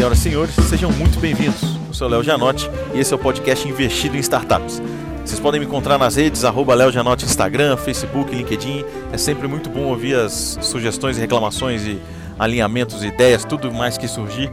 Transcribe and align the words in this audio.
Senhoras 0.00 0.18
e 0.18 0.22
senhores, 0.22 0.54
sejam 0.70 0.90
muito 0.92 1.20
bem-vindos. 1.20 1.60
Eu 1.86 1.92
sou 1.92 2.08
Léo 2.08 2.22
Janotti 2.22 2.70
e 2.94 3.00
esse 3.00 3.12
é 3.12 3.16
o 3.16 3.18
podcast 3.18 3.68
Investido 3.68 4.16
em 4.16 4.20
Startups. 4.20 4.80
Vocês 5.22 5.38
podem 5.38 5.60
me 5.60 5.66
encontrar 5.66 5.98
nas 5.98 6.16
redes, 6.16 6.42
arroba 6.42 6.74
Léo 6.74 6.90
Janotti, 6.90 7.26
Instagram, 7.26 7.76
Facebook, 7.76 8.34
LinkedIn. 8.34 8.82
É 9.12 9.18
sempre 9.18 9.46
muito 9.46 9.68
bom 9.68 9.82
ouvir 9.82 10.14
as 10.14 10.56
sugestões 10.62 11.18
reclamações 11.18 11.82
e 11.82 12.00
alinhamentos, 12.38 13.04
ideias, 13.04 13.44
tudo 13.44 13.70
mais 13.70 13.98
que 13.98 14.08
surgir 14.08 14.50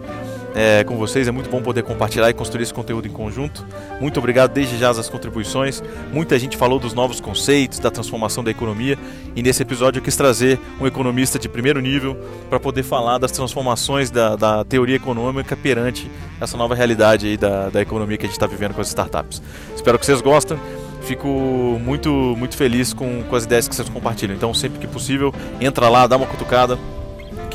é, 0.58 0.84
com 0.84 0.98
vocês. 0.98 1.28
É 1.28 1.32
muito 1.32 1.52
bom 1.52 1.62
poder 1.62 1.84
compartilhar 1.84 2.32
e 2.32 2.34
construir 2.34 2.64
esse 2.64 2.74
conteúdo 2.74 3.08
em 3.08 3.12
conjunto. 3.12 3.64
Muito 4.02 4.18
obrigado 4.18 4.52
desde 4.52 4.76
já 4.76 4.90
as 4.90 5.08
contribuições. 5.08 5.84
Muita 6.12 6.40
gente 6.40 6.58
falou 6.58 6.80
dos 6.80 6.96
novos 6.96 7.20
conceitos, 7.22 7.78
da 7.78 7.92
transformação 7.92 8.44
da 8.44 8.50
economia. 8.50 8.98
E 9.36 9.44
nesse 9.44 9.62
episódio 9.62 10.00
eu 10.00 10.04
quis 10.04 10.16
trazer 10.16 10.60
um 10.82 10.88
economista 10.88 11.38
de 11.38 11.48
primeiro 11.48 11.80
nível 11.80 12.18
para 12.50 12.60
poder 12.60 12.82
falar 12.82 13.20
das 13.20 13.32
transformações 13.32 14.10
da, 14.10 14.36
da, 14.36 14.66
teoria 14.66 14.96
econômica 14.96 15.56
perante 15.56 16.10
essa 16.42 16.58
nova 16.58 16.74
realidade 16.74 17.28
aí 17.28 17.38
da, 17.38 17.70
da 17.70 17.80
economia 17.80 18.18
que 18.18 18.26
a 18.26 18.28
gente 18.28 18.36
está 18.36 18.48
vivendo 18.48 18.74
com 18.74 18.82
as 18.82 18.88
startups. 18.88 19.42
Espero 19.76 20.00
que 20.00 20.06
vocês 20.06 20.22
gostem 20.22 20.58
fico 21.04 21.30
muito 21.82 22.10
muito 22.38 22.58
feliz 22.58 22.92
com, 22.92 23.24
com 23.24 23.36
as 23.36 23.46
ideias 23.46 23.66
que 23.66 23.74
vocês 23.74 23.88
compartilham. 23.88 24.36
Então, 24.36 24.54
sempre 24.54 24.78
que 24.80 24.88
possível, 24.88 25.34
entra 25.62 25.88
lá, 25.88 26.06
dá 26.06 26.18
uma 26.18 26.26
cutucada, 26.26 26.78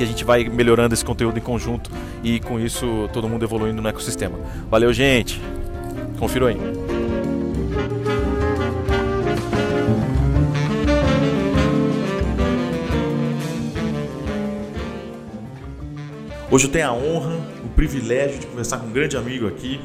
que 0.02 0.04
a 0.04 0.08
gente 0.08 0.24
vai 0.24 0.44
melhorando 0.44 0.94
esse 0.94 1.04
conteúdo 1.04 1.38
em 1.38 1.42
conjunto 1.42 1.88
e 2.24 2.40
com 2.40 2.58
isso 2.58 3.08
todo 3.12 3.28
mundo 3.28 3.44
evoluindo 3.44 3.80
no 3.80 3.88
ecossistema. 3.88 4.36
Valeu, 4.68 4.92
gente. 4.92 5.40
Confira 6.18 6.48
aí. 6.48 6.56
Hoje 16.50 16.66
eu 16.66 16.70
tenho 16.70 16.88
a 16.88 16.92
honra, 16.92 17.40
o 17.64 17.68
privilégio 17.68 18.40
de 18.40 18.46
conversar 18.48 18.78
com 18.78 18.86
um 18.88 18.92
grande 18.92 19.16
amigo 19.16 19.46
aqui, 19.46 19.80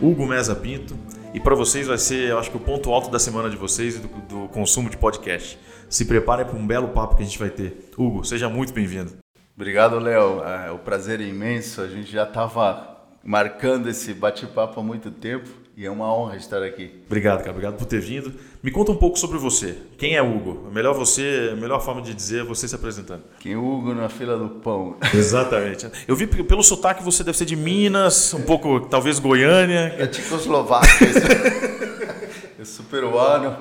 Hugo 0.00 0.26
Mesa 0.26 0.54
Pinto. 0.54 0.94
E 1.32 1.40
para 1.40 1.54
vocês 1.54 1.86
vai 1.86 1.96
ser, 1.96 2.28
eu 2.28 2.38
acho 2.38 2.50
que 2.50 2.58
o 2.58 2.60
ponto 2.60 2.92
alto 2.92 3.10
da 3.10 3.18
semana 3.18 3.48
de 3.48 3.56
vocês 3.56 3.96
e 3.96 3.98
do, 4.00 4.08
do 4.28 4.48
consumo 4.48 4.90
de 4.90 4.98
podcast. 4.98 5.58
Se 5.88 6.04
preparem 6.04 6.44
para 6.44 6.56
um 6.56 6.66
belo 6.66 6.88
papo 6.88 7.16
que 7.16 7.22
a 7.22 7.26
gente 7.26 7.38
vai 7.38 7.48
ter. 7.48 7.90
Hugo, 7.96 8.22
seja 8.22 8.50
muito 8.50 8.72
bem-vindo. 8.72 9.21
Obrigado, 9.54 9.98
Léo. 9.98 10.42
É, 10.42 10.70
o 10.70 10.78
prazer 10.78 11.20
é 11.20 11.24
imenso. 11.24 11.80
A 11.80 11.86
gente 11.86 12.10
já 12.10 12.24
estava 12.24 12.96
marcando 13.22 13.88
esse 13.88 14.12
bate-papo 14.14 14.80
há 14.80 14.82
muito 14.82 15.10
tempo 15.10 15.48
e 15.76 15.86
é 15.86 15.90
uma 15.90 16.12
honra 16.12 16.36
estar 16.36 16.62
aqui. 16.62 17.02
Obrigado, 17.06 17.38
cara. 17.38 17.50
Obrigado 17.50 17.76
por 17.76 17.86
ter 17.86 18.00
vindo. 18.00 18.32
Me 18.62 18.70
conta 18.70 18.92
um 18.92 18.96
pouco 18.96 19.18
sobre 19.18 19.38
você. 19.38 19.76
Quem 19.96 20.16
é 20.16 20.22
Hugo? 20.22 20.70
Melhor 20.72 20.94
você, 20.94 21.50
a 21.52 21.56
melhor 21.56 21.80
forma 21.80 22.02
de 22.02 22.12
dizer 22.12 22.40
é 22.40 22.44
você 22.44 22.66
se 22.66 22.74
apresentando. 22.74 23.22
Quem 23.40 23.52
é 23.52 23.56
Hugo 23.56 23.94
na 23.94 24.08
fila 24.08 24.36
do 24.36 24.48
pão? 24.48 24.96
Exatamente. 25.14 25.88
Eu 26.06 26.16
vi 26.16 26.26
pelo 26.26 26.62
sotaque 26.62 27.02
você 27.02 27.22
deve 27.22 27.38
ser 27.38 27.44
de 27.44 27.56
Minas, 27.56 28.34
um 28.34 28.42
pouco 28.42 28.80
talvez 28.80 29.18
Goiânia. 29.18 29.94
É 29.98 30.06
Tchecoslováquia. 30.06 31.08
é 32.58 32.64
super 32.64 33.00
peruano. 33.02 33.56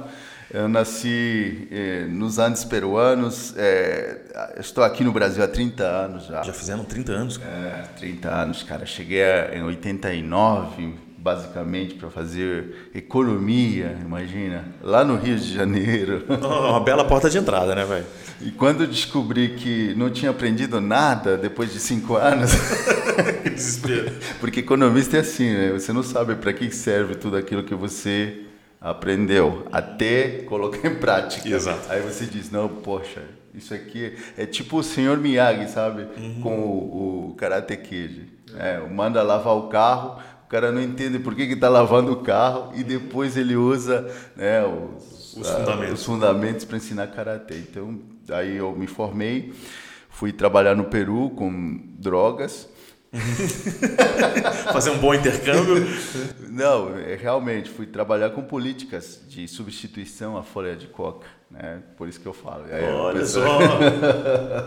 Eu 0.54 0.68
nasci 0.68 1.66
eh, 1.72 2.06
nos 2.10 2.38
Andes 2.38 2.66
peruanos. 2.66 3.54
Eh, 3.56 4.18
estou 4.60 4.84
aqui 4.84 5.02
no 5.02 5.14
Brasil 5.14 5.42
há 5.42 5.48
30 5.48 5.84
anos 5.84 6.26
já. 6.26 6.44
Já 6.44 6.52
fizeram 6.52 6.84
30 6.84 7.12
anos? 7.14 7.38
Cara. 7.38 7.54
É, 7.54 7.84
30 7.98 8.30
anos, 8.30 8.62
cara. 8.62 8.86
Cheguei 8.86 9.24
em 9.54 9.64
89, 9.64 10.94
basicamente, 11.18 11.96
para 11.96 12.10
fazer 12.10 12.90
economia, 12.94 13.98
imagina. 14.02 14.66
Lá 14.84 15.06
no 15.06 15.16
Rio 15.16 15.38
de 15.38 15.54
Janeiro. 15.54 16.26
Oh, 16.44 16.72
uma 16.72 16.82
bela 16.82 17.06
porta 17.06 17.30
de 17.30 17.38
entrada, 17.38 17.74
né, 17.74 17.86
velho? 17.86 18.06
E 18.42 18.52
quando 18.52 18.86
descobri 18.86 19.56
que 19.56 19.94
não 19.96 20.10
tinha 20.10 20.32
aprendido 20.32 20.82
nada 20.82 21.38
depois 21.38 21.72
de 21.72 21.80
cinco 21.80 22.18
anos. 22.18 22.52
que 23.42 23.50
desespero. 23.50 24.12
Porque 24.42 24.60
economista 24.60 25.16
é 25.16 25.22
assim, 25.22 25.50
né? 25.50 25.72
Você 25.72 25.94
não 25.94 26.04
sabe 26.04 26.36
para 26.36 26.52
que 26.52 26.70
serve 26.72 27.16
tudo 27.16 27.38
aquilo 27.38 27.64
que 27.64 27.74
você 27.76 28.51
aprendeu 28.82 29.68
até 29.72 30.40
colocar 30.40 30.88
em 30.88 30.96
prática. 30.96 31.48
Exato. 31.48 31.86
Aí 31.88 32.02
você 32.02 32.26
diz, 32.26 32.50
não, 32.50 32.68
poxa, 32.68 33.22
isso 33.54 33.74
aqui 33.76 34.18
é 34.36 34.48
tipo 34.48 34.78
o 34.78 34.84
senhor 34.84 35.20
Miyagi, 35.20 35.70
sabe? 35.70 36.08
Uhum. 36.18 36.42
Com 36.42 36.60
o, 36.62 37.30
o 37.30 37.36
Karate 37.36 37.78
Kid. 37.78 38.28
É, 38.58 38.80
manda 38.80 39.22
lavar 39.22 39.56
o 39.56 39.68
carro, 39.68 40.20
o 40.46 40.50
cara 40.50 40.72
não 40.72 40.82
entende 40.82 41.20
por 41.20 41.36
que 41.36 41.44
está 41.44 41.70
lavando 41.70 42.12
o 42.12 42.18
carro 42.18 42.74
e 42.76 42.84
depois 42.84 43.38
ele 43.38 43.56
usa 43.56 44.12
né, 44.36 44.66
os, 44.66 45.38
os 45.38 45.50
fundamentos, 45.50 46.06
fundamentos 46.06 46.66
para 46.66 46.78
ensinar 46.78 47.08
Karate. 47.08 47.54
Então, 47.54 48.00
aí 48.30 48.58
eu 48.58 48.76
me 48.76 48.88
formei, 48.88 49.54
fui 50.10 50.34
trabalhar 50.34 50.76
no 50.76 50.86
Peru 50.86 51.30
com 51.30 51.80
drogas, 51.98 52.68
Fazer 54.72 54.92
um 54.92 55.00
bom 55.00 55.14
intercâmbio? 55.14 55.86
Não, 56.50 56.98
é, 56.98 57.16
realmente, 57.16 57.70
fui 57.70 57.86
trabalhar 57.86 58.30
com 58.30 58.42
políticas 58.42 59.22
de 59.28 59.48
substituição 59.48 60.38
à 60.38 60.44
folha 60.44 60.76
de 60.76 60.88
coca, 60.88 61.28
né? 61.50 61.82
Por 61.98 62.08
isso 62.08 62.20
que 62.20 62.28
eu 62.28 62.34
falo. 62.34 62.66
Olha 62.96 63.26
só! 63.26 63.60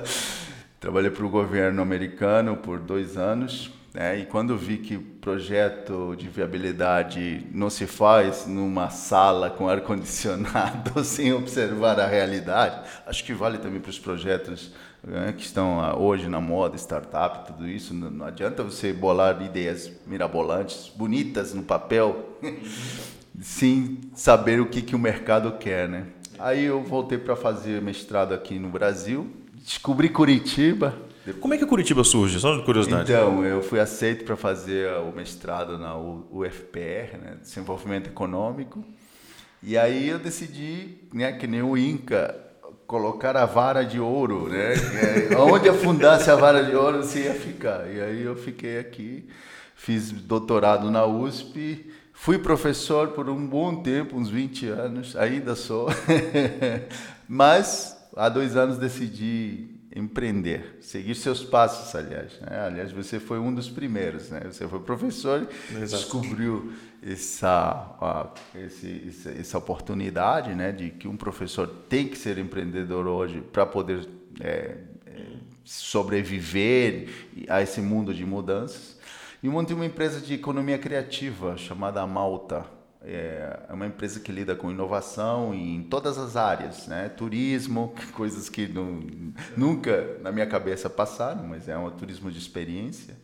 Trabalhei 0.78 1.10
para 1.10 1.24
o 1.24 1.30
governo 1.30 1.80
americano 1.80 2.58
por 2.58 2.78
dois 2.78 3.16
anos, 3.16 3.70
né? 3.94 4.18
e 4.18 4.26
quando 4.26 4.54
vi 4.54 4.76
que 4.76 4.98
projeto 4.98 6.14
de 6.14 6.28
viabilidade 6.28 7.46
não 7.50 7.70
se 7.70 7.86
faz 7.86 8.46
numa 8.46 8.90
sala 8.90 9.48
com 9.48 9.66
ar-condicionado, 9.66 11.00
sem 11.02 11.32
observar 11.32 11.98
a 11.98 12.06
realidade, 12.06 12.86
acho 13.06 13.24
que 13.24 13.32
vale 13.32 13.56
também 13.56 13.80
para 13.80 13.88
os 13.88 13.98
projetos 13.98 14.74
né, 15.06 15.34
que 15.36 15.44
estão 15.44 15.78
hoje 16.00 16.28
na 16.28 16.40
moda, 16.40 16.76
startup, 16.76 17.46
tudo 17.46 17.68
isso. 17.68 17.92
Não, 17.92 18.10
não 18.10 18.26
adianta 18.26 18.62
você 18.62 18.92
bolar 18.92 19.40
ideias 19.42 19.90
mirabolantes, 20.06 20.90
bonitas 20.94 21.52
no 21.52 21.62
papel, 21.62 22.38
sem 23.40 24.00
saber 24.14 24.60
o 24.60 24.66
que, 24.66 24.82
que 24.82 24.96
o 24.96 24.98
mercado 24.98 25.52
quer, 25.52 25.88
né? 25.88 26.06
Aí 26.38 26.64
eu 26.64 26.82
voltei 26.82 27.18
para 27.18 27.36
fazer 27.36 27.80
mestrado 27.80 28.34
aqui 28.34 28.58
no 28.58 28.68
Brasil, 28.68 29.30
descobri 29.54 30.08
Curitiba. 30.08 30.94
Como 31.40 31.54
é 31.54 31.58
que 31.58 31.64
Curitiba 31.64 32.04
surge? 32.04 32.38
Só 32.38 32.56
de 32.56 32.64
curiosidade. 32.64 33.10
Então, 33.10 33.42
eu 33.44 33.62
fui 33.62 33.80
aceito 33.80 34.24
para 34.24 34.36
fazer 34.36 34.92
o 34.98 35.12
mestrado 35.12 35.78
na 35.78 35.96
UFPR, 35.96 37.16
né, 37.18 37.38
Desenvolvimento 37.40 38.08
Econômico. 38.08 38.84
E 39.62 39.78
aí 39.78 40.08
eu 40.08 40.18
decidi, 40.18 40.98
né, 41.14 41.32
que 41.32 41.46
nem 41.46 41.62
o 41.62 41.78
Inca, 41.78 42.43
colocar 42.86 43.36
a 43.36 43.46
vara 43.46 43.84
de 43.84 43.98
ouro, 43.98 44.48
né? 44.48 44.74
Onde 45.38 45.68
afundasse 45.68 46.30
a 46.30 46.36
vara 46.36 46.62
de 46.62 46.74
ouro, 46.74 46.98
você 46.98 47.24
ia 47.24 47.34
ficar. 47.34 47.90
E 47.90 48.00
aí 48.00 48.22
eu 48.22 48.36
fiquei 48.36 48.78
aqui, 48.78 49.28
fiz 49.74 50.10
doutorado 50.12 50.90
na 50.90 51.04
USP, 51.04 51.90
fui 52.12 52.38
professor 52.38 53.08
por 53.08 53.28
um 53.28 53.46
bom 53.46 53.82
tempo, 53.82 54.16
uns 54.16 54.28
20 54.28 54.68
anos, 54.68 55.16
ainda 55.16 55.54
sou. 55.54 55.88
Mas 57.28 57.96
há 58.16 58.28
dois 58.28 58.56
anos 58.56 58.78
decidi 58.78 59.73
empreender, 59.94 60.78
seguir 60.80 61.14
seus 61.14 61.44
passos, 61.44 61.94
aliás. 61.94 62.40
Né? 62.40 62.58
Aliás, 62.66 62.90
você 62.90 63.20
foi 63.20 63.38
um 63.38 63.54
dos 63.54 63.70
primeiros, 63.70 64.28
né? 64.28 64.40
Você 64.50 64.66
foi 64.66 64.80
professor, 64.80 65.48
Exato. 65.70 66.02
descobriu 66.02 66.72
essa, 67.00 67.94
esse, 68.56 69.12
essa 69.38 69.58
oportunidade, 69.58 70.54
né, 70.54 70.72
de 70.72 70.90
que 70.90 71.06
um 71.06 71.16
professor 71.16 71.68
tem 71.88 72.08
que 72.08 72.18
ser 72.18 72.38
empreendedor 72.38 73.06
hoje 73.06 73.40
para 73.40 73.64
poder 73.66 74.08
é, 74.40 74.78
é, 75.06 75.26
sobreviver 75.64 77.08
a 77.48 77.62
esse 77.62 77.80
mundo 77.80 78.12
de 78.12 78.24
mudanças. 78.24 78.98
E 79.42 79.48
montei 79.48 79.76
uma 79.76 79.86
empresa 79.86 80.20
de 80.20 80.34
economia 80.34 80.78
criativa 80.78 81.56
chamada 81.56 82.04
Malta, 82.06 82.64
é, 83.06 83.60
é 83.68 83.72
uma 83.72 83.86
empresa 83.86 84.18
que 84.18 84.32
lida 84.32 84.56
com 84.56 84.70
inovação 84.70 85.54
em 85.54 85.82
todas 85.82 86.16
as 86.18 86.36
áreas, 86.36 86.86
né? 86.86 87.08
Turismo, 87.10 87.94
coisas 88.12 88.48
que 88.48 88.66
não, 88.66 89.02
nunca 89.56 90.18
na 90.22 90.32
minha 90.32 90.46
cabeça 90.46 90.88
passaram, 90.88 91.44
mas 91.44 91.68
é 91.68 91.76
um 91.76 91.90
turismo 91.90 92.30
de 92.30 92.38
experiência. 92.38 93.14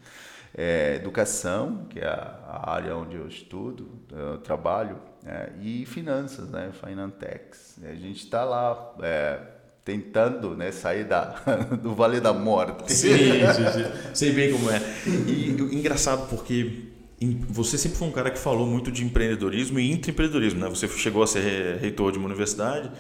É, 0.52 0.96
educação, 0.96 1.86
que 1.88 2.00
é 2.00 2.06
a, 2.06 2.72
área 2.72 2.96
onde 2.96 3.16
eu 3.16 3.26
estudo, 3.28 3.88
eu 4.10 4.38
trabalho, 4.38 4.98
é, 5.24 5.50
e 5.60 5.86
finanças, 5.86 6.50
né? 6.50 6.72
Finantex. 6.72 7.78
A 7.82 7.94
gente 7.94 8.24
está 8.24 8.44
lá 8.44 8.94
é, 9.00 9.38
tentando 9.84 10.56
né, 10.56 10.72
sair 10.72 11.04
da, 11.04 11.36
do 11.80 11.94
Vale 11.94 12.20
da 12.20 12.32
Morte. 12.32 12.92
Sim, 12.92 13.16
sim, 13.16 13.84
sim. 13.84 13.92
sei 14.12 14.32
bem 14.32 14.52
como 14.52 14.70
é. 14.70 14.80
E 15.06 15.50
engraçado 15.72 16.28
porque 16.28 16.90
você 17.48 17.76
sempre 17.76 17.98
foi 17.98 18.08
um 18.08 18.12
cara 18.12 18.30
que 18.30 18.38
falou 18.38 18.66
muito 18.66 18.90
de 18.90 19.04
empreendedorismo 19.04 19.78
e 19.78 19.92
intraempreendedorismo, 19.92 20.60
né? 20.60 20.68
Você 20.68 20.88
chegou 20.88 21.22
a 21.22 21.26
ser 21.26 21.76
reitor 21.78 22.12
de 22.12 22.18
uma 22.18 22.26
universidade 22.26 22.90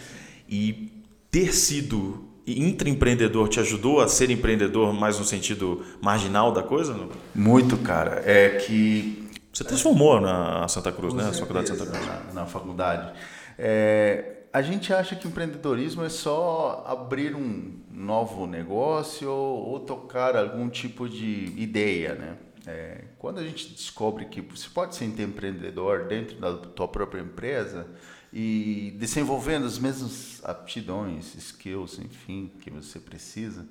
e 0.48 0.92
ter 1.30 1.54
sido 1.54 2.28
intraempreendedor 2.46 3.48
te 3.48 3.60
ajudou 3.60 4.00
a 4.00 4.08
ser 4.08 4.30
empreendedor 4.30 4.92
mais 4.92 5.18
no 5.18 5.24
sentido 5.24 5.84
marginal 6.02 6.52
da 6.52 6.62
coisa? 6.62 6.92
Não? 6.92 7.08
Muito, 7.34 7.76
cara. 7.78 8.22
É 8.24 8.50
que 8.58 9.30
você 9.52 9.64
transformou 9.64 10.20
na 10.20 10.66
Santa 10.68 10.92
Cruz, 10.92 11.14
né? 11.14 11.24
Na 11.24 11.32
faculdade 11.32 11.70
de 11.70 11.78
Santa 11.78 11.90
Cruz. 11.90 12.06
Na, 12.06 12.32
na 12.32 12.46
faculdade. 12.46 13.12
É, 13.58 14.42
a 14.52 14.62
gente 14.62 14.92
acha 14.92 15.16
que 15.16 15.28
empreendedorismo 15.28 16.04
é 16.04 16.08
só 16.08 16.84
abrir 16.86 17.34
um 17.34 17.72
novo 17.90 18.46
negócio 18.46 19.30
ou, 19.30 19.68
ou 19.68 19.80
tocar 19.80 20.36
algum 20.36 20.68
tipo 20.68 21.08
de 21.08 21.52
ideia, 21.56 22.14
né? 22.14 22.36
É, 22.70 23.04
quando 23.18 23.38
a 23.38 23.42
gente 23.42 23.68
descobre 23.70 24.26
que 24.26 24.40
você 24.40 24.68
pode 24.68 24.94
ser 24.94 25.04
empreendedor 25.04 26.04
dentro 26.04 26.36
da 26.36 26.56
tua 26.56 26.86
própria 26.86 27.20
empresa 27.20 27.86
e 28.32 28.94
desenvolvendo 28.96 29.66
as 29.66 29.78
mesmas 29.78 30.40
aptidões, 30.44 31.34
skills, 31.34 31.98
enfim, 31.98 32.50
que 32.60 32.70
você 32.70 33.00
precisa, 33.00 33.66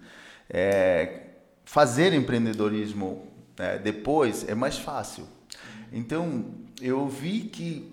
é, 0.49 1.27
fazer 1.63 2.13
empreendedorismo 2.13 3.25
é, 3.57 3.77
depois 3.79 4.47
é 4.47 4.53
mais 4.53 4.77
fácil. 4.77 5.25
Então, 5.93 6.45
eu 6.81 7.07
vi 7.07 7.41
que 7.41 7.91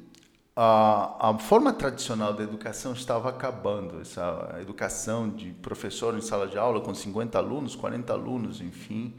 a, 0.56 1.31
a 1.31 1.38
forma 1.38 1.73
tradicional 1.73 2.32
da 2.32 2.43
educação 2.43 2.93
estava 2.93 3.29
acabando. 3.29 4.00
Essa 4.00 4.59
educação 4.61 5.29
de 5.31 5.50
professor 5.52 6.17
em 6.17 6.20
sala 6.20 6.49
de 6.49 6.59
aula 6.59 6.81
com 6.81 6.94
50 6.94 7.38
alunos, 7.38 7.76
40 7.76 8.12
alunos, 8.12 8.61
enfim. 8.61 9.14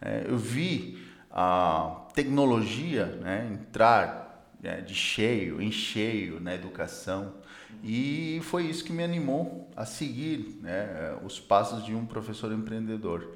É, 0.00 0.26
eu 0.28 0.36
vi 0.36 1.11
a 1.32 2.06
tecnologia 2.14 3.06
né, 3.06 3.48
entrar 3.50 4.46
né, 4.62 4.80
de 4.80 4.94
cheio, 4.94 5.60
em 5.60 5.72
cheio 5.72 6.38
na 6.38 6.54
educação. 6.54 7.34
E 7.82 8.40
foi 8.44 8.66
isso 8.66 8.84
que 8.84 8.92
me 8.92 9.02
animou 9.02 9.70
a 9.74 9.84
seguir 9.84 10.58
né, 10.60 11.16
os 11.24 11.40
passos 11.40 11.84
de 11.84 11.94
um 11.94 12.06
professor 12.06 12.52
empreendedor. 12.52 13.34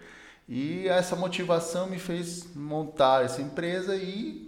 E 0.48 0.86
essa 0.86 1.16
motivação 1.16 1.88
me 1.88 1.98
fez 1.98 2.54
montar 2.54 3.24
essa 3.24 3.42
empresa 3.42 3.96
e 3.96 4.45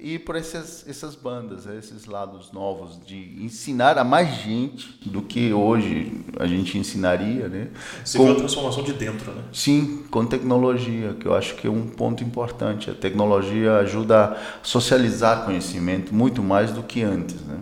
ir 0.00 0.20
por 0.20 0.36
essas, 0.36 0.84
essas 0.88 1.14
bandas, 1.14 1.66
né, 1.66 1.76
esses 1.78 2.06
lados 2.06 2.52
novos 2.52 2.98
de 3.04 3.36
ensinar 3.42 3.98
a 3.98 4.04
mais 4.04 4.42
gente 4.42 4.98
do 5.04 5.22
que 5.22 5.52
hoje 5.52 6.12
a 6.38 6.46
gente 6.46 6.78
ensinaria, 6.78 7.48
né? 7.48 7.68
Você 8.04 8.16
com, 8.16 8.24
viu 8.24 8.34
a 8.34 8.36
transformação 8.36 8.84
de 8.84 8.92
dentro, 8.92 9.32
né? 9.32 9.42
Sim, 9.52 10.04
com 10.10 10.24
tecnologia, 10.24 11.14
que 11.14 11.26
eu 11.26 11.34
acho 11.34 11.56
que 11.56 11.66
é 11.66 11.70
um 11.70 11.86
ponto 11.86 12.22
importante. 12.22 12.90
A 12.90 12.94
tecnologia 12.94 13.78
ajuda 13.78 14.24
a 14.24 14.36
socializar 14.62 15.44
conhecimento 15.44 16.14
muito 16.14 16.42
mais 16.42 16.70
do 16.70 16.82
que 16.82 17.02
antes, 17.02 17.40
né? 17.42 17.58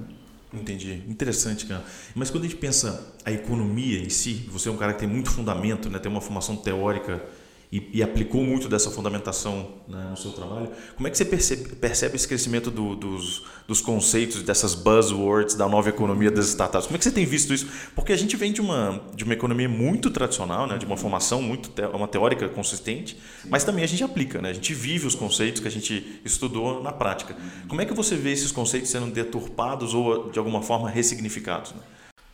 Entendi. 0.53 1.03
Interessante, 1.09 1.67
cara. 1.67 1.85
Mas 2.15 2.31
quando 2.31 2.45
a 2.45 2.47
gente 2.47 2.59
pensa 2.59 3.15
a 3.25 3.33
economia 3.33 3.99
em 3.99 4.09
si, 4.09 4.49
você 4.51 4.69
é 4.69 4.73
um 4.73 4.77
cara 4.77 4.95
que 4.95 5.01
tem 5.01 5.09
muito 5.09 5.31
fundamento, 5.31 5.91
né? 5.91 5.99
tem 5.99 6.11
uma 6.11 6.21
formação 6.21 6.57
teórica 6.57 7.23
e, 7.71 7.91
e 7.95 8.03
aplicou 8.03 8.43
muito 8.45 8.69
dessa 8.69 8.91
fundamentação 8.91 9.69
né, 9.89 10.09
no 10.11 10.17
seu 10.17 10.31
trabalho. 10.33 10.71
Como 10.95 11.07
é 11.07 11.11
que 11.11 11.17
você 11.17 11.25
percebe, 11.25 11.77
percebe 11.77 12.17
esse 12.17 12.27
crescimento 12.27 12.71
do, 12.71 12.95
dos, 12.95 13.45
dos 13.67 13.81
conceitos, 13.81 14.43
dessas 14.43 14.75
buzzwords 14.75 15.55
da 15.55 15.69
nova 15.69 15.89
economia 15.89 16.31
das 16.31 16.49
startups? 16.49 16.87
Como 16.87 16.97
é 16.97 16.99
que 16.99 17.05
você 17.05 17.11
tem 17.11 17.27
visto 17.27 17.53
isso? 17.53 17.67
Porque 17.95 18.13
a 18.13 18.17
gente 18.17 18.37
vem 18.37 18.53
de 18.53 18.61
uma, 18.61 19.03
de 19.15 19.25
uma 19.25 19.33
economia 19.33 19.69
muito 19.69 20.11
tradicional, 20.11 20.67
né, 20.67 20.79
de 20.79 20.87
uma 20.87 20.97
formação 20.97 21.43
muito 21.43 21.71
te, 21.71 21.83
uma 21.87 22.09
teórica 22.09 22.49
consistente, 22.49 23.17
mas 23.49 23.65
também 23.65 23.85
a 23.85 23.89
gente 23.89 24.03
aplica, 24.05 24.41
né? 24.41 24.51
a 24.51 24.53
gente 24.53 24.73
vive 24.73 25.07
os 25.07 25.15
conceitos 25.15 25.61
que 25.61 25.69
a 25.69 25.71
gente 25.71 26.21
estudou 26.25 26.83
na 26.83 26.93
prática. 26.93 27.37
Como 27.69 27.81
é 27.81 27.85
que 27.85 27.95
você 27.95 28.17
vê 28.17 28.33
esses 28.33 28.53
conceitos 28.53 28.91
sendo 28.91 29.11
deturpados 29.11 29.95
ou 29.95 30.31
de 30.31 30.39
alguma 30.39 30.63
forma 30.63 30.89
ressignificados? 30.89 31.73
Né? 31.73 31.81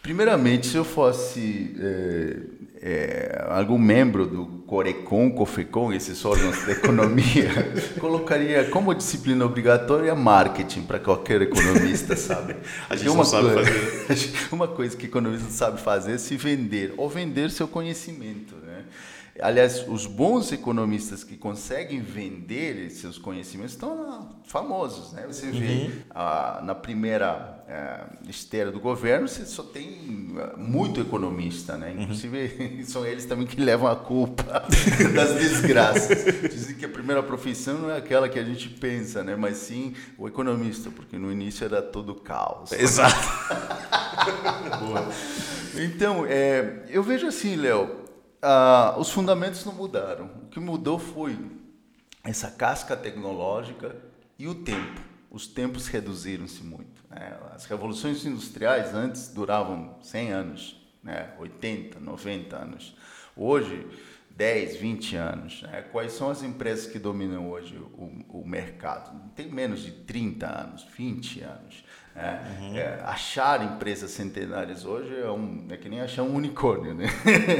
Primeiramente, 0.03 0.67
se 0.67 0.77
eu 0.77 0.85
fosse 0.85 1.77
é, 1.79 2.37
é, 2.83 3.47
algum 3.49 3.79
membro 3.79 4.27
do 4.27 4.47
Corecon, 4.67 5.31
Cofecon, 5.31 5.93
esses 5.93 6.25
órgãos 6.25 6.65
de 6.65 6.73
economia, 6.73 7.73
colocaria 8.01 8.65
como 8.71 8.93
disciplina 8.93 9.45
obrigatória 9.45 10.13
marketing 10.17 10.83
para 10.83 10.99
qualquer 10.99 11.43
economista, 11.43 12.17
sabe? 12.17 12.57
A 12.91 12.97
gente 12.97 13.11
uma 13.11 13.25
sabe 13.25 13.53
coisa, 13.53 13.71
fazer. 14.09 14.33
Uma 14.51 14.67
coisa 14.67 14.97
que 14.97 15.07
economista 15.07 15.49
sabe 15.51 15.81
fazer 15.81 16.15
é 16.15 16.19
se 16.19 16.37
vender, 16.37 16.93
ou 16.97 17.09
vender 17.09 17.53
seu 17.53 17.69
conhecimento. 17.69 18.57
Né? 18.57 18.83
Aliás, 19.41 19.87
os 19.89 20.07
bons 20.07 20.53
economistas 20.53 21.25
que 21.25 21.39
conseguem 21.39 22.01
vender 22.01 22.91
seus 22.91 23.17
conhecimentos 23.17 23.73
estão 23.73 24.29
famosos. 24.45 25.13
Né? 25.13 25.25
Você 25.27 25.51
vê 25.51 25.87
uhum. 25.87 25.91
ah, 26.11 26.61
na 26.63 26.75
primeira 26.75 27.65
é, 27.67 28.29
esteira 28.29 28.71
do 28.71 28.79
governo, 28.79 29.27
você 29.27 29.47
só 29.47 29.63
tem 29.63 30.35
ah, 30.37 30.55
muito 30.59 31.01
economista. 31.01 31.79
Né? 31.79 31.93
Uhum. 31.93 32.03
Inclusive, 32.03 32.57
uhum. 32.61 32.85
são 32.85 33.07
eles 33.07 33.25
também 33.25 33.47
que 33.47 33.59
levam 33.59 33.91
a 33.91 33.97
culpa 33.97 34.45
das 35.15 35.35
desgraças. 35.37 36.25
Dizem 36.51 36.77
que 36.77 36.85
a 36.85 36.91
primeira 36.91 37.23
profissão 37.23 37.79
não 37.79 37.91
é 37.91 37.97
aquela 37.97 38.29
que 38.29 38.39
a 38.39 38.45
gente 38.45 38.69
pensa, 38.69 39.25
né? 39.25 39.35
mas 39.35 39.57
sim 39.57 39.95
o 40.19 40.29
economista, 40.29 40.91
porque 40.91 41.17
no 41.17 41.33
início 41.33 41.65
era 41.65 41.81
todo 41.81 42.15
caos. 42.17 42.71
Exato. 42.73 43.17
então, 45.75 46.27
é, 46.29 46.83
eu 46.91 47.03
vejo 47.03 47.27
assim, 47.27 47.57
Léo 47.57 48.02
ah, 48.43 48.97
os 48.99 49.11
fundamentos 49.11 49.65
não 49.65 49.73
mudaram. 49.73 50.27
O 50.43 50.49
que 50.49 50.59
mudou 50.59 50.99
foi 50.99 51.39
essa 52.25 52.51
casca 52.51 52.97
tecnológica 52.97 53.97
e 54.39 54.49
o 54.49 54.55
tempo. 54.55 55.01
Os 55.31 55.47
tempos 55.47 55.87
reduziram-se 55.87 56.63
muito. 56.63 57.03
Né? 57.09 57.39
As 57.55 57.65
revoluções 57.65 58.25
industriais 58.27 58.95
antes 58.95 59.29
duravam 59.29 59.97
100 60.03 60.33
anos, 60.33 60.77
né? 61.03 61.33
80, 61.39 62.01
90 62.01 62.57
anos. 62.57 62.97
Hoje, 63.35 63.87
10, 64.37 64.77
20 64.77 65.17
anos. 65.17 65.63
Né? 65.63 65.83
Quais 65.93 66.13
são 66.13 66.29
as 66.29 66.43
empresas 66.43 66.87
que 66.87 66.99
dominam 66.99 67.51
hoje 67.51 67.77
o, 67.77 68.41
o 68.41 68.47
mercado? 68.47 69.19
Tem 69.35 69.51
menos 69.51 69.81
de 69.81 69.93
30 69.93 70.47
anos, 70.47 70.87
20 70.97 71.41
anos. 71.43 71.85
É, 72.15 72.61
uhum. 72.61 72.77
é, 72.77 73.01
achar 73.05 73.65
empresas 73.65 74.11
centenárias 74.11 74.85
hoje 74.85 75.19
é, 75.19 75.31
um, 75.31 75.67
é 75.71 75.79
que 75.79 75.89
nem 75.89 76.01
achar 76.01 76.23
um 76.23 76.35
unicórnio, 76.35 76.95
né? 76.95 77.07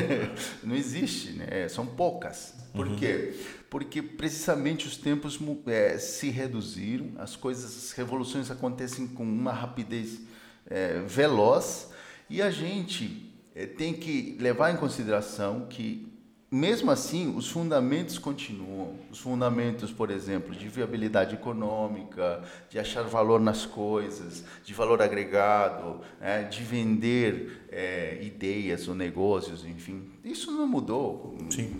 não 0.63 0.75
existe, 0.75 1.33
né? 1.33 1.47
É, 1.49 1.69
são 1.69 1.87
poucas. 1.87 2.55
Por 2.75 2.87
uhum. 2.87 2.97
quê? 2.97 3.35
Porque 3.71 4.03
precisamente 4.03 4.87
os 4.87 4.99
tempos 4.99 5.39
é, 5.67 5.97
se 5.97 6.29
reduziram, 6.29 7.13
as 7.17 7.35
coisas, 7.35 7.65
as 7.65 7.93
revoluções 7.93 8.51
acontecem 8.51 9.07
com 9.07 9.23
uma 9.23 9.53
rapidez 9.53 10.21
é, 10.67 11.01
veloz 11.07 11.91
e 12.29 12.43
a 12.43 12.51
gente 12.51 13.31
tem 13.77 13.93
que 13.93 14.37
levar 14.41 14.71
em 14.71 14.77
consideração 14.77 15.67
que 15.67 16.12
mesmo 16.53 16.91
assim, 16.91 17.35
os 17.35 17.49
fundamentos 17.49 18.19
continuam. 18.19 18.97
Os 19.11 19.19
fundamentos, 19.19 19.91
por 19.91 20.11
exemplo, 20.11 20.55
de 20.55 20.69
viabilidade 20.69 21.35
econômica, 21.35 22.43
de 22.69 22.79
achar 22.79 23.05
valor 23.05 23.41
nas 23.41 23.65
coisas, 23.65 24.45
de 24.63 24.75
valor 24.75 25.01
agregado, 25.01 26.03
né, 26.21 26.43
de 26.43 26.63
vender 26.63 27.67
é, 27.73 28.19
ideias 28.23 28.87
ou 28.87 28.95
negócios, 28.95 29.65
enfim. 29.65 30.11
Isso 30.23 30.53
não 30.53 30.67
mudou. 30.67 31.39
Sim. 31.49 31.73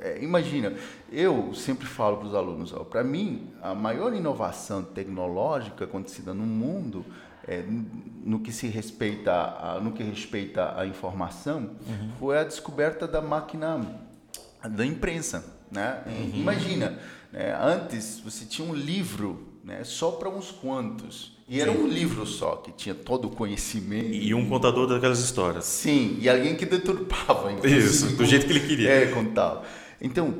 É, 0.00 0.22
imagina, 0.22 0.72
eu 1.10 1.52
sempre 1.52 1.84
falo 1.84 2.18
para 2.18 2.28
os 2.28 2.34
alunos, 2.34 2.72
para 2.88 3.02
mim, 3.02 3.48
a 3.60 3.74
maior 3.74 4.14
inovação 4.14 4.84
tecnológica 4.84 5.84
acontecida 5.84 6.32
no 6.32 6.44
mundo 6.46 7.04
é, 7.46 7.64
no 8.24 8.40
que 8.40 8.50
se 8.52 8.66
respeita 8.66 9.32
a, 9.32 9.80
no 9.80 9.92
que 9.92 10.02
respeita 10.02 10.78
à 10.78 10.86
informação 10.86 11.76
uhum. 11.86 12.10
foi 12.18 12.38
a 12.38 12.44
descoberta 12.44 13.06
da 13.06 13.22
máquina 13.22 13.80
da 14.68 14.84
imprensa 14.84 15.44
né 15.70 16.02
uhum. 16.06 16.30
imagina 16.34 16.98
né? 17.32 17.56
antes 17.60 18.20
você 18.24 18.44
tinha 18.44 18.66
um 18.66 18.74
livro 18.74 19.46
né 19.64 19.84
só 19.84 20.12
para 20.12 20.28
uns 20.28 20.50
quantos 20.50 21.36
e 21.48 21.60
era 21.60 21.72
Sim. 21.72 21.78
um 21.78 21.86
livro 21.86 22.26
só 22.26 22.56
que 22.56 22.72
tinha 22.72 22.94
todo 22.94 23.26
o 23.26 23.30
conhecimento 23.30 24.12
e 24.12 24.34
um 24.34 24.48
contador 24.48 24.86
daquelas 24.86 25.20
histórias 25.20 25.64
Sim 25.64 26.18
e 26.20 26.28
alguém 26.28 26.56
que 26.56 26.66
deturpava 26.66 27.52
isso 27.66 28.16
do 28.16 28.24
jeito 28.24 28.46
que 28.46 28.52
ele 28.52 28.66
queria 28.66 28.90
é 28.90 29.06
contava 29.06 29.64
então 30.00 30.34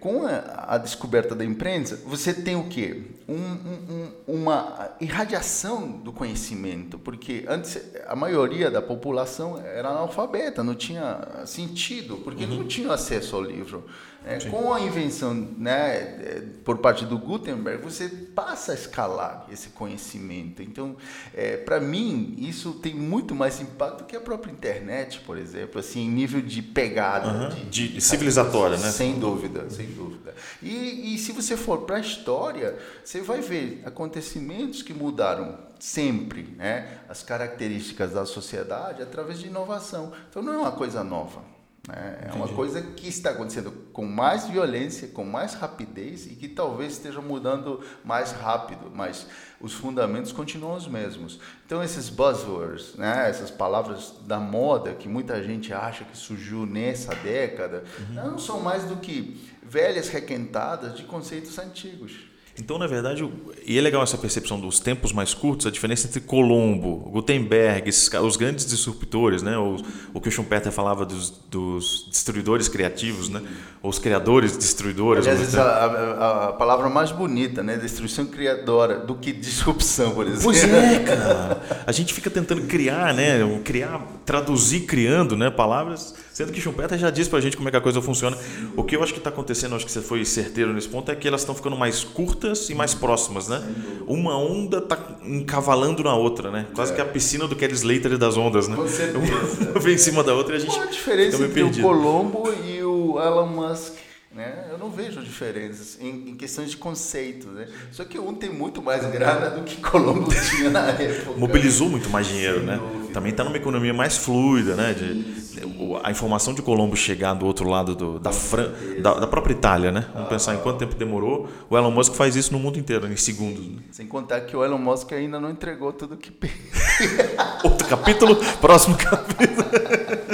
com 0.00 0.26
a, 0.26 0.74
a, 0.74 0.78
descoberta 0.78 1.34
da 1.34 1.44
imprensa, 1.44 2.00
você 2.06 2.32
tem 2.32 2.56
o 2.56 2.68
quê? 2.68 3.02
Um, 3.28 3.34
um, 3.34 4.10
uma 4.26 4.90
irradiação 5.00 5.88
do 5.88 6.12
conhecimento, 6.12 6.98
porque 6.98 7.44
antes 7.48 7.78
a 8.06 8.16
maioria 8.16 8.70
da 8.70 8.80
população 8.80 9.58
era 9.58 9.88
analfabeta, 9.88 10.64
não 10.64 10.74
tinha 10.74 11.44
sentido, 11.44 12.16
porque 12.18 12.44
uhum. 12.44 12.58
não 12.58 12.64
tinha 12.64 12.92
acesso 12.92 13.36
ao 13.36 13.42
livro. 13.42 13.84
É, 14.28 14.38
com 14.50 14.74
a 14.74 14.80
invenção 14.80 15.32
né, 15.32 15.96
é, 15.96 16.42
por 16.62 16.76
parte 16.78 17.06
do 17.06 17.16
Gutenberg, 17.16 17.82
você 17.82 18.08
passa 18.08 18.72
a 18.72 18.74
escalar 18.74 19.46
esse 19.50 19.70
conhecimento. 19.70 20.62
Então, 20.62 20.96
é, 21.34 21.56
para 21.56 21.80
mim, 21.80 22.34
isso 22.36 22.74
tem 22.74 22.94
muito 22.94 23.34
mais 23.34 23.58
impacto 23.58 24.04
que 24.04 24.14
a 24.14 24.20
própria 24.20 24.52
internet, 24.52 25.20
por 25.20 25.38
exemplo, 25.38 25.80
assim, 25.80 26.04
em 26.04 26.10
nível 26.10 26.42
de 26.42 26.60
pegada. 26.60 27.28
Uhum. 27.28 27.48
De, 27.48 27.64
de, 27.64 27.88
de 27.94 28.00
civilizatória, 28.02 28.76
né? 28.76 28.90
Sem 28.90 29.18
dúvida, 29.18 29.70
sem 29.70 29.86
dúvida. 29.86 30.34
E, 30.62 31.14
e 31.14 31.18
se 31.18 31.32
você 31.32 31.56
for 31.56 31.86
para 31.86 31.96
a 31.96 32.00
história, 32.00 32.76
você 33.02 33.22
vai 33.22 33.40
ver 33.40 33.80
acontecimentos 33.86 34.82
que 34.82 34.92
mudaram 34.92 35.58
sempre 35.80 36.54
né, 36.58 36.98
as 37.08 37.22
características 37.22 38.12
da 38.12 38.26
sociedade 38.26 39.00
através 39.00 39.38
de 39.38 39.46
inovação. 39.46 40.12
Então, 40.28 40.42
não 40.42 40.52
é 40.52 40.58
uma 40.58 40.72
coisa 40.72 41.02
nova. 41.02 41.57
Né? 41.88 42.28
É 42.28 42.32
uma 42.34 42.48
coisa 42.48 42.82
que 42.82 43.08
está 43.08 43.30
acontecendo 43.30 43.72
com 43.94 44.04
mais 44.04 44.46
violência, 44.46 45.08
com 45.08 45.24
mais 45.24 45.54
rapidez 45.54 46.26
e 46.26 46.34
que 46.34 46.46
talvez 46.46 46.92
esteja 46.92 47.22
mudando 47.22 47.80
mais 48.04 48.30
rápido, 48.30 48.92
mas 48.94 49.26
os 49.58 49.72
fundamentos 49.72 50.30
continuam 50.30 50.76
os 50.76 50.86
mesmos. 50.86 51.40
Então 51.64 51.82
esses 51.82 52.10
buzzwords, 52.10 52.94
né, 52.96 53.30
essas 53.30 53.50
palavras 53.50 54.14
da 54.26 54.38
moda 54.38 54.92
que 54.92 55.08
muita 55.08 55.42
gente 55.42 55.72
acha 55.72 56.04
que 56.04 56.14
surgiu 56.14 56.66
nessa 56.66 57.14
década, 57.14 57.84
uhum. 57.98 58.14
não 58.14 58.38
são 58.38 58.60
mais 58.60 58.84
do 58.84 58.96
que 58.96 59.40
velhas 59.62 60.10
requentadas 60.10 60.94
de 60.94 61.04
conceitos 61.04 61.58
antigos. 61.58 62.27
Então, 62.58 62.76
na 62.76 62.86
verdade, 62.86 63.28
e 63.64 63.78
é 63.78 63.80
legal 63.80 64.02
essa 64.02 64.18
percepção 64.18 64.58
dos 64.58 64.80
tempos 64.80 65.12
mais 65.12 65.32
curtos, 65.32 65.66
a 65.66 65.70
diferença 65.70 66.08
entre 66.08 66.20
Colombo, 66.20 67.08
Gutenberg, 67.12 67.88
esses, 67.88 68.12
os 68.12 68.36
grandes 68.36 68.66
disruptores, 68.66 69.42
né? 69.42 69.56
o, 69.56 69.76
o 70.12 70.20
que 70.20 70.28
o 70.28 70.32
Schumpeter 70.32 70.72
falava 70.72 71.06
dos, 71.06 71.30
dos 71.48 72.08
destruidores 72.10 72.68
criativos, 72.68 73.28
né? 73.28 73.42
os 73.82 73.98
criadores 73.98 74.56
destruidores. 74.56 75.26
Aliás, 75.26 75.56
a, 75.56 75.62
a, 75.62 76.48
a, 76.48 76.52
palavra 76.54 76.88
mais 76.88 77.12
bonita, 77.12 77.62
né? 77.62 77.76
destruição 77.76 78.26
criadora, 78.26 78.98
do 78.98 79.14
que 79.14 79.32
disrupção, 79.32 80.10
por 80.10 80.26
exemplo. 80.26 80.44
Pois 80.44 80.64
é, 80.64 80.98
cara. 81.06 81.84
A 81.86 81.92
gente 81.92 82.12
fica 82.12 82.28
tentando 82.28 82.62
criar, 82.62 83.14
né? 83.14 83.60
criar, 83.64 84.04
traduzir 84.24 84.80
criando 84.80 85.36
né? 85.36 85.48
palavras 85.48 86.14
Sendo 86.38 86.52
que 86.52 86.60
Schumpeter 86.60 86.96
já 86.96 87.10
disse 87.10 87.28
para 87.28 87.40
a 87.40 87.42
gente 87.42 87.56
como 87.56 87.68
é 87.68 87.72
que 87.72 87.76
a 87.76 87.80
coisa 87.80 88.00
funciona. 88.00 88.38
O 88.76 88.84
que 88.84 88.94
eu 88.94 89.02
acho 89.02 89.12
que 89.12 89.18
está 89.18 89.28
acontecendo, 89.28 89.74
acho 89.74 89.84
que 89.84 89.90
você 89.90 90.00
foi 90.00 90.24
certeiro 90.24 90.72
nesse 90.72 90.88
ponto, 90.88 91.10
é 91.10 91.16
que 91.16 91.26
elas 91.26 91.40
estão 91.40 91.52
ficando 91.52 91.76
mais 91.76 92.04
curtas 92.04 92.47
e 92.68 92.74
mais 92.74 92.94
próximas, 92.94 93.48
né? 93.48 93.62
Uma 94.06 94.38
onda 94.38 94.78
está 94.78 94.98
encavalando 95.24 96.02
na 96.02 96.14
outra, 96.14 96.50
né? 96.50 96.66
Quase 96.74 96.92
é. 96.92 96.94
que 96.94 97.00
a 97.00 97.04
piscina 97.04 97.46
do 97.46 97.56
Kelly 97.56 97.74
Slater 97.74 98.16
das 98.18 98.36
ondas, 98.36 98.68
né? 98.68 98.76
Com 98.76 98.88
certeza. 98.88 99.18
Uma 99.70 99.80
vem 99.80 99.94
em 99.94 99.98
cima 99.98 100.22
da 100.22 100.34
outra 100.34 100.54
e 100.54 100.56
a 100.56 100.60
gente. 100.60 100.70
Qual 100.70 100.82
a 100.82 100.86
diferença 100.86 101.36
entre 101.36 101.48
perdido. 101.48 101.86
o 101.86 101.90
Colombo 101.90 102.52
e 102.64 102.82
o 102.82 103.20
Elon 103.20 103.46
Musk? 103.46 104.07
Né? 104.38 104.68
Eu 104.70 104.78
não 104.78 104.88
vejo 104.88 105.20
diferenças 105.20 105.98
em, 106.00 106.30
em, 106.30 106.36
questões 106.36 106.70
de 106.70 106.76
conceito. 106.76 107.48
Né? 107.48 107.66
Só 107.90 108.04
que 108.04 108.20
um 108.20 108.32
tem 108.32 108.48
muito 108.48 108.80
mais 108.80 109.04
grana 109.10 109.50
do 109.50 109.64
que 109.64 109.78
Colombo 109.78 110.30
tinha 110.48 110.70
na 110.70 110.90
época. 110.90 111.36
Mobilizou 111.36 111.88
muito 111.88 112.08
mais 112.08 112.28
dinheiro, 112.28 112.58
Sem 112.58 112.66
né? 112.66 112.76
Dúvida. 112.76 113.12
Também 113.12 113.32
está 113.32 113.42
numa 113.42 113.56
economia 113.56 113.92
mais 113.92 114.16
fluida, 114.16 114.76
né? 114.76 114.94
De, 114.94 115.58
a 116.04 116.10
informação 116.12 116.54
de 116.54 116.62
Colombo 116.62 116.94
chegar 116.94 117.34
do 117.34 117.46
outro 117.46 117.68
lado 117.68 117.96
do, 117.96 118.20
da, 118.20 118.30
Fran, 118.30 118.70
da, 119.02 119.14
da, 119.14 119.26
própria 119.26 119.54
Itália, 119.54 119.90
né? 119.90 120.06
Vamos 120.14 120.28
pensar 120.28 120.54
em 120.54 120.58
quanto 120.58 120.78
tempo 120.78 120.94
demorou. 120.94 121.48
O 121.68 121.76
Elon 121.76 121.90
Musk 121.90 122.14
faz 122.14 122.36
isso 122.36 122.52
no 122.52 122.60
mundo 122.60 122.78
inteiro, 122.78 123.08
em 123.08 123.16
segundos. 123.16 123.66
Né? 123.66 123.78
Sem 123.90 124.06
contar 124.06 124.42
que 124.42 124.56
o 124.56 124.64
Elon 124.64 124.78
Musk 124.78 125.14
ainda 125.14 125.40
não 125.40 125.50
entregou 125.50 125.92
tudo 125.92 126.16
que 126.16 126.30
Outro 127.64 127.88
capítulo, 127.88 128.36
próximo 128.60 128.96
capítulo. 128.96 129.66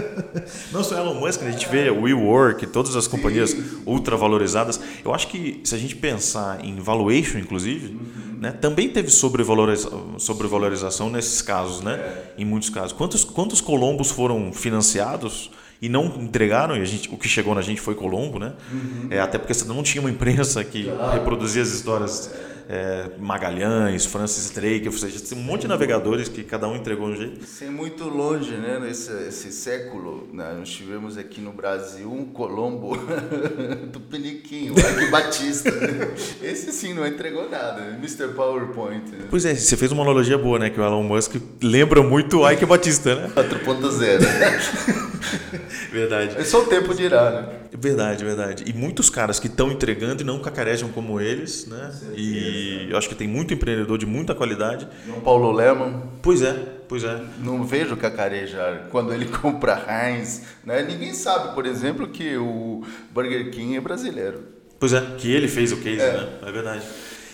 Não 0.72 0.82
só 0.82 0.96
Elon 0.96 1.14
Musk, 1.14 1.42
né? 1.42 1.48
a 1.48 1.52
gente 1.52 1.68
vê 1.68 1.90
o 1.90 2.02
WeWork, 2.02 2.66
todas 2.66 2.96
as 2.96 3.06
companhias 3.06 3.50
Sim. 3.50 3.82
ultravalorizadas. 3.86 4.80
Eu 5.04 5.14
acho 5.14 5.28
que 5.28 5.60
se 5.64 5.74
a 5.74 5.78
gente 5.78 5.96
pensar 5.96 6.64
em 6.64 6.76
valuation, 6.76 7.38
inclusive, 7.38 7.94
uhum. 7.94 8.38
né, 8.40 8.52
também 8.52 8.88
teve 8.88 9.10
sobrevalorização, 9.10 10.18
sobrevalorização 10.18 11.10
nesses 11.10 11.42
casos, 11.42 11.80
né? 11.80 11.94
É. 11.94 12.32
Em 12.38 12.44
muitos 12.44 12.70
casos. 12.70 12.92
Quantos, 12.92 13.24
quantos 13.24 13.60
colombos 13.60 14.10
foram 14.10 14.52
financiados? 14.52 15.50
e 15.82 15.88
não 15.88 16.06
entregaram, 16.06 16.76
e 16.76 16.80
a 16.80 16.84
gente, 16.84 17.12
o 17.12 17.18
que 17.18 17.28
chegou 17.28 17.54
na 17.54 17.60
gente 17.60 17.78
foi 17.78 17.94
Colombo, 17.94 18.38
né? 18.38 18.54
Uhum. 18.72 19.08
É, 19.10 19.20
até 19.20 19.36
porque 19.36 19.52
você 19.52 19.66
não 19.66 19.82
tinha 19.82 20.00
uma 20.00 20.08
imprensa 20.08 20.64
que 20.64 20.84
claro. 20.84 21.12
reproduzia 21.12 21.60
as 21.60 21.68
histórias 21.68 22.32
é, 22.68 23.10
Magalhães, 23.18 24.06
Francis 24.06 24.50
Drake, 24.50 24.86
ou 24.86 24.92
seja, 24.92 25.20
tem 25.20 25.38
um 25.38 25.42
monte 25.42 25.62
de 25.62 25.68
navegadores 25.68 26.28
que 26.28 26.42
cada 26.42 26.68
um 26.68 26.76
entregou 26.76 27.08
um 27.08 27.16
jeito. 27.16 27.44
Sem 27.44 27.70
muito 27.70 28.04
longe, 28.04 28.52
né? 28.52 28.78
Nesse 28.80 29.12
esse 29.28 29.52
século, 29.52 30.28
né? 30.32 30.54
nós 30.58 30.68
tivemos 30.68 31.16
aqui 31.18 31.40
no 31.40 31.52
Brasil 31.52 32.10
um 32.10 32.24
Colombo 32.24 32.96
do 33.92 34.00
Peliquinho, 34.00 34.72
Ike 34.72 35.10
Batista. 35.10 35.70
Esse 36.42 36.72
sim 36.72 36.94
não 36.94 37.06
entregou 37.06 37.48
nada, 37.50 37.82
Mr. 37.98 38.28
PowerPoint. 38.34 39.10
Né? 39.10 39.26
Pois 39.30 39.44
é, 39.44 39.54
você 39.54 39.76
fez 39.76 39.92
uma 39.92 40.02
analogia 40.02 40.38
boa, 40.38 40.58
né? 40.58 40.70
Que 40.70 40.80
o 40.80 40.84
Elon 40.84 41.02
Musk 41.02 41.36
lembra 41.62 42.02
muito 42.02 42.40
o 42.40 42.50
Ike 42.50 42.66
Batista, 42.66 43.14
né? 43.14 43.30
4.0. 43.34 45.04
verdade. 45.92 46.36
É 46.36 46.44
só 46.44 46.62
o 46.62 46.66
tempo 46.66 46.94
dirá, 46.94 47.30
né? 47.30 47.48
Verdade, 47.76 48.24
verdade. 48.24 48.64
E 48.66 48.72
muitos 48.72 49.10
caras 49.10 49.40
que 49.40 49.46
estão 49.46 49.70
entregando 49.70 50.22
e 50.22 50.24
não 50.24 50.38
cacarejam 50.40 50.90
como 50.90 51.20
eles, 51.20 51.66
né? 51.66 51.92
E 52.16 52.86
eu 52.90 52.96
acho 52.96 53.08
que 53.08 53.14
tem 53.14 53.28
muito 53.28 53.52
empreendedor 53.52 53.98
de 53.98 54.06
muita 54.06 54.34
qualidade. 54.34 54.86
João 55.06 55.20
Paulo 55.20 55.52
Leman. 55.52 56.02
Pois 56.22 56.42
é, 56.42 56.52
pois 56.88 57.04
é. 57.04 57.20
Não 57.42 57.64
vejo 57.64 57.96
cacarejar 57.96 58.88
quando 58.90 59.12
ele 59.12 59.26
compra 59.40 59.84
Heinz, 59.88 60.42
né? 60.64 60.82
Ninguém 60.82 61.12
sabe, 61.12 61.54
por 61.54 61.66
exemplo, 61.66 62.08
que 62.08 62.36
o 62.36 62.84
Burger 63.12 63.50
King 63.50 63.76
é 63.76 63.80
brasileiro. 63.80 64.42
Pois 64.78 64.92
é, 64.92 65.00
que 65.18 65.30
ele 65.32 65.48
fez 65.48 65.72
o 65.72 65.78
case, 65.78 66.00
é. 66.00 66.12
né? 66.12 66.28
É 66.46 66.52
verdade. 66.52 66.82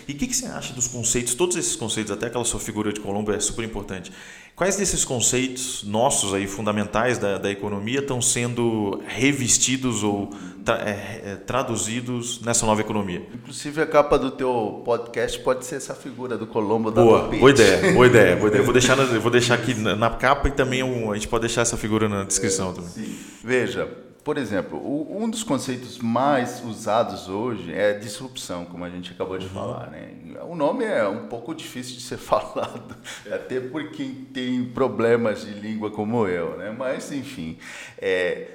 E 0.07 0.13
o 0.13 0.15
que, 0.15 0.27
que, 0.27 0.35
você 0.35 0.45
acha 0.45 0.73
dos 0.73 0.87
conceitos, 0.87 1.33
todos 1.33 1.55
esses 1.55 1.75
conceitos, 1.75 2.11
até 2.11 2.27
aquela 2.27 2.45
sua 2.45 2.59
figura 2.59 2.91
de 2.91 2.99
Colombo 2.99 3.31
é 3.31 3.39
super 3.39 3.63
importante. 3.63 4.11
Quais 4.55 4.75
desses 4.75 5.03
conceitos 5.03 5.83
nossos 5.83 6.33
aí 6.33 6.45
fundamentais 6.45 7.17
da, 7.17 7.37
da 7.37 7.49
economia 7.49 7.99
estão 7.99 8.21
sendo 8.21 9.01
revestidos 9.07 10.03
ou 10.03 10.29
tra, 10.63 10.75
é, 10.87 11.21
é, 11.25 11.35
traduzidos 11.35 12.41
nessa 12.41 12.65
nova 12.65 12.81
economia? 12.81 13.25
Inclusive 13.33 13.81
a 13.81 13.87
capa 13.87 14.19
do 14.19 14.29
teu 14.29 14.81
podcast 14.85 15.39
pode 15.39 15.65
ser 15.65 15.75
essa 15.75 15.95
figura 15.95 16.37
do 16.37 16.45
Colombo 16.45 16.91
da 16.91 17.01
Boa, 17.01 17.27
boa 17.29 17.49
ideia, 17.49 17.93
boa 17.93 18.05
ideia, 18.05 18.35
boa 18.35 18.49
ideia. 18.49 18.63
Vou 18.63 18.73
deixar, 18.73 18.95
na, 18.95 19.05
vou 19.05 19.31
deixar 19.31 19.55
aqui 19.55 19.73
na, 19.73 19.95
na 19.95 20.09
capa 20.11 20.47
e 20.49 20.51
também 20.51 20.83
um, 20.83 21.11
a 21.11 21.15
gente 21.15 21.27
pode 21.27 21.41
deixar 21.41 21.61
essa 21.61 21.77
figura 21.77 22.07
na 22.07 22.23
descrição 22.23 22.73
também. 22.73 22.89
Sim. 22.89 23.15
Veja, 23.43 23.89
por 24.23 24.37
exemplo, 24.37 24.79
um 25.11 25.29
dos 25.29 25.43
conceitos 25.43 25.97
mais 25.97 26.63
usados 26.63 27.27
hoje 27.27 27.73
é 27.73 27.93
disrupção, 27.93 28.65
como 28.65 28.85
a 28.85 28.89
gente 28.89 29.11
acabou 29.11 29.37
de 29.37 29.47
uhum. 29.47 29.51
falar. 29.51 29.89
Né? 29.89 30.13
O 30.43 30.55
nome 30.55 30.85
é 30.85 31.07
um 31.07 31.27
pouco 31.27 31.55
difícil 31.55 31.95
de 31.95 32.01
ser 32.01 32.17
falado, 32.19 32.95
até 33.31 33.59
por 33.59 33.91
quem 33.91 34.13
tem 34.13 34.63
problemas 34.65 35.41
de 35.41 35.53
língua 35.53 35.89
como 35.89 36.27
eu. 36.27 36.55
Né? 36.57 36.71
Mas, 36.77 37.11
enfim, 37.11 37.57
é, 37.97 38.47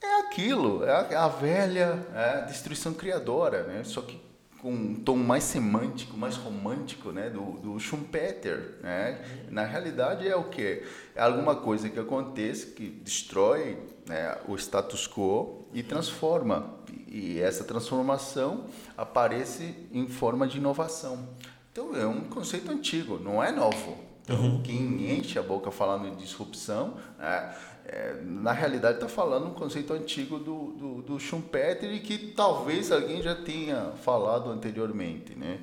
é 0.00 0.20
aquilo, 0.20 0.84
é 0.84 0.92
a, 0.92 1.24
a 1.24 1.28
velha 1.28 1.98
é, 2.14 2.42
destruição 2.42 2.94
criadora, 2.94 3.64
né? 3.64 3.82
só 3.84 4.00
que 4.02 4.28
com 4.60 4.72
um 4.72 4.94
tom 4.94 5.16
mais 5.16 5.44
semântico, 5.44 6.16
mais 6.16 6.36
romântico, 6.36 7.12
né, 7.12 7.30
do, 7.30 7.52
do 7.58 7.78
Schumpeter, 7.78 8.74
né? 8.82 9.24
Na 9.50 9.64
realidade 9.64 10.26
é 10.26 10.34
o 10.34 10.44
que 10.44 10.82
é 11.14 11.22
alguma 11.22 11.54
coisa 11.54 11.88
que 11.88 11.98
acontece 11.98 12.66
que 12.72 12.88
destrói 12.88 13.78
né, 14.08 14.36
o 14.48 14.56
status 14.56 15.06
quo 15.06 15.66
e 15.72 15.82
transforma. 15.82 16.74
E 17.06 17.38
essa 17.40 17.64
transformação 17.64 18.64
aparece 18.96 19.74
em 19.92 20.08
forma 20.08 20.46
de 20.48 20.58
inovação. 20.58 21.28
Então 21.70 21.94
é 21.94 22.06
um 22.06 22.22
conceito 22.22 22.70
antigo, 22.70 23.18
não 23.18 23.42
é 23.42 23.52
novo. 23.52 24.08
Então, 24.22 24.40
uhum. 24.40 24.62
quem 24.62 25.18
enche 25.18 25.38
a 25.38 25.42
boca 25.42 25.70
falando 25.70 26.06
em 26.06 26.14
disrupção, 26.14 26.98
né, 27.18 27.54
é, 27.90 28.20
na 28.22 28.52
realidade 28.52 28.96
está 28.96 29.08
falando 29.08 29.46
um 29.46 29.54
conceito 29.54 29.94
antigo 29.94 30.38
do, 30.38 30.72
do, 30.72 31.02
do, 31.02 31.18
Schumpeter 31.18 31.90
e 31.90 32.00
que 32.00 32.18
talvez 32.18 32.92
alguém 32.92 33.22
já 33.22 33.34
tenha 33.34 33.92
falado 34.04 34.50
anteriormente. 34.50 35.34
Né? 35.34 35.58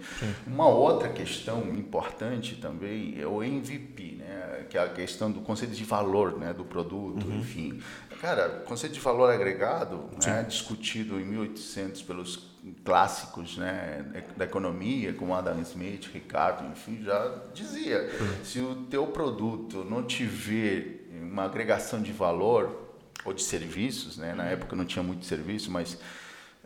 Uma 0.48 0.68
outra 0.68 1.10
questão 1.10 1.70
importante 1.70 2.56
também 2.56 3.16
é 3.22 3.28
o 3.28 3.44
MVP, 3.44 4.16
né? 4.18 4.66
que 4.68 4.76
é 4.76 4.82
a 4.82 4.90
questão 4.90 5.32
do 5.32 5.42
conceito 5.42 5.76
de 5.76 5.84
valor 5.84 6.40
né? 6.40 6.52
do 6.52 6.66
produto, 6.66 7.28
uhum. 7.28 7.38
enfim. 7.38 7.80
Cara, 8.26 8.62
o 8.64 8.68
conceito 8.68 8.94
de 8.94 9.00
valor 9.00 9.32
agregado, 9.32 10.10
né? 10.26 10.44
discutido 10.48 11.20
em 11.20 11.26
1800 11.26 12.02
pelos 12.02 12.48
clássicos 12.84 13.56
né? 13.56 14.04
da 14.36 14.46
economia, 14.46 15.14
como 15.14 15.36
Adam 15.36 15.62
Smith, 15.62 16.10
Ricardo, 16.12 16.68
enfim, 16.72 17.04
já 17.04 17.36
dizia, 17.54 18.10
se 18.44 18.60
o 18.62 18.78
teu 18.90 19.06
produto 19.06 19.86
não 19.88 20.02
tiver 20.02 21.06
uma 21.22 21.44
agregação 21.44 22.02
de 22.02 22.12
valor 22.12 22.98
ou 23.24 23.32
de 23.32 23.44
serviços, 23.44 24.18
né? 24.18 24.34
Na 24.34 24.46
uhum. 24.46 24.50
época 24.50 24.76
não 24.76 24.86
tinha 24.86 25.04
muito 25.04 25.24
serviço, 25.24 25.70
mas 25.70 25.96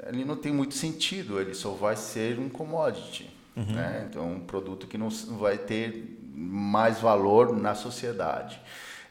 ele 0.07 0.23
não 0.23 0.37
tem 0.37 0.53
muito 0.53 0.75
sentido, 0.75 1.41
ele 1.41 1.53
só 1.53 1.71
vai 1.71 1.97
ser 1.97 2.39
um 2.39 2.47
commodity, 2.47 3.29
uhum. 3.57 3.73
né? 3.73 4.07
Então, 4.09 4.31
um 4.31 4.39
produto 4.39 4.87
que 4.87 4.97
não 4.97 5.09
vai 5.09 5.57
ter 5.57 6.17
mais 6.33 7.01
valor 7.01 7.53
na 7.53 7.75
sociedade 7.75 8.61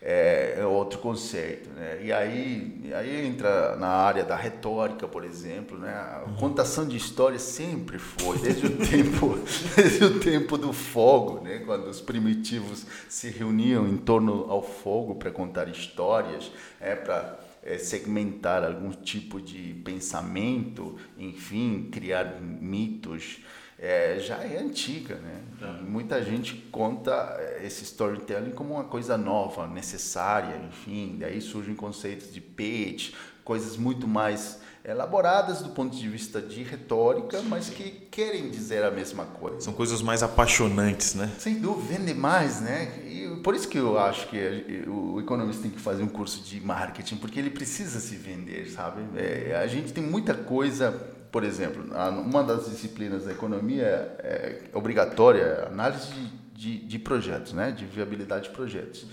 é, 0.00 0.56
é 0.58 0.64
outro 0.66 0.98
conceito. 1.00 1.68
Né? 1.70 2.00
E 2.04 2.12
aí, 2.12 2.90
aí 2.94 3.26
entra 3.26 3.76
na 3.76 3.88
área 3.88 4.24
da 4.24 4.36
retórica, 4.36 5.08
por 5.08 5.24
exemplo. 5.24 5.78
Né? 5.78 5.90
A 5.90 6.24
uhum. 6.26 6.36
contação 6.36 6.86
de 6.86 6.96
histórias 6.96 7.42
sempre 7.42 7.98
foi, 7.98 8.38
desde 8.38 8.66
o 8.66 8.76
tempo, 8.86 9.38
desde 9.76 10.04
o 10.04 10.20
tempo 10.20 10.56
do 10.56 10.72
fogo, 10.72 11.40
né? 11.42 11.62
quando 11.64 11.88
os 11.88 12.00
primitivos 12.00 12.86
se 13.08 13.30
reuniam 13.30 13.86
em 13.88 13.96
torno 13.96 14.46
ao 14.48 14.62
fogo 14.62 15.16
para 15.16 15.30
contar 15.30 15.68
histórias, 15.68 16.50
é, 16.80 16.94
para 16.94 17.38
é, 17.62 17.76
segmentar 17.76 18.64
algum 18.64 18.90
tipo 18.90 19.40
de 19.40 19.74
pensamento, 19.84 20.96
enfim, 21.18 21.88
criar 21.90 22.40
mitos 22.40 23.40
é, 23.78 24.18
já 24.18 24.42
é 24.42 24.58
antiga, 24.58 25.14
né? 25.16 25.40
Tá. 25.60 25.72
Muita 25.82 26.22
gente 26.22 26.54
conta 26.72 27.36
é, 27.38 27.64
esse 27.64 27.84
storytelling 27.84 28.50
como 28.50 28.74
uma 28.74 28.84
coisa 28.84 29.16
nova, 29.16 29.66
necessária, 29.68 30.60
enfim. 30.68 31.16
Daí 31.18 31.40
surgem 31.40 31.74
conceitos 31.74 32.32
de 32.32 32.40
pitch, 32.40 33.14
coisas 33.44 33.76
muito 33.76 34.08
mais 34.08 34.60
elaboradas 34.84 35.60
do 35.60 35.70
ponto 35.70 35.94
de 35.94 36.08
vista 36.08 36.40
de 36.40 36.62
retórica, 36.62 37.42
mas 37.42 37.68
que 37.68 37.90
querem 38.10 38.50
dizer 38.50 38.82
a 38.82 38.90
mesma 38.90 39.24
coisa. 39.26 39.60
São 39.60 39.72
coisas 39.72 40.00
mais 40.00 40.22
apaixonantes, 40.22 41.14
né? 41.14 41.30
Sem 41.38 41.60
dúvida, 41.60 41.98
vende 41.98 42.14
mais, 42.14 42.60
né? 42.60 43.02
E 43.06 43.40
por 43.42 43.54
isso 43.54 43.68
que 43.68 43.78
eu 43.78 43.98
acho 43.98 44.28
que 44.28 44.84
o 44.88 45.20
economista 45.20 45.62
tem 45.62 45.70
que 45.70 45.80
fazer 45.80 46.02
um 46.02 46.08
curso 46.08 46.42
de 46.42 46.60
marketing, 46.60 47.16
porque 47.16 47.38
ele 47.38 47.50
precisa 47.50 48.00
se 48.00 48.16
vender, 48.16 48.70
sabe? 48.70 49.02
É, 49.16 49.56
a 49.62 49.66
gente 49.66 49.92
tem 49.92 50.02
muita 50.02 50.34
coisa, 50.34 51.17
por 51.30 51.44
exemplo, 51.44 51.84
uma 52.24 52.42
das 52.42 52.70
disciplinas 52.70 53.24
da 53.24 53.32
economia 53.32 53.86
é 54.18 54.62
obrigatória, 54.72 55.42
é 55.42 55.66
análise 55.66 56.12
de, 56.12 56.28
de, 56.54 56.86
de 56.86 56.98
projetos, 56.98 57.52
né? 57.52 57.70
De 57.70 57.84
viabilidade 57.84 58.48
de 58.48 58.54
projetos 58.54 59.06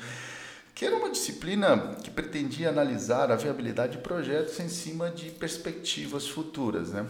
que 0.75 0.85
era 0.85 0.97
uma 0.97 1.09
disciplina 1.09 1.95
que 2.03 2.11
pretendia 2.11 2.67
analisar 2.67 3.31
a 3.31 3.37
viabilidade 3.37 3.93
de 3.93 3.99
projetos 3.99 4.59
em 4.59 4.67
cima 4.67 5.09
de 5.09 5.31
perspectivas 5.31 6.27
futuras, 6.27 6.89
né? 6.89 7.07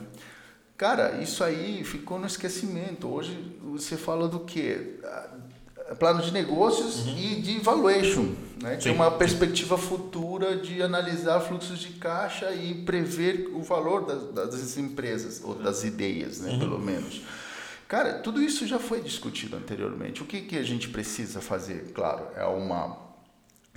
Cara, 0.77 1.19
isso 1.21 1.43
aí 1.43 1.83
ficou 1.83 2.19
no 2.19 2.27
esquecimento. 2.27 3.07
Hoje 3.07 3.57
você 3.63 3.97
fala 3.97 4.27
do 4.27 4.41
quê? 4.41 4.99
Plano 5.99 6.21
de 6.21 6.31
negócios 6.31 7.05
uhum. 7.05 7.17
e 7.17 7.41
de 7.41 7.59
valuation, 7.59 8.33
né? 8.61 8.77
que 8.77 8.89
é 8.89 8.91
uma 8.91 9.11
perspectiva 9.11 9.77
futura 9.77 10.57
de 10.57 10.81
analisar 10.81 11.39
fluxos 11.41 11.79
de 11.79 11.89
caixa 11.89 12.51
e 12.51 12.73
prever 12.73 13.51
o 13.53 13.61
valor 13.61 14.05
das, 14.05 14.51
das 14.51 14.77
empresas, 14.77 15.41
ou 15.43 15.53
das 15.53 15.83
ideias, 15.83 16.39
né? 16.39 16.53
Uhum. 16.53 16.59
pelo 16.59 16.79
menos. 16.79 17.21
Cara, 17.87 18.13
tudo 18.15 18.41
isso 18.41 18.65
já 18.65 18.79
foi 18.79 19.01
discutido 19.01 19.55
anteriormente. 19.55 20.23
O 20.23 20.25
que, 20.25 20.41
que 20.41 20.57
a 20.57 20.63
gente 20.63 20.89
precisa 20.89 21.39
fazer? 21.39 21.91
Claro, 21.93 22.25
é 22.35 22.43
uma 22.45 23.04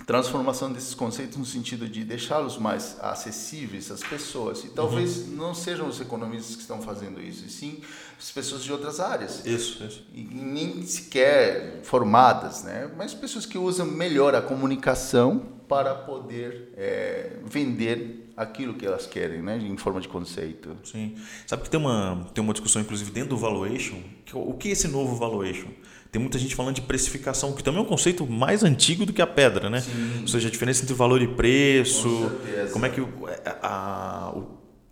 transformação 0.05 0.71
desses 0.71 0.93
conceitos 0.93 1.37
no 1.37 1.45
sentido 1.45 1.87
de 1.87 2.03
deixá-los 2.03 2.57
mais 2.57 2.97
acessíveis 2.99 3.91
às 3.91 4.01
pessoas. 4.01 4.63
E 4.63 4.69
talvez 4.69 5.17
uhum. 5.17 5.35
não 5.35 5.53
sejam 5.53 5.87
os 5.87 6.01
economistas 6.01 6.55
que 6.55 6.61
estão 6.61 6.81
fazendo 6.81 7.21
isso, 7.21 7.45
e 7.45 7.49
sim 7.49 7.81
as 8.17 8.31
pessoas 8.31 8.63
de 8.63 8.71
outras 8.71 8.99
áreas. 8.99 9.45
Isso, 9.45 9.83
isso. 9.83 10.05
E 10.13 10.23
nem 10.23 10.83
sequer 10.85 11.81
formadas, 11.83 12.63
né? 12.63 12.89
mas 12.97 13.13
pessoas 13.13 13.45
que 13.45 13.57
usam 13.57 13.85
melhor 13.85 14.35
a 14.35 14.41
comunicação 14.41 15.59
para 15.67 15.93
poder 15.93 16.73
é, 16.75 17.37
vender 17.45 18.31
aquilo 18.35 18.73
que 18.73 18.85
elas 18.85 19.05
querem, 19.05 19.41
né, 19.41 19.57
em 19.57 19.77
forma 19.77 19.99
de 19.99 20.07
conceito. 20.07 20.75
Sim. 20.83 21.15
Sabe 21.45 21.63
que 21.63 21.69
tem 21.69 21.79
uma 21.79 22.25
tem 22.33 22.41
uma 22.43 22.53
discussão 22.53 22.81
inclusive 22.81 23.11
dentro 23.11 23.31
do 23.31 23.37
valuation, 23.37 24.01
que, 24.25 24.35
o 24.35 24.53
que 24.53 24.69
é 24.69 24.71
esse 24.71 24.87
novo 24.87 25.15
valuation? 25.15 25.67
Tem 26.11 26.19
muita 26.19 26.39
gente 26.39 26.55
falando 26.55 26.75
de 26.75 26.81
precificação, 26.81 27.53
que 27.53 27.63
também 27.63 27.79
é 27.79 27.83
um 27.83 27.87
conceito 27.87 28.25
mais 28.25 28.63
antigo 28.63 29.05
do 29.05 29.13
que 29.13 29.21
a 29.21 29.27
pedra, 29.27 29.69
né? 29.69 29.81
Sim. 29.81 30.21
Ou 30.21 30.27
seja, 30.27 30.47
a 30.47 30.51
diferença 30.51 30.81
entre 30.81 30.95
valor 30.95 31.21
e 31.21 31.27
preço, 31.27 32.31
como 32.73 32.85
é 32.85 32.89
que 32.89 32.99
a, 33.01 33.57
a, 33.61 34.33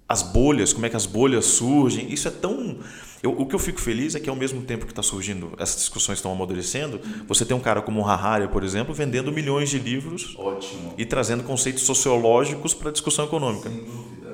as 0.07 0.21
bolhas, 0.21 0.71
como 0.73 0.85
é 0.85 0.89
que 0.89 0.95
as 0.95 1.07
bolhas 1.07 1.45
surgem. 1.45 2.11
Isso 2.13 2.27
é 2.27 2.31
tão. 2.31 2.77
Eu, 3.21 3.31
o 3.31 3.47
que 3.47 3.55
eu 3.55 3.59
fico 3.59 3.81
feliz 3.81 4.13
é 4.13 4.19
que 4.19 4.29
ao 4.29 4.35
mesmo 4.35 4.61
tempo 4.61 4.85
que 4.85 4.91
está 4.91 5.01
surgindo, 5.01 5.53
essas 5.57 5.77
discussões 5.77 6.19
estão 6.19 6.31
amadurecendo, 6.31 7.01
você 7.27 7.43
tem 7.43 7.57
um 7.57 7.59
cara 7.59 7.81
como 7.81 8.01
o 8.01 8.07
Harari, 8.07 8.47
por 8.47 8.63
exemplo, 8.63 8.93
vendendo 8.93 9.31
milhões 9.31 9.69
de 9.71 9.79
livros 9.79 10.35
Ótimo. 10.37 10.93
e 10.99 11.05
trazendo 11.05 11.43
conceitos 11.43 11.81
sociológicos 11.81 12.75
para 12.75 12.89
a 12.89 12.91
discussão 12.91 13.25
econômica. 13.25 13.69
Sem 13.69 13.83
dúvida. 13.83 14.27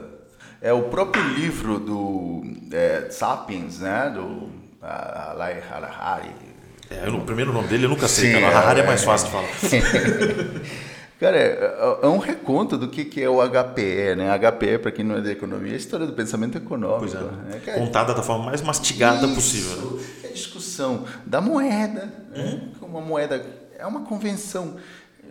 É 0.61 0.73
o 0.73 0.83
próprio 0.83 1.23
livro 1.29 1.79
do 1.79 2.43
é, 2.71 3.07
Sapiens, 3.09 3.79
né? 3.79 4.09
do 4.09 4.49
Alai 4.81 5.61
Harari, 5.61 6.52
é, 7.01 7.09
o 7.09 7.21
primeiro 7.21 7.53
nome 7.53 7.67
dele 7.67 7.85
eu 7.85 7.89
nunca 7.89 8.07
sei, 8.07 8.33
Sim, 8.33 8.41
cara. 8.41 8.77
É, 8.77 8.81
é 8.81 8.85
mais 8.85 9.03
fácil 9.03 9.27
de 9.27 9.33
falar. 9.33 9.49
Cara, 11.23 11.37
é, 11.37 11.99
é, 12.01 12.07
um 12.07 12.17
reconto 12.17 12.77
do 12.77 12.89
que, 12.89 13.05
que 13.05 13.21
é 13.21 13.29
o 13.29 13.37
HPE, 13.37 14.15
né? 14.17 14.37
HPE, 14.37 14.79
para 14.79 14.91
quem 14.91 15.05
não 15.05 15.15
é 15.15 15.21
da 15.21 15.31
economia, 15.31 15.71
é 15.71 15.75
a 15.75 15.77
história 15.77 16.05
do 16.05 16.11
pensamento 16.11 16.57
econômico. 16.57 16.99
Pois 16.99 17.15
é. 17.15 17.19
Né? 17.19 17.61
Cara, 17.65 17.79
Contada 17.79 18.13
da 18.13 18.21
forma 18.21 18.47
mais 18.47 18.61
mastigada 18.61 19.25
isso, 19.25 19.35
possível. 19.35 19.91
Né? 19.91 20.03
É 20.25 20.27
a 20.27 20.31
discussão 20.31 21.05
da 21.25 21.39
moeda, 21.39 22.11
né? 22.29 22.35
uhum. 22.35 22.43
né? 22.43 22.61
Uma 22.81 22.99
moeda 22.99 23.41
é 23.79 23.87
uma 23.87 24.01
convenção. 24.01 24.75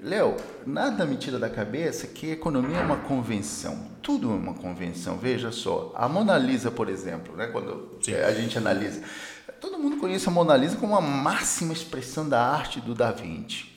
Léo, 0.03 0.37
nada 0.67 1.05
me 1.05 1.17
tira 1.17 1.39
da 1.39 1.51
cabeça 1.51 2.07
que 2.07 2.31
economia 2.31 2.79
é 2.79 2.83
uma 2.83 2.97
convenção. 2.97 3.91
Tudo 4.01 4.31
é 4.31 4.35
uma 4.35 4.55
convenção. 4.55 5.19
Veja 5.19 5.53
só, 5.53 5.93
a 5.95 6.09
Mona 6.09 6.39
Lisa, 6.39 6.71
por 6.71 6.89
exemplo, 6.89 7.37
né? 7.37 7.49
quando 7.49 7.99
Sim. 8.01 8.15
a 8.15 8.33
gente 8.33 8.57
analisa 8.57 9.03
Todo 9.63 9.79
mundo 9.79 9.97
conhece 9.99 10.29
a 10.29 10.33
Mona 10.33 10.57
Lisa 10.57 10.77
como 10.77 10.97
a 10.97 11.01
máxima 11.01 11.73
expressão 11.73 12.29
da 12.29 12.45
arte 12.45 12.81
do 12.81 12.97
Da 12.97 13.13
Vinci. 13.13 13.71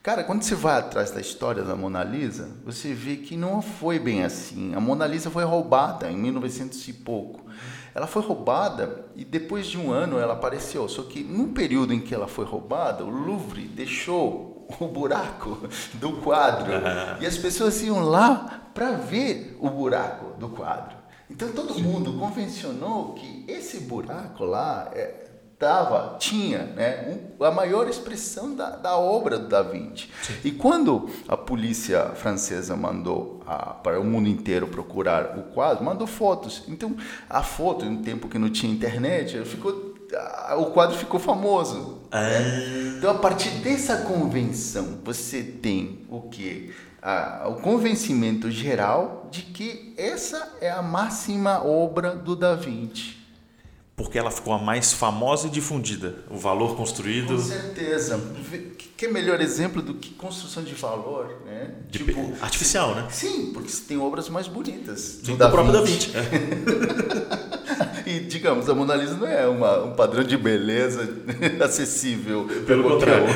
Cara, 0.00 0.22
quando 0.22 0.44
você 0.44 0.54
vai 0.54 0.78
atrás 0.78 1.10
da 1.10 1.20
história 1.20 1.64
da 1.64 1.74
Mona 1.74 2.04
Lisa, 2.04 2.48
você 2.64 2.94
vê 2.94 3.16
que 3.16 3.36
não 3.36 3.60
foi 3.60 3.98
bem 3.98 4.22
assim. 4.22 4.72
A 4.72 4.78
Mona 4.78 5.04
Lisa 5.04 5.30
foi 5.30 5.42
roubada 5.42 6.08
em 6.08 6.16
1900 6.16 6.86
e 6.86 6.92
pouco. 6.92 7.44
Ela 7.92 8.06
foi 8.06 8.22
roubada 8.22 9.04
e 9.16 9.24
depois 9.24 9.66
de 9.66 9.76
um 9.76 9.90
ano 9.90 10.16
ela 10.16 10.34
apareceu. 10.34 10.88
Só 10.88 11.02
que 11.02 11.24
no 11.24 11.48
período 11.48 11.92
em 11.92 11.98
que 11.98 12.14
ela 12.14 12.28
foi 12.28 12.44
roubada, 12.44 13.04
o 13.04 13.10
Louvre 13.10 13.62
deixou 13.62 14.68
o 14.78 14.86
buraco 14.86 15.68
do 15.94 16.18
quadro 16.18 16.70
e 17.20 17.26
as 17.26 17.36
pessoas 17.36 17.82
iam 17.82 17.98
lá 17.98 18.70
para 18.72 18.92
ver 18.92 19.58
o 19.58 19.68
buraco 19.68 20.38
do 20.38 20.50
quadro. 20.50 20.96
Então 21.28 21.50
todo 21.50 21.80
mundo 21.80 22.12
convencionou 22.16 23.14
que 23.14 23.44
esse 23.48 23.80
buraco 23.80 24.44
lá 24.44 24.90
é, 24.92 25.31
tava, 25.62 26.16
tinha 26.18 26.64
né, 26.74 27.16
um, 27.38 27.44
a 27.44 27.52
maior 27.52 27.88
expressão 27.88 28.52
da, 28.52 28.70
da 28.70 28.96
obra 28.96 29.38
do 29.38 29.46
Da 29.46 29.62
Vinci. 29.62 30.08
Sim. 30.20 30.34
E 30.42 30.50
quando 30.50 31.08
a 31.28 31.36
polícia 31.36 32.06
francesa 32.16 32.74
mandou 32.74 33.40
a, 33.46 33.74
para 33.74 34.00
o 34.00 34.04
mundo 34.04 34.28
inteiro 34.28 34.66
procurar 34.66 35.38
o 35.38 35.44
quadro, 35.54 35.84
mandou 35.84 36.08
fotos. 36.08 36.64
Então, 36.66 36.96
a 37.30 37.44
foto, 37.44 37.84
em 37.84 37.90
um 37.90 38.02
tempo 38.02 38.28
que 38.28 38.38
não 38.38 38.50
tinha 38.50 38.72
internet, 38.72 39.40
ficou, 39.44 39.94
a, 40.48 40.56
o 40.56 40.72
quadro 40.72 40.96
ficou 40.96 41.20
famoso. 41.20 42.00
Ah. 42.10 42.22
Né? 42.22 42.94
Então, 42.98 43.12
a 43.12 43.14
partir 43.14 43.50
dessa 43.60 43.98
convenção, 43.98 44.98
você 45.04 45.44
tem 45.44 46.00
o 46.10 46.22
que? 46.22 46.74
o 47.48 47.54
convencimento 47.54 48.48
geral 48.48 49.26
de 49.28 49.42
que 49.42 49.92
essa 49.96 50.56
é 50.60 50.70
a 50.70 50.80
máxima 50.80 51.60
obra 51.66 52.14
do 52.14 52.36
Da 52.36 52.54
Vinci 52.54 53.21
porque 53.94 54.18
ela 54.18 54.30
ficou 54.30 54.52
a 54.52 54.58
mais 54.58 54.92
famosa 54.92 55.46
e 55.46 55.50
difundida. 55.50 56.16
O 56.30 56.36
valor 56.36 56.76
construído. 56.76 57.36
Com 57.36 57.42
certeza. 57.42 58.20
Que 58.96 59.08
melhor 59.08 59.40
exemplo 59.40 59.82
do 59.82 59.94
que 59.94 60.10
construção 60.10 60.62
de 60.62 60.74
valor, 60.74 61.42
né? 61.44 61.74
De 61.90 61.98
tipo, 61.98 62.32
artificial, 62.40 62.94
né? 62.94 63.06
Sim, 63.10 63.52
porque 63.52 63.70
tem 63.86 63.98
obras 63.98 64.28
mais 64.28 64.46
bonitas. 64.48 65.20
Sim, 65.24 65.36
do, 65.36 65.50
próprio 65.50 65.72
Da 65.72 65.82
Vinci. 65.82 66.12
É. 66.16 67.52
e, 68.16 68.20
digamos, 68.20 68.68
a 68.68 68.74
Mona 68.74 68.94
Lisa 68.94 69.16
não 69.16 69.26
é 69.26 69.46
uma, 69.46 69.84
um 69.84 69.92
padrão 69.94 70.22
de 70.22 70.36
beleza 70.36 71.08
acessível. 71.62 72.46
Pelo 72.66 72.84
contrário. 72.84 73.26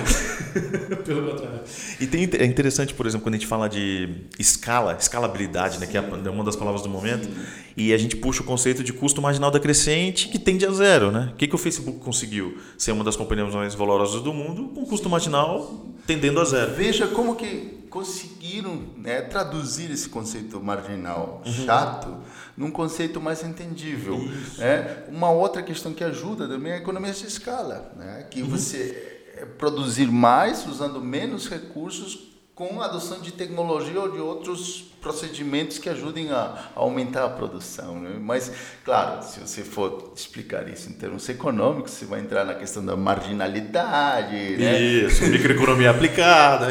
Pelo 1.05 1.31
contrário. 1.31 1.61
E 2.01 2.07
tem, 2.07 2.29
é 2.39 2.45
interessante, 2.45 2.95
por 2.95 3.07
exemplo, 3.07 3.25
quando 3.25 3.35
a 3.35 3.39
gente 3.39 3.47
fala 3.47 3.69
de 3.69 4.09
escala, 4.39 4.97
escalabilidade, 4.99 5.79
né? 5.79 5.87
Que 5.87 5.97
é, 5.97 6.01
é 6.01 6.31
uma 6.31 6.45
das 6.45 6.57
palavras 6.57 6.83
do 6.83 6.89
momento. 6.89 7.25
Sim. 7.25 7.35
E 7.77 7.93
a 7.93 7.99
gente 7.99 8.17
puxa 8.17 8.43
o 8.43 8.45
conceito 8.45 8.83
de 8.83 8.93
custo 8.93 9.21
marginal 9.21 9.51
decrescente 9.51 10.29
que 10.29 10.39
tende 10.39 10.65
a 10.65 10.71
zero, 10.71 11.11
né? 11.11 11.31
O 11.33 11.37
que, 11.37 11.47
que 11.47 11.55
o 11.55 11.59
Facebook 11.59 11.99
conseguiu? 11.99 12.59
Ser 12.79 12.93
uma 12.93 13.05
das 13.05 13.17
companhias 13.17 13.55
mais 13.55 13.75
valorosas 13.75 14.23
do 14.23 14.33
mundo 14.33 14.71
com 14.75 14.85
custo 14.87 15.11
marginal 15.11 15.87
tendendo 16.07 16.41
a 16.41 16.45
zero. 16.45 16.73
Veja 16.75 17.07
como 17.07 17.35
que 17.35 17.86
conseguiram 17.97 18.91
né, 18.99 19.23
traduzir 19.23 19.91
esse 19.91 20.11
conceito 20.11 20.61
marginal 20.61 21.41
uhum. 21.47 21.53
chato 21.65 22.15
num 22.55 22.71
conceito 22.71 23.23
mais 23.23 23.43
entendível. 23.43 24.19
Né? 24.59 25.05
Uma 25.09 25.31
outra 25.31 25.63
questão 25.63 25.95
que 25.95 26.05
ajuda 26.05 26.47
também 26.47 26.73
é 26.73 26.75
a 26.75 26.79
economia 26.79 27.11
de 27.11 27.27
escala, 27.27 27.91
né? 27.97 28.27
que 28.31 28.43
uhum. 28.43 28.51
você 28.51 29.23
é, 29.35 29.47
produzir 29.47 30.09
mais 30.09 30.67
usando 30.67 31.01
menos 31.01 31.49
recursos 31.49 32.36
com 32.57 32.81
a 32.81 32.87
adoção 32.87 33.21
de 33.21 33.33
tecnologia 33.33 34.01
ou 34.01 34.11
de 34.11 34.19
outros 34.19 34.83
procedimentos 35.03 35.77
que 35.77 35.90
ajudem 35.90 36.31
a, 36.31 36.71
a 36.75 36.81
aumentar 36.81 37.27
a 37.27 37.29
produção. 37.29 38.01
Né? 38.01 38.16
Mas, 38.19 38.51
claro, 38.83 39.23
se 39.23 39.40
você 39.40 39.62
for 39.62 40.11
explicar 40.16 40.66
isso 40.66 40.88
em 40.88 40.95
termos 40.95 41.29
econômicos, 41.29 41.92
você 41.92 42.07
vai 42.07 42.19
entrar 42.19 42.47
na 42.47 42.55
questão 42.55 42.83
da 42.83 42.97
marginalidade. 42.97 44.57
Né? 44.57 44.81
Isso, 44.81 45.27
microeconomia 45.27 45.90
aplicada. 45.90 46.69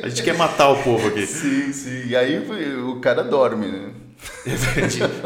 a 0.00 0.08
gente 0.08 0.22
quer 0.22 0.38
matar 0.38 0.68
o 0.68 0.80
povo 0.84 1.08
aqui. 1.08 1.26
Sim, 1.26 1.72
sim. 1.72 2.06
E 2.06 2.14
aí 2.14 2.38
o 2.78 3.00
cara 3.00 3.24
dorme, 3.24 3.66
né? 3.66 4.05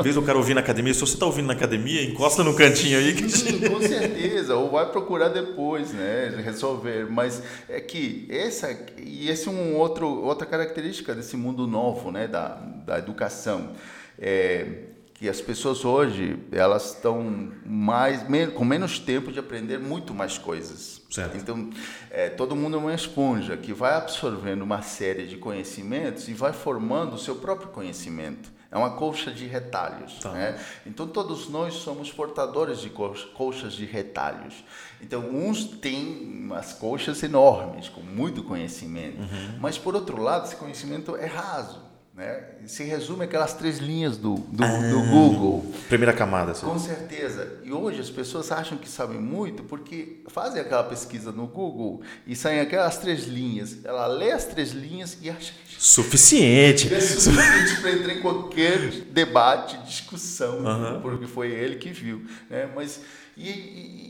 Vez 0.02 0.14
do 0.14 0.22
cara 0.22 0.38
ouvir 0.38 0.54
na 0.54 0.60
academia, 0.60 0.94
se 0.94 1.00
você 1.00 1.14
está 1.14 1.26
ouvindo 1.26 1.46
na 1.46 1.52
academia, 1.52 2.02
encosta 2.02 2.42
no 2.42 2.54
cantinho 2.54 2.98
aí. 2.98 3.14
Que... 3.14 3.28
Sim, 3.28 3.60
com 3.68 3.80
certeza. 3.80 4.56
Ou 4.56 4.70
vai 4.70 4.90
procurar 4.90 5.28
depois, 5.28 5.92
né? 5.92 6.40
Resolver. 6.42 7.10
Mas 7.10 7.42
é 7.68 7.80
que 7.80 8.26
essa 8.30 8.70
e 8.98 9.28
esse 9.28 9.48
é 9.48 9.50
um 9.50 9.76
outro 9.76 10.06
outra 10.06 10.46
característica 10.46 11.14
desse 11.14 11.36
mundo 11.36 11.66
novo, 11.66 12.10
né? 12.10 12.26
Da, 12.26 12.54
da 12.86 12.98
educação. 12.98 13.72
É, 14.18 14.66
que 15.14 15.28
as 15.28 15.38
pessoas 15.38 15.84
hoje 15.84 16.38
elas 16.50 16.94
estão 16.94 17.52
mais 17.66 18.24
com 18.54 18.64
menos 18.64 18.98
tempo 18.98 19.30
de 19.30 19.38
aprender 19.38 19.78
muito 19.78 20.14
mais 20.14 20.38
coisas. 20.38 21.02
Certo. 21.10 21.36
Então 21.36 21.68
é, 22.10 22.30
todo 22.30 22.56
mundo 22.56 22.76
é 22.76 22.80
uma 22.80 22.94
esponja 22.94 23.54
que 23.54 23.74
vai 23.74 23.94
absorvendo 23.96 24.62
uma 24.62 24.80
série 24.80 25.26
de 25.26 25.36
conhecimentos 25.36 26.26
e 26.28 26.32
vai 26.32 26.54
formando 26.54 27.14
o 27.14 27.18
seu 27.18 27.36
próprio 27.36 27.68
conhecimento. 27.68 28.50
É 28.70 28.78
uma 28.78 28.90
colcha 28.90 29.33
de 29.33 29.46
retalhos. 29.46 30.20
Tá. 30.20 30.30
Né? 30.30 30.61
Então, 30.87 31.09
todos 31.09 31.48
nós 31.48 31.74
somos 31.74 32.12
portadores 32.12 32.80
de 32.80 32.90
colchas 32.90 33.72
de 33.72 33.85
retalhos. 33.85 34.54
Então, 35.00 35.20
uns 35.28 35.64
têm 35.64 36.44
umas 36.44 36.72
colchas 36.72 37.22
enormes, 37.22 37.88
com 37.88 38.00
muito 38.00 38.44
conhecimento. 38.44 39.20
Uhum. 39.20 39.59
Mas, 39.61 39.76
por 39.76 39.94
outro 39.94 40.22
lado, 40.22 40.46
esse 40.46 40.56
conhecimento 40.56 41.16
é 41.16 41.26
raso. 41.26 41.89
Né? 42.20 42.38
Se 42.66 42.85
resume 42.85 43.24
aquelas 43.24 43.54
três 43.54 43.78
linhas 43.78 44.18
do, 44.18 44.35
do, 44.35 44.62
ah, 44.62 44.90
do 44.90 45.00
Google. 45.04 45.64
Primeira 45.88 46.12
camada. 46.12 46.54
Sim. 46.54 46.66
Com 46.66 46.78
certeza. 46.78 47.61
E 47.64 47.72
hoje 47.72 47.98
as 47.98 48.11
pessoas 48.11 48.52
acham 48.52 48.76
que 48.76 48.90
sabem 48.90 49.18
muito 49.18 49.62
porque 49.62 50.20
fazem 50.28 50.61
aquela 50.61 50.85
pesquisa 50.85 51.33
no 51.33 51.46
Google 51.46 52.02
e 52.26 52.37
saem 52.37 52.61
aquelas 52.61 52.98
três 52.98 53.24
linhas. 53.24 53.83
Ela 53.87 54.06
lê 54.06 54.33
as 54.33 54.44
três 54.44 54.72
linhas 54.72 55.16
e 55.22 55.30
acha 55.30 55.50
que 55.66 55.83
suficiente. 55.83 56.92
É 56.92 57.00
suficiente 57.00 57.80
para 57.80 57.92
entrar 57.92 58.12
em 58.12 58.20
qualquer 58.20 58.90
debate, 59.11 59.78
discussão, 59.78 60.59
uhum. 60.59 61.00
porque 61.00 61.26
foi 61.26 61.50
ele 61.50 61.76
que 61.76 61.88
viu. 61.88 62.22
Né? 62.50 62.68
Mas 62.76 63.00
e, 63.35 63.48
e, 63.48 64.09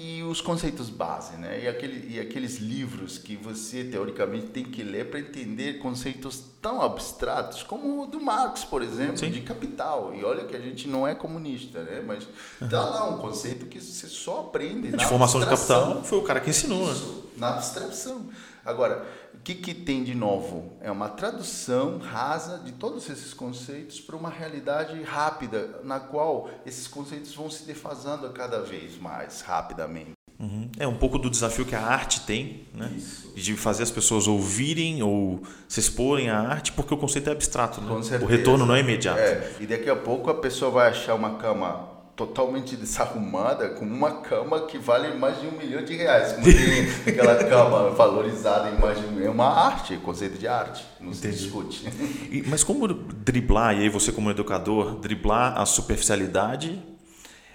e, 0.00 0.22
os 0.22 0.40
conceitos 0.40 0.88
base, 0.88 1.36
né? 1.36 1.64
E, 1.64 1.66
aquele, 1.66 2.14
e 2.14 2.20
aqueles 2.20 2.58
livros 2.58 3.18
que 3.18 3.34
você 3.34 3.82
teoricamente 3.82 4.46
tem 4.46 4.64
que 4.64 4.82
ler 4.82 5.10
para 5.10 5.18
entender 5.18 5.80
conceitos 5.80 6.44
tão 6.62 6.80
abstratos 6.80 7.64
como 7.64 8.02
o 8.02 8.06
do 8.06 8.20
Marx, 8.20 8.64
por 8.64 8.80
exemplo, 8.80 9.18
Sim. 9.18 9.30
de 9.30 9.40
capital. 9.40 10.14
E 10.14 10.24
olha 10.24 10.44
que 10.44 10.54
a 10.54 10.60
gente 10.60 10.86
não 10.86 11.06
é 11.06 11.14
comunista, 11.14 11.82
né? 11.82 12.02
Mas 12.06 12.28
uhum. 12.60 12.68
lá 12.70 13.08
um 13.10 13.18
conceito 13.18 13.66
que 13.66 13.80
você 13.80 14.06
só 14.06 14.40
aprende. 14.42 14.94
A 14.94 14.96
de 14.96 15.06
formação 15.06 15.40
de 15.40 15.46
capital 15.46 16.04
foi 16.04 16.18
o 16.18 16.22
cara 16.22 16.38
que 16.40 16.50
ensinou. 16.50 16.86
Né? 16.86 16.92
Isso, 16.92 17.24
na 17.36 17.48
abstração. 17.48 18.26
Agora, 18.64 19.04
o 19.38 19.40
que, 19.42 19.54
que 19.54 19.72
tem 19.72 20.04
de 20.04 20.14
novo? 20.14 20.72
É 20.80 20.90
uma 20.90 21.08
tradução 21.08 21.98
rasa 21.98 22.58
de 22.58 22.72
todos 22.72 23.08
esses 23.08 23.32
conceitos 23.32 24.00
para 24.00 24.16
uma 24.16 24.28
realidade 24.28 25.00
rápida, 25.02 25.80
na 25.84 26.00
qual 26.00 26.50
esses 26.66 26.86
conceitos 26.86 27.34
vão 27.34 27.48
se 27.48 27.64
defasando 27.64 28.28
cada 28.30 28.60
vez 28.60 28.98
mais 28.98 29.40
rapidamente. 29.40 30.12
Uhum. 30.38 30.70
É 30.78 30.86
um 30.86 30.96
pouco 30.96 31.18
do 31.18 31.30
desafio 31.30 31.64
que 31.64 31.74
a 31.74 31.82
arte 31.82 32.20
tem, 32.20 32.66
né? 32.74 32.92
Isso. 32.96 33.32
De 33.34 33.56
fazer 33.56 33.82
as 33.82 33.90
pessoas 33.90 34.28
ouvirem 34.28 35.02
ou 35.02 35.42
se 35.66 35.80
exporem 35.80 36.30
à 36.30 36.38
arte, 36.38 36.72
porque 36.72 36.92
o 36.92 36.96
conceito 36.96 37.28
é 37.28 37.32
abstrato, 37.32 37.80
né? 37.80 37.90
O 38.20 38.26
retorno 38.26 38.66
não 38.66 38.74
é 38.74 38.80
imediato. 38.80 39.18
É. 39.18 39.52
E 39.58 39.66
daqui 39.66 39.88
a 39.88 39.96
pouco 39.96 40.30
a 40.30 40.34
pessoa 40.34 40.70
vai 40.70 40.90
achar 40.90 41.14
uma 41.14 41.36
cama 41.38 41.97
totalmente 42.18 42.74
desarrumada, 42.74 43.68
com 43.68 43.84
uma 43.84 44.10
cama 44.22 44.62
que 44.62 44.76
vale 44.76 45.16
mais 45.16 45.40
de 45.40 45.46
um 45.46 45.52
milhão 45.52 45.84
de 45.84 45.94
reais. 45.94 46.32
Como 46.32 46.46
aquela 47.06 47.36
cama 47.44 47.90
valorizada 47.90 48.68
em 48.70 48.76
mais 48.76 48.98
de 48.98 49.06
um 49.06 49.24
É 49.24 49.30
uma 49.30 49.46
arte, 49.46 49.96
conceito 49.98 50.36
de 50.36 50.48
arte, 50.48 50.84
não 51.00 51.12
Entendi. 51.12 51.36
se 51.36 51.44
discute. 51.44 51.86
E, 52.28 52.42
mas 52.48 52.64
como 52.64 52.88
driblar, 52.88 53.76
e 53.76 53.82
aí 53.82 53.88
você 53.88 54.10
como 54.10 54.32
educador, 54.32 54.98
driblar 54.98 55.56
a 55.56 55.64
superficialidade, 55.64 56.82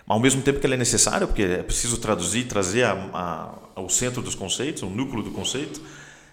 ao 0.07 0.17
mesmo 0.17 0.41
tempo 0.41 0.61
que 0.61 0.65
ela 0.65 0.75
é 0.75 0.77
necessária, 0.77 1.27
porque 1.27 1.43
é 1.43 1.61
preciso 1.61 1.97
traduzir, 1.97 2.45
trazer 2.45 2.83
a, 2.85 2.93
a, 2.93 3.55
ao 3.75 3.89
centro 3.89 4.21
dos 4.21 4.33
conceitos, 4.33 4.81
o 4.81 4.89
núcleo 4.89 5.21
do 5.21 5.31
conceito, 5.31 5.81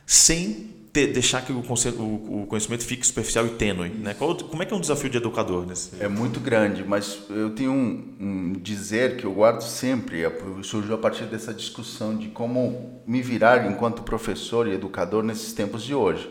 sem 0.07 0.80
ter, 0.93 1.09
deixar 1.09 1.43
que 1.43 1.53
o, 1.53 1.61
o, 1.61 2.47
conhecimento 2.49 2.85
fique 2.85 3.07
superficial 3.07 3.47
e 3.47 3.51
tênue. 3.51 3.91
Né? 3.91 4.15
Qual, 4.15 4.35
como 4.37 4.63
é 4.63 4.67
que 4.67 4.73
é 4.75 4.77
um 4.77 4.81
desafio 4.81 5.09
de 5.09 5.19
educador? 5.19 5.67
Nesse... 5.67 5.91
É 6.03 6.09
muito 6.09 6.41
grande, 6.41 6.85
mas 6.85 7.21
eu 7.31 7.51
tenho 7.51 7.73
um, 7.73 8.15
um 8.21 8.53
dizer 8.53 9.17
que 9.17 9.25
eu 9.25 9.33
guardo 9.33 9.63
sempre, 9.63 10.25
é, 10.25 10.33
surgiu 10.63 10.95
a 10.95 10.99
partir 10.99 11.25
dessa 11.25 11.55
discussão 11.55 12.17
de 12.17 12.29
como 12.29 13.03
me 13.07 13.23
virar 13.23 13.71
enquanto 13.71 14.03
professor 14.03 14.67
e 14.67 14.73
educador 14.73 15.23
nesses 15.23 15.53
tempos 15.53 15.85
de 15.85 15.95
hoje. 15.95 16.31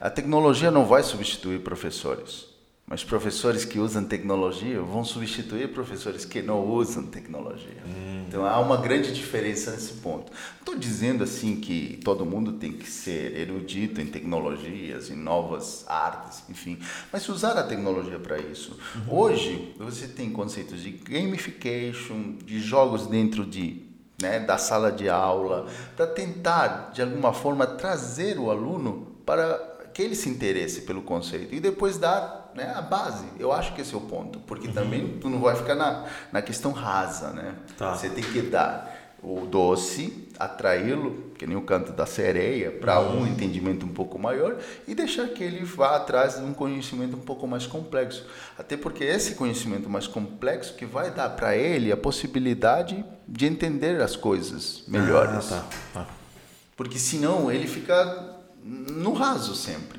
A 0.00 0.10
tecnologia 0.10 0.70
não 0.70 0.84
vai 0.84 1.02
substituir 1.02 1.60
professores. 1.60 2.45
Mas 2.88 3.02
professores 3.02 3.64
que 3.64 3.80
usam 3.80 4.04
tecnologia 4.04 4.80
vão 4.80 5.04
substituir 5.04 5.72
professores 5.72 6.24
que 6.24 6.40
não 6.40 6.64
usam 6.64 7.04
tecnologia. 7.04 7.82
Hum. 7.84 8.24
Então 8.28 8.46
há 8.46 8.60
uma 8.60 8.76
grande 8.76 9.12
diferença 9.12 9.72
nesse 9.72 9.94
ponto. 9.94 10.30
Estou 10.60 10.76
dizendo 10.76 11.24
assim 11.24 11.56
que 11.56 11.98
todo 12.04 12.24
mundo 12.24 12.52
tem 12.52 12.72
que 12.72 12.88
ser 12.88 13.36
erudito 13.36 14.00
em 14.00 14.06
tecnologias, 14.06 15.10
em 15.10 15.16
novas 15.16 15.84
artes, 15.88 16.44
enfim. 16.48 16.78
Mas 17.12 17.28
usar 17.28 17.58
a 17.58 17.64
tecnologia 17.64 18.20
para 18.20 18.38
isso. 18.38 18.78
Uhum. 18.94 19.18
Hoje 19.18 19.74
você 19.78 20.06
tem 20.06 20.30
conceitos 20.30 20.80
de 20.80 20.92
gamification, 20.92 22.36
de 22.44 22.60
jogos 22.60 23.08
dentro 23.08 23.44
de 23.44 23.84
né, 24.22 24.38
da 24.38 24.58
sala 24.58 24.92
de 24.92 25.08
aula, 25.08 25.66
para 25.96 26.06
tentar 26.06 26.92
de 26.92 27.02
alguma 27.02 27.32
forma 27.32 27.66
trazer 27.66 28.38
o 28.38 28.48
aluno 28.48 29.16
para 29.26 29.74
que 29.92 30.02
ele 30.02 30.14
se 30.14 30.28
interesse 30.28 30.82
pelo 30.82 31.02
conceito 31.02 31.54
e 31.54 31.58
depois 31.60 31.98
dar 31.98 32.45
né, 32.56 32.72
a 32.74 32.80
base. 32.80 33.24
Eu 33.38 33.52
acho 33.52 33.74
que 33.74 33.82
esse 33.82 33.94
é 33.94 33.96
o 33.96 34.00
ponto, 34.00 34.40
porque 34.40 34.68
uhum. 34.68 34.74
também 34.74 35.18
tu 35.20 35.28
não 35.28 35.40
vai 35.40 35.54
ficar 35.54 35.74
na, 35.74 36.06
na 36.32 36.42
questão 36.42 36.72
rasa, 36.72 37.30
né? 37.30 37.54
Tá. 37.76 37.94
Você 37.94 38.08
tem 38.08 38.24
que 38.24 38.40
dar 38.42 38.96
o 39.22 39.46
doce, 39.46 40.28
atraí-lo, 40.38 41.32
que 41.36 41.46
nem 41.46 41.56
o 41.56 41.62
canto 41.62 41.92
da 41.92 42.06
sereia, 42.06 42.70
para 42.70 43.00
uhum. 43.00 43.22
um 43.22 43.26
entendimento 43.26 43.84
um 43.84 43.88
pouco 43.88 44.18
maior 44.18 44.56
e 44.86 44.94
deixar 44.94 45.28
que 45.28 45.42
ele 45.42 45.64
vá 45.64 45.96
atrás 45.96 46.36
de 46.36 46.44
um 46.44 46.54
conhecimento 46.54 47.16
um 47.16 47.20
pouco 47.20 47.46
mais 47.46 47.66
complexo. 47.66 48.24
Até 48.58 48.76
porque 48.76 49.04
esse 49.04 49.34
conhecimento 49.34 49.88
mais 49.88 50.06
complexo 50.06 50.74
que 50.74 50.86
vai 50.86 51.10
dar 51.10 51.30
para 51.30 51.56
ele 51.56 51.90
a 51.90 51.96
possibilidade 51.96 53.04
de 53.26 53.46
entender 53.46 54.00
as 54.00 54.16
coisas 54.16 54.84
melhores. 54.86 55.52
Ah, 55.52 55.64
tá, 55.92 56.00
tá. 56.00 56.06
Porque 56.76 56.98
senão 56.98 57.50
ele 57.50 57.66
fica 57.66 58.36
no 58.62 59.12
raso 59.12 59.54
sempre. 59.54 59.95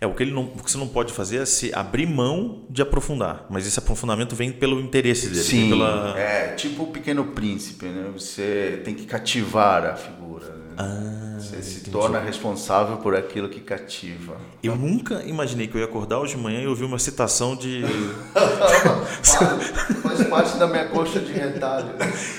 É, 0.00 0.06
o 0.06 0.14
que, 0.14 0.22
ele 0.22 0.32
não, 0.32 0.44
o 0.44 0.62
que 0.62 0.70
você 0.70 0.78
não 0.78 0.88
pode 0.88 1.12
fazer 1.12 1.38
é 1.38 1.46
se 1.46 1.72
abrir 1.74 2.06
mão 2.06 2.64
de 2.68 2.82
aprofundar, 2.82 3.46
mas 3.48 3.66
esse 3.66 3.78
aprofundamento 3.78 4.34
vem 4.34 4.52
pelo 4.52 4.80
interesse 4.80 5.28
dele. 5.28 5.42
Sim, 5.42 5.70
pela... 5.70 6.18
é 6.18 6.54
tipo 6.54 6.82
o 6.84 6.86
Pequeno 6.88 7.24
Príncipe, 7.26 7.86
né? 7.86 8.10
Você 8.12 8.80
tem 8.84 8.94
que 8.94 9.06
cativar 9.06 9.84
a 9.84 9.96
figura. 9.96 10.46
Né? 10.46 10.74
Ah, 10.76 11.36
você 11.38 11.62
se 11.62 11.76
entendi. 11.76 11.90
torna 11.90 12.18
responsável 12.18 12.96
por 12.96 13.14
aquilo 13.14 13.48
que 13.48 13.60
cativa. 13.60 14.36
Eu 14.62 14.74
nunca 14.74 15.22
imaginei 15.22 15.68
que 15.68 15.76
eu 15.76 15.80
ia 15.80 15.86
acordar 15.86 16.18
hoje 16.18 16.34
de 16.34 16.42
manhã 16.42 16.60
e 16.60 16.66
ouvir 16.66 16.84
uma 16.84 16.98
citação 16.98 17.54
de... 17.54 17.82
Faz 20.02 20.28
parte 20.28 20.58
da 20.58 20.66
minha 20.66 20.86
coxa 20.86 21.20
de 21.20 21.32
retalho. 21.32 21.90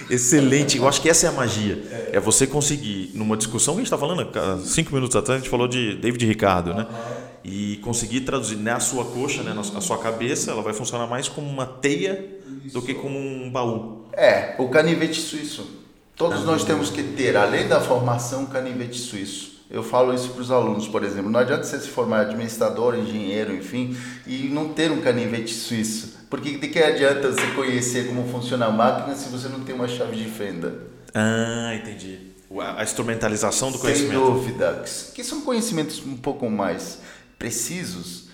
Excelente, 0.10 0.78
eu 0.78 0.88
acho 0.88 1.02
que 1.02 1.10
essa 1.10 1.28
é 1.28 1.30
a 1.30 1.32
magia. 1.32 1.82
É, 1.90 2.18
é 2.18 2.20
você 2.20 2.46
conseguir, 2.46 3.12
numa 3.14 3.38
discussão 3.38 3.76
que 3.76 3.82
a 3.82 3.84
gente 3.84 3.94
está 3.94 3.98
falando, 3.98 4.28
cinco 4.66 4.94
minutos 4.94 5.16
atrás, 5.16 5.40
a 5.40 5.42
gente 5.42 5.50
falou 5.50 5.68
de 5.68 5.96
David 5.96 6.26
Ricardo, 6.26 6.74
né? 6.74 6.86
E 7.48 7.78
conseguir 7.78 8.22
traduzir 8.22 8.58
na 8.58 8.80
sua 8.80 9.06
coxa, 9.06 9.44
né, 9.44 9.54
na 9.54 9.80
sua 9.80 10.00
cabeça, 10.00 10.50
ela 10.50 10.64
vai 10.64 10.74
funcionar 10.74 11.06
mais 11.06 11.30
como 11.30 11.48
uma 11.48 11.68
teia 11.68 12.42
Isso. 12.66 12.74
do 12.74 12.82
que 12.82 12.96
como 12.96 13.20
um 13.20 13.52
baú. 13.52 14.08
É, 14.14 14.56
o 14.58 14.68
canivete 14.68 15.22
suíço. 15.22 15.84
Todos 16.16 16.42
ah, 16.42 16.46
nós 16.46 16.64
temos 16.64 16.90
que 16.90 17.04
ter, 17.04 17.38
além 17.38 17.68
da 17.68 17.80
formação, 17.80 18.48
canivete 18.48 18.98
suíço. 18.98 19.64
Eu 19.70 19.84
falo 19.84 20.14
isso 20.14 20.30
para 20.30 20.42
os 20.42 20.50
alunos, 20.50 20.88
por 20.88 21.04
exemplo. 21.04 21.30
Não 21.30 21.40
adianta 21.40 21.64
você 21.64 21.80
se 21.80 21.90
formar 21.90 22.22
administrador, 22.22 22.96
engenheiro, 22.96 23.54
enfim, 23.54 23.96
e 24.26 24.48
não 24.48 24.70
ter 24.70 24.90
um 24.92 25.02
canivete 25.02 25.54
suíço. 25.54 26.18
Porque 26.30 26.58
de 26.58 26.68
que 26.68 26.80
adianta 26.80 27.32
você 27.32 27.46
conhecer 27.56 28.08
como 28.08 28.28
funciona 28.28 28.66
a 28.66 28.72
máquina 28.72 29.16
se 29.16 29.30
você 29.30 29.48
não 29.50 29.60
tem 29.60 29.76
uma 29.76 29.88
chave 29.88 30.16
de 30.16 30.26
fenda? 30.30 30.74
Ah, 31.14 31.76
entendi. 31.76 32.34
A 32.76 32.84
instrumentalização 32.84 33.72
do 33.72 33.78
conhecimento. 33.78 34.14
Sem 34.14 34.34
dúvida. 34.34 34.84
Que 35.14 35.24
são 35.24 35.42
conhecimentos 35.42 36.04
um 36.06 36.16
pouco 36.16 36.50
mais 36.50 37.00
precisos, 37.38 38.30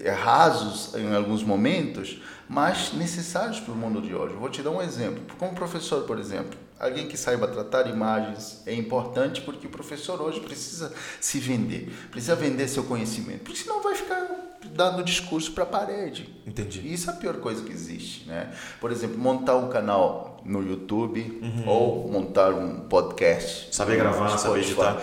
é, 0.00 0.10
rasos 0.10 0.94
em 0.94 1.14
alguns 1.14 1.42
momentos, 1.42 2.20
mas 2.48 2.92
necessários 2.92 3.60
para 3.60 3.72
o 3.72 3.76
mundo 3.76 4.00
de 4.00 4.14
hoje. 4.14 4.34
vou 4.34 4.48
te 4.48 4.62
dar 4.62 4.70
um 4.70 4.82
exemplo. 4.82 5.22
Como 5.38 5.54
professor, 5.54 6.02
por 6.02 6.18
exemplo, 6.18 6.58
alguém 6.78 7.06
que 7.06 7.16
saiba 7.16 7.48
tratar 7.48 7.88
imagens 7.88 8.62
é 8.66 8.74
importante 8.74 9.40
porque 9.40 9.66
o 9.66 9.70
professor 9.70 10.20
hoje 10.20 10.40
precisa 10.40 10.92
se 11.20 11.38
vender, 11.38 11.92
precisa 12.10 12.34
vender 12.34 12.68
seu 12.68 12.84
conhecimento, 12.84 13.44
porque 13.44 13.58
senão 13.58 13.82
vai 13.82 13.94
ficar 13.94 14.44
dando 14.72 15.02
discurso 15.02 15.52
para 15.52 15.64
a 15.64 15.66
parede. 15.66 16.34
Entendi. 16.46 16.80
E 16.80 16.92
isso 16.92 17.10
é 17.10 17.12
a 17.12 17.16
pior 17.16 17.36
coisa 17.36 17.62
que 17.62 17.72
existe, 17.72 18.26
né? 18.26 18.52
Por 18.80 18.90
exemplo, 18.90 19.18
montar 19.18 19.56
um 19.56 19.68
canal 19.68 20.40
no 20.44 20.62
YouTube 20.62 21.40
uhum. 21.42 21.68
ou 21.68 22.08
montar 22.10 22.52
um 22.52 22.80
podcast. 22.80 23.74
Saber 23.74 23.96
gravar, 23.96 24.36
saber 24.36 24.60
editar 24.60 25.02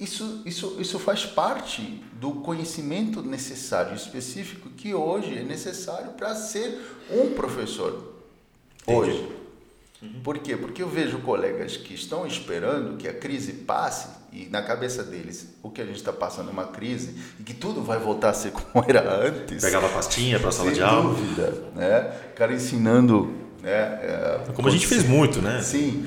isso, 0.00 0.42
isso, 0.44 0.76
isso 0.80 0.98
faz 0.98 1.24
parte 1.24 2.02
do 2.14 2.32
conhecimento 2.32 3.22
necessário, 3.22 3.94
específico, 3.94 4.68
que 4.70 4.94
hoje 4.94 5.38
é 5.38 5.42
necessário 5.42 6.12
para 6.12 6.34
ser 6.34 6.80
um 7.10 7.30
professor. 7.30 8.14
Entendi. 8.82 8.98
Hoje. 8.98 9.28
Uhum. 10.02 10.20
Por 10.22 10.38
quê? 10.38 10.56
Porque 10.56 10.82
eu 10.82 10.88
vejo 10.88 11.18
colegas 11.18 11.76
que 11.76 11.94
estão 11.94 12.26
esperando 12.26 12.96
que 12.96 13.08
a 13.08 13.14
crise 13.14 13.52
passe 13.52 14.08
e 14.32 14.46
na 14.46 14.60
cabeça 14.60 15.02
deles 15.02 15.54
o 15.62 15.70
que 15.70 15.80
a 15.80 15.86
gente 15.86 15.96
está 15.96 16.12
passando 16.12 16.50
é 16.50 16.52
uma 16.52 16.66
crise 16.66 17.14
e 17.38 17.42
que 17.42 17.54
tudo 17.54 17.82
vai 17.82 17.98
voltar 17.98 18.30
a 18.30 18.34
ser 18.34 18.50
como 18.50 18.84
era 18.86 19.26
antes. 19.26 19.62
Pegava 19.62 19.88
pastinha 19.88 20.38
para 20.38 20.48
a 20.48 20.52
sala 20.52 20.72
de 20.72 20.82
aula. 20.82 21.14
Sem 21.14 21.24
dúvida. 21.24 21.62
Né? 21.74 22.00
Cara 22.34 22.52
ensinando. 22.52 23.32
Né? 23.62 23.70
É, 23.70 24.40
como 24.54 24.68
a 24.68 24.70
gente 24.70 24.86
fez 24.86 25.08
muito, 25.08 25.40
né? 25.40 25.62
Sim 25.62 26.04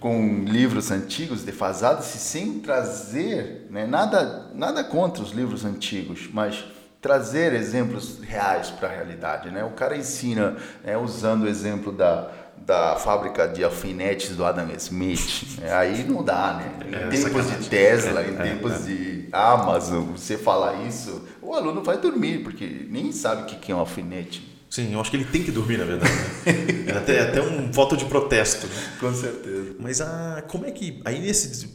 com 0.00 0.44
livros 0.44 0.90
antigos 0.90 1.42
defasados 1.42 2.14
e 2.14 2.18
sem 2.18 2.58
trazer 2.58 3.66
né, 3.70 3.86
nada, 3.86 4.50
nada 4.54 4.82
contra 4.82 5.22
os 5.22 5.30
livros 5.30 5.64
antigos, 5.64 6.28
mas 6.32 6.64
trazer 7.02 7.52
exemplos 7.52 8.18
reais 8.20 8.70
para 8.70 8.88
a 8.88 8.92
realidade, 8.92 9.50
né? 9.50 9.62
O 9.64 9.70
cara 9.70 9.96
ensina, 9.96 10.56
né, 10.82 10.96
usando 10.96 11.44
o 11.44 11.48
exemplo 11.48 11.92
da, 11.92 12.30
da 12.56 12.96
fábrica 12.96 13.46
de 13.46 13.62
alfinetes 13.62 14.36
do 14.36 14.44
Adam 14.44 14.68
Smith, 14.76 15.58
né? 15.58 15.72
aí 15.72 16.04
não 16.04 16.22
dá, 16.22 16.54
né? 16.54 16.86
Em 16.86 16.94
é, 16.94 17.08
tempos 17.08 17.50
de 17.50 17.68
Tesla, 17.68 18.22
em 18.22 18.34
é, 18.34 18.42
tempos 18.42 18.72
é. 18.72 18.78
de 18.78 19.28
Amazon, 19.32 20.12
você 20.12 20.36
falar 20.36 20.86
isso, 20.86 21.26
o 21.40 21.54
aluno 21.54 21.82
vai 21.82 21.98
dormir, 21.98 22.42
porque 22.42 22.86
nem 22.88 23.12
sabe 23.12 23.42
o 23.42 23.46
que 23.46 23.72
é 23.72 23.74
um 23.74 23.78
alfinete. 23.78 24.59
Sim, 24.70 24.92
eu 24.92 25.00
acho 25.00 25.10
que 25.10 25.16
ele 25.16 25.24
tem 25.24 25.42
que 25.42 25.50
dormir, 25.50 25.78
na 25.78 25.84
verdade. 25.84 26.12
Né? 26.12 26.84
é 26.86 26.92
até, 26.92 27.20
até 27.20 27.42
um 27.42 27.72
voto 27.72 27.96
de 27.96 28.04
protesto. 28.04 28.68
Né? 28.68 28.92
Com 29.00 29.12
certeza. 29.12 29.74
Mas 29.80 30.00
ah, 30.00 30.44
como 30.46 30.64
é 30.64 30.70
que. 30.70 31.00
Aí 31.04 31.20
nesse, 31.20 31.68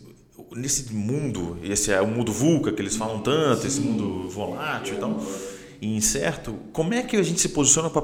nesse 0.56 0.94
mundo, 0.94 1.60
esse 1.62 1.92
é 1.92 2.02
o 2.02 2.08
mundo 2.08 2.32
VUCA 2.32 2.72
que 2.72 2.82
eles 2.82 2.96
falam 2.96 3.20
tanto, 3.20 3.62
Sim. 3.62 3.68
esse 3.68 3.82
mundo 3.82 4.30
volátil 4.30 4.96
e 4.96 4.98
tal, 4.98 5.22
e 5.82 5.96
incerto, 5.96 6.58
como 6.72 6.94
é 6.94 7.04
que 7.04 7.18
a 7.18 7.24
gente 7.24 7.42
se 7.42 7.50
posiciona 7.50 7.90
para 7.90 8.02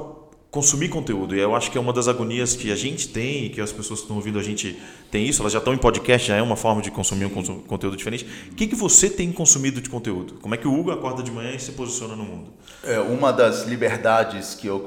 consumir 0.52 0.90
conteúdo. 0.90 1.34
E 1.34 1.40
eu 1.40 1.56
acho 1.56 1.70
que 1.70 1.78
é 1.78 1.80
uma 1.80 1.94
das 1.94 2.08
agonias 2.08 2.54
que 2.54 2.70
a 2.70 2.76
gente 2.76 3.08
tem, 3.08 3.48
que 3.48 3.58
as 3.58 3.72
pessoas 3.72 4.00
que 4.00 4.04
estão 4.04 4.16
ouvindo 4.16 4.38
a 4.38 4.42
gente 4.42 4.78
tem 5.10 5.26
isso, 5.26 5.40
elas 5.40 5.50
já 5.50 5.58
estão 5.58 5.72
em 5.72 5.78
podcast, 5.78 6.28
já 6.28 6.36
é 6.36 6.42
uma 6.42 6.56
forma 6.56 6.82
de 6.82 6.90
consumir 6.90 7.24
um 7.24 7.30
conteúdo 7.30 7.96
diferente. 7.96 8.26
O 8.52 8.54
que, 8.54 8.66
que 8.66 8.76
você 8.76 9.08
tem 9.08 9.32
consumido 9.32 9.80
de 9.80 9.88
conteúdo? 9.88 10.34
Como 10.42 10.54
é 10.54 10.58
que 10.58 10.68
o 10.68 10.78
Hugo 10.78 10.90
acorda 10.90 11.22
de 11.22 11.30
manhã 11.30 11.52
e 11.54 11.58
se 11.58 11.72
posiciona 11.72 12.14
no 12.14 12.24
mundo? 12.24 12.52
É, 12.84 13.00
uma 13.00 13.32
das 13.32 13.66
liberdades 13.66 14.54
que 14.54 14.66
eu 14.66 14.84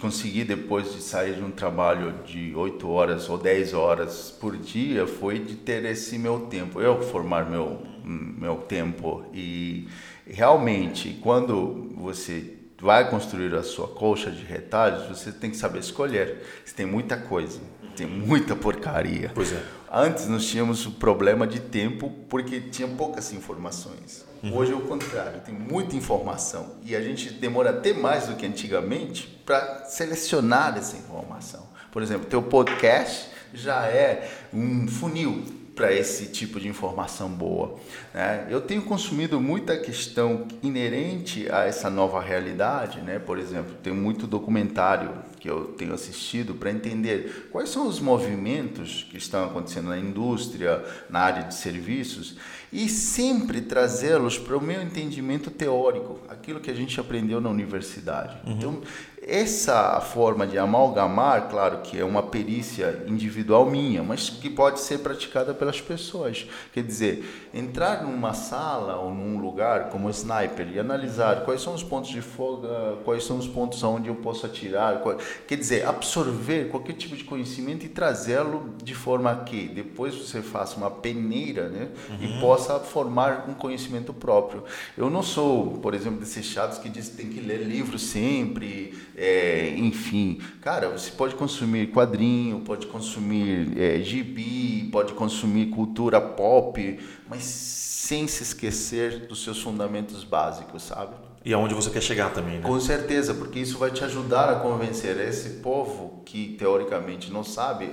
consegui 0.00 0.44
depois 0.44 0.94
de 0.94 1.02
sair 1.02 1.34
de 1.34 1.42
um 1.42 1.50
trabalho 1.50 2.14
de 2.24 2.54
8 2.54 2.88
horas 2.88 3.28
ou 3.28 3.36
10 3.36 3.74
horas 3.74 4.32
por 4.40 4.56
dia 4.56 5.04
foi 5.04 5.40
de 5.40 5.56
ter 5.56 5.84
esse 5.84 6.16
meu 6.16 6.42
tempo, 6.42 6.80
eu 6.80 7.02
formar 7.02 7.50
meu, 7.50 7.82
meu 8.04 8.54
tempo. 8.58 9.24
E 9.34 9.88
realmente, 10.24 11.18
quando 11.20 11.90
você 11.96 12.61
vai 12.82 13.08
construir 13.08 13.54
a 13.54 13.62
sua 13.62 13.86
colcha 13.86 14.28
de 14.28 14.44
retalhos, 14.44 15.06
você 15.06 15.30
tem 15.30 15.52
que 15.52 15.56
saber 15.56 15.78
escolher. 15.78 16.42
Você 16.64 16.74
tem 16.74 16.84
muita 16.84 17.16
coisa, 17.16 17.60
tem 17.94 18.08
muita 18.08 18.56
porcaria. 18.56 19.30
Pois 19.32 19.52
é. 19.52 19.62
Antes 19.90 20.26
nós 20.26 20.44
tínhamos 20.44 20.84
o 20.84 20.90
problema 20.90 21.46
de 21.46 21.60
tempo 21.60 22.10
porque 22.28 22.60
tinha 22.60 22.88
poucas 22.88 23.32
informações. 23.32 24.26
Uhum. 24.42 24.56
Hoje 24.56 24.72
é 24.72 24.74
o 24.74 24.80
contrário, 24.80 25.40
tem 25.42 25.54
muita 25.54 25.94
informação 25.94 26.74
e 26.84 26.96
a 26.96 27.00
gente 27.00 27.30
demora 27.30 27.70
até 27.70 27.92
mais 27.92 28.26
do 28.26 28.34
que 28.34 28.44
antigamente 28.44 29.28
para 29.46 29.84
selecionar 29.84 30.76
essa 30.76 30.96
informação. 30.96 31.68
Por 31.92 32.02
exemplo, 32.02 32.26
teu 32.26 32.42
podcast 32.42 33.28
já 33.54 33.86
é 33.86 34.28
um 34.52 34.88
funil 34.88 35.61
para 35.74 35.92
esse 35.92 36.26
tipo 36.26 36.60
de 36.60 36.68
informação 36.68 37.28
boa. 37.28 37.76
Né? 38.12 38.46
Eu 38.50 38.60
tenho 38.60 38.82
consumido 38.82 39.40
muita 39.40 39.76
questão 39.76 40.46
inerente 40.62 41.50
a 41.50 41.64
essa 41.64 41.88
nova 41.88 42.20
realidade, 42.20 43.00
né? 43.00 43.18
por 43.18 43.38
exemplo, 43.38 43.74
tem 43.82 43.92
muito 43.92 44.26
documentário 44.26 45.10
que 45.40 45.48
eu 45.48 45.74
tenho 45.76 45.92
assistido 45.92 46.54
para 46.54 46.70
entender 46.70 47.48
quais 47.50 47.70
são 47.70 47.88
os 47.88 47.98
movimentos 47.98 49.06
que 49.10 49.16
estão 49.16 49.44
acontecendo 49.44 49.88
na 49.88 49.98
indústria, 49.98 50.84
na 51.10 51.20
área 51.20 51.42
de 51.44 51.54
serviços 51.54 52.36
e 52.72 52.88
sempre 52.88 53.60
trazê-los 53.60 54.38
para 54.38 54.56
o 54.56 54.60
meu 54.60 54.80
entendimento 54.80 55.50
teórico, 55.50 56.20
aquilo 56.28 56.60
que 56.60 56.70
a 56.70 56.74
gente 56.74 56.98
aprendeu 57.00 57.40
na 57.40 57.50
universidade. 57.50 58.36
Uhum. 58.46 58.52
Então, 58.52 58.82
essa 59.24 60.00
forma 60.00 60.46
de 60.46 60.58
amalgamar, 60.58 61.48
claro 61.48 61.78
que 61.78 61.98
é 61.98 62.04
uma 62.04 62.24
perícia 62.24 63.04
individual 63.06 63.70
minha, 63.70 64.02
mas 64.02 64.28
que 64.28 64.50
pode 64.50 64.80
ser 64.80 64.98
praticada 64.98 65.54
pelas 65.54 65.80
pessoas. 65.80 66.46
Quer 66.72 66.82
dizer, 66.82 67.50
entrar 67.54 68.02
numa 68.02 68.34
sala 68.34 68.96
ou 68.96 69.14
num 69.14 69.38
lugar 69.38 69.90
como 69.90 70.10
sniper 70.10 70.68
e 70.72 70.78
analisar 70.78 71.44
quais 71.44 71.62
são 71.62 71.72
os 71.72 71.84
pontos 71.84 72.10
de 72.10 72.20
folga, 72.20 72.96
quais 73.04 73.24
são 73.24 73.38
os 73.38 73.46
pontos 73.46 73.82
onde 73.84 74.08
eu 74.08 74.16
posso 74.16 74.44
atirar, 74.44 75.00
qual... 75.00 75.16
quer 75.46 75.56
dizer, 75.56 75.86
absorver 75.86 76.68
qualquer 76.68 76.94
tipo 76.94 77.16
de 77.16 77.22
conhecimento 77.22 77.86
e 77.86 77.88
trazê-lo 77.88 78.74
de 78.82 78.94
forma 78.94 79.44
que 79.44 79.68
depois 79.68 80.16
você 80.16 80.42
faça 80.42 80.76
uma 80.76 80.90
peneira 80.90 81.68
né, 81.68 81.88
uhum. 82.10 82.16
e 82.20 82.40
possa 82.40 82.80
formar 82.80 83.48
um 83.48 83.54
conhecimento 83.54 84.12
próprio. 84.12 84.64
Eu 84.98 85.08
não 85.08 85.22
sou, 85.22 85.78
por 85.78 85.94
exemplo, 85.94 86.18
desses 86.18 86.44
chatos 86.44 86.78
que 86.78 86.88
dizem 86.88 87.14
que 87.14 87.22
tem 87.22 87.30
que 87.30 87.40
ler 87.40 87.58
livros 87.58 88.02
sempre 88.02 88.92
é, 89.16 89.74
enfim, 89.76 90.40
cara, 90.60 90.88
você 90.88 91.10
pode 91.10 91.34
consumir 91.34 91.88
quadrinho, 91.92 92.60
pode 92.60 92.86
consumir 92.86 93.76
é, 93.78 94.00
gibi, 94.00 94.88
pode 94.90 95.12
consumir 95.12 95.66
cultura 95.66 96.20
pop, 96.20 96.98
mas 97.28 97.42
sem 97.42 98.26
se 98.26 98.42
esquecer 98.42 99.26
dos 99.26 99.42
seus 99.42 99.60
fundamentos 99.60 100.24
básicos, 100.24 100.82
sabe? 100.82 101.14
E 101.44 101.52
aonde 101.52 101.74
você 101.74 101.90
quer 101.90 102.00
chegar 102.00 102.32
também, 102.32 102.58
né? 102.58 102.66
Com 102.66 102.78
certeza, 102.78 103.34
porque 103.34 103.58
isso 103.58 103.78
vai 103.78 103.90
te 103.90 104.04
ajudar 104.04 104.48
a 104.48 104.60
convencer 104.60 105.18
esse 105.18 105.60
povo 105.60 106.22
que 106.24 106.54
teoricamente 106.58 107.32
não 107.32 107.42
sabe 107.42 107.90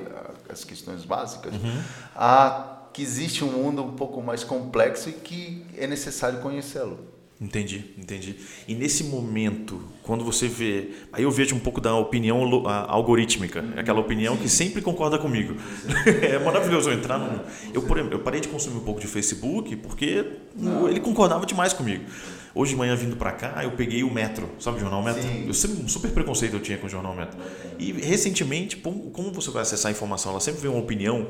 as 0.48 0.64
questões 0.64 1.04
básicas 1.04 1.54
uhum. 1.54 1.82
a 2.16 2.76
que 2.94 3.02
existe 3.02 3.44
um 3.44 3.52
mundo 3.52 3.84
um 3.84 3.94
pouco 3.94 4.22
mais 4.22 4.44
complexo 4.44 5.10
e 5.10 5.14
que 5.14 5.66
é 5.78 5.88
necessário 5.88 6.40
conhecê-lo. 6.40 7.00
Entendi, 7.42 7.86
entendi. 7.98 8.36
E 8.68 8.76
nesse 8.76 9.06
momento, 9.06 9.82
quando 10.04 10.26
você 10.26 10.46
vê. 10.46 10.90
Aí 11.14 11.24
eu 11.24 11.32
vejo 11.32 11.56
um 11.56 11.60
pouco 11.60 11.80
da 11.80 11.96
opinião 11.96 12.68
algorítmica, 12.68 13.64
aquela 13.78 14.02
opinião 14.02 14.36
que 14.36 14.50
sempre 14.50 14.82
concorda 14.82 15.18
comigo. 15.18 15.56
é 16.22 16.38
maravilhoso 16.38 16.90
eu 16.90 16.96
entrar 16.96 17.18
no. 17.18 17.42
Eu, 17.74 17.82
eu 18.12 18.20
parei 18.20 18.42
de 18.42 18.50
consumir 18.50 18.76
um 18.76 18.84
pouco 18.84 19.00
de 19.00 19.08
Facebook 19.08 19.74
porque 19.78 20.26
ele 20.90 21.00
concordava 21.00 21.46
demais 21.46 21.72
comigo. 21.72 22.04
Hoje 22.54 22.72
de 22.72 22.78
manhã 22.78 22.96
vindo 22.96 23.16
para 23.16 23.32
cá, 23.32 23.64
eu 23.64 23.72
peguei 23.72 24.04
o 24.04 24.12
Metro, 24.12 24.50
sabe 24.60 24.78
o 24.78 24.80
jornal 24.82 25.02
Metro? 25.02 25.22
Sim. 25.22 25.46
Eu 25.48 25.54
sempre 25.54 25.82
um 25.82 25.88
super 25.88 26.12
preconceito 26.12 26.56
eu 26.56 26.60
tinha 26.60 26.78
com 26.78 26.88
o 26.88 26.90
jornal 26.90 27.16
Metro. 27.16 27.40
E 27.78 27.94
recentemente, 27.94 28.76
como 28.76 29.32
você 29.32 29.50
vai 29.52 29.62
acessar 29.62 29.90
a 29.90 29.92
informação? 29.94 30.32
Ela 30.32 30.42
sempre 30.42 30.60
vê 30.60 30.68
uma 30.68 30.80
opinião 30.80 31.28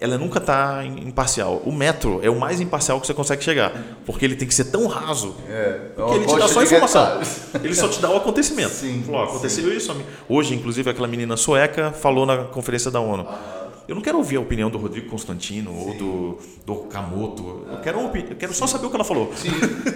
ela 0.00 0.18
nunca 0.18 0.38
está 0.38 0.84
imparcial. 0.84 1.62
O 1.64 1.72
metro 1.72 2.20
é 2.22 2.28
o 2.28 2.38
mais 2.38 2.60
imparcial 2.60 3.00
que 3.00 3.06
você 3.06 3.14
consegue 3.14 3.42
chegar, 3.42 3.72
porque 4.04 4.24
ele 4.24 4.36
tem 4.36 4.46
que 4.46 4.54
ser 4.54 4.64
tão 4.66 4.86
raso 4.86 5.34
é, 5.48 5.90
que 5.94 6.14
ele 6.14 6.26
te 6.26 6.38
dá 6.38 6.48
só 6.48 6.62
informação. 6.62 7.20
Ele 7.62 7.74
só 7.74 7.88
te 7.88 8.00
dá 8.00 8.10
o 8.10 8.16
acontecimento. 8.16 8.70
Sim, 8.70 9.02
falou, 9.04 9.24
aconteceu 9.24 9.70
sim. 9.70 9.76
isso. 9.76 9.96
Hoje, 10.28 10.54
inclusive, 10.54 10.90
aquela 10.90 11.08
menina 11.08 11.36
sueca 11.36 11.92
falou 11.92 12.26
na 12.26 12.44
conferência 12.44 12.90
da 12.90 13.00
ONU. 13.00 13.26
Eu 13.88 13.94
não 13.94 14.02
quero 14.02 14.18
ouvir 14.18 14.36
a 14.36 14.40
opinião 14.40 14.68
do 14.68 14.78
Rodrigo 14.78 15.08
Constantino 15.08 15.70
sim. 15.70 15.88
ou 15.88 15.94
do, 15.94 16.38
do 16.66 16.74
Kamoto. 16.88 17.64
Eu 17.70 17.78
quero, 17.78 18.00
eu 18.00 18.36
quero 18.36 18.52
só 18.52 18.66
saber 18.66 18.86
o 18.86 18.90
que 18.90 18.96
ela 18.96 19.04
falou. 19.04 19.32
Sim, 19.36 19.50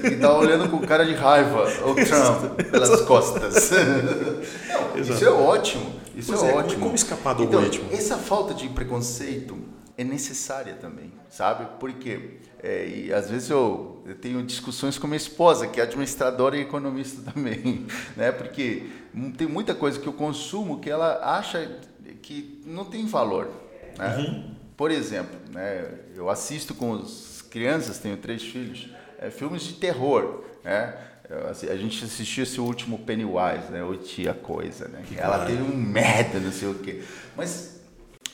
e 0.04 0.16
tá 0.16 0.32
olhando 0.38 0.68
com 0.68 0.78
cara 0.78 1.04
de 1.04 1.12
raiva 1.12 1.64
o 1.84 1.94
Trump 2.06 2.70
pelas 2.70 3.00
costas. 3.02 3.72
Não, 4.94 5.02
isso 5.02 5.24
é 5.24 5.30
ótimo. 5.30 5.86
Isso 6.16 6.32
é, 6.34 6.50
é, 6.50 6.54
ótimo. 6.54 6.82
Como 6.82 6.94
escapar 6.94 7.34
do 7.34 7.42
então, 7.42 7.58
algoritmo? 7.58 7.88
Essa 7.90 8.16
falta 8.16 8.54
de 8.54 8.68
preconceito 8.68 9.58
é 10.00 10.04
necessária 10.04 10.74
também, 10.74 11.12
sabe? 11.28 11.66
Porque 11.78 12.38
é, 12.62 12.86
e 12.88 13.12
às 13.12 13.30
vezes 13.30 13.50
eu, 13.50 14.02
eu, 14.06 14.14
tenho 14.14 14.42
discussões 14.42 14.98
com 14.98 15.06
minha 15.06 15.16
esposa, 15.16 15.66
que 15.66 15.78
é 15.78 15.82
administradora 15.82 16.56
e 16.56 16.62
economista 16.62 17.20
também, 17.30 17.86
né? 18.16 18.32
Porque 18.32 18.86
tem 19.36 19.46
muita 19.46 19.74
coisa 19.74 19.98
que 19.98 20.06
eu 20.06 20.12
consumo 20.12 20.80
que 20.80 20.88
ela 20.88 21.20
acha 21.36 21.78
que 22.22 22.62
não 22.64 22.84
tem 22.84 23.06
valor, 23.06 23.50
né? 23.98 24.16
Uhum. 24.16 24.54
Por 24.76 24.90
exemplo, 24.90 25.38
né? 25.52 25.86
Eu 26.14 26.30
assisto 26.30 26.74
com 26.74 26.94
as 26.94 27.42
crianças, 27.50 27.98
tenho 27.98 28.16
três 28.16 28.42
filhos, 28.42 28.88
é, 29.18 29.30
filmes 29.30 29.62
de 29.62 29.74
terror, 29.74 30.44
né? 30.64 30.96
A 31.70 31.76
gente 31.76 32.04
assistiu 32.04 32.42
esse 32.42 32.60
último 32.60 32.98
Pennywise, 32.98 33.70
né? 33.70 33.84
O 33.84 33.96
Tia 33.96 34.34
Coisa, 34.34 34.88
né? 34.88 35.02
Que 35.06 35.16
ela 35.16 35.44
teve 35.44 35.62
um 35.62 35.76
merda, 35.76 36.40
não 36.40 36.50
sei 36.50 36.68
o 36.68 36.74
quê. 36.74 37.02
Mas 37.36 37.80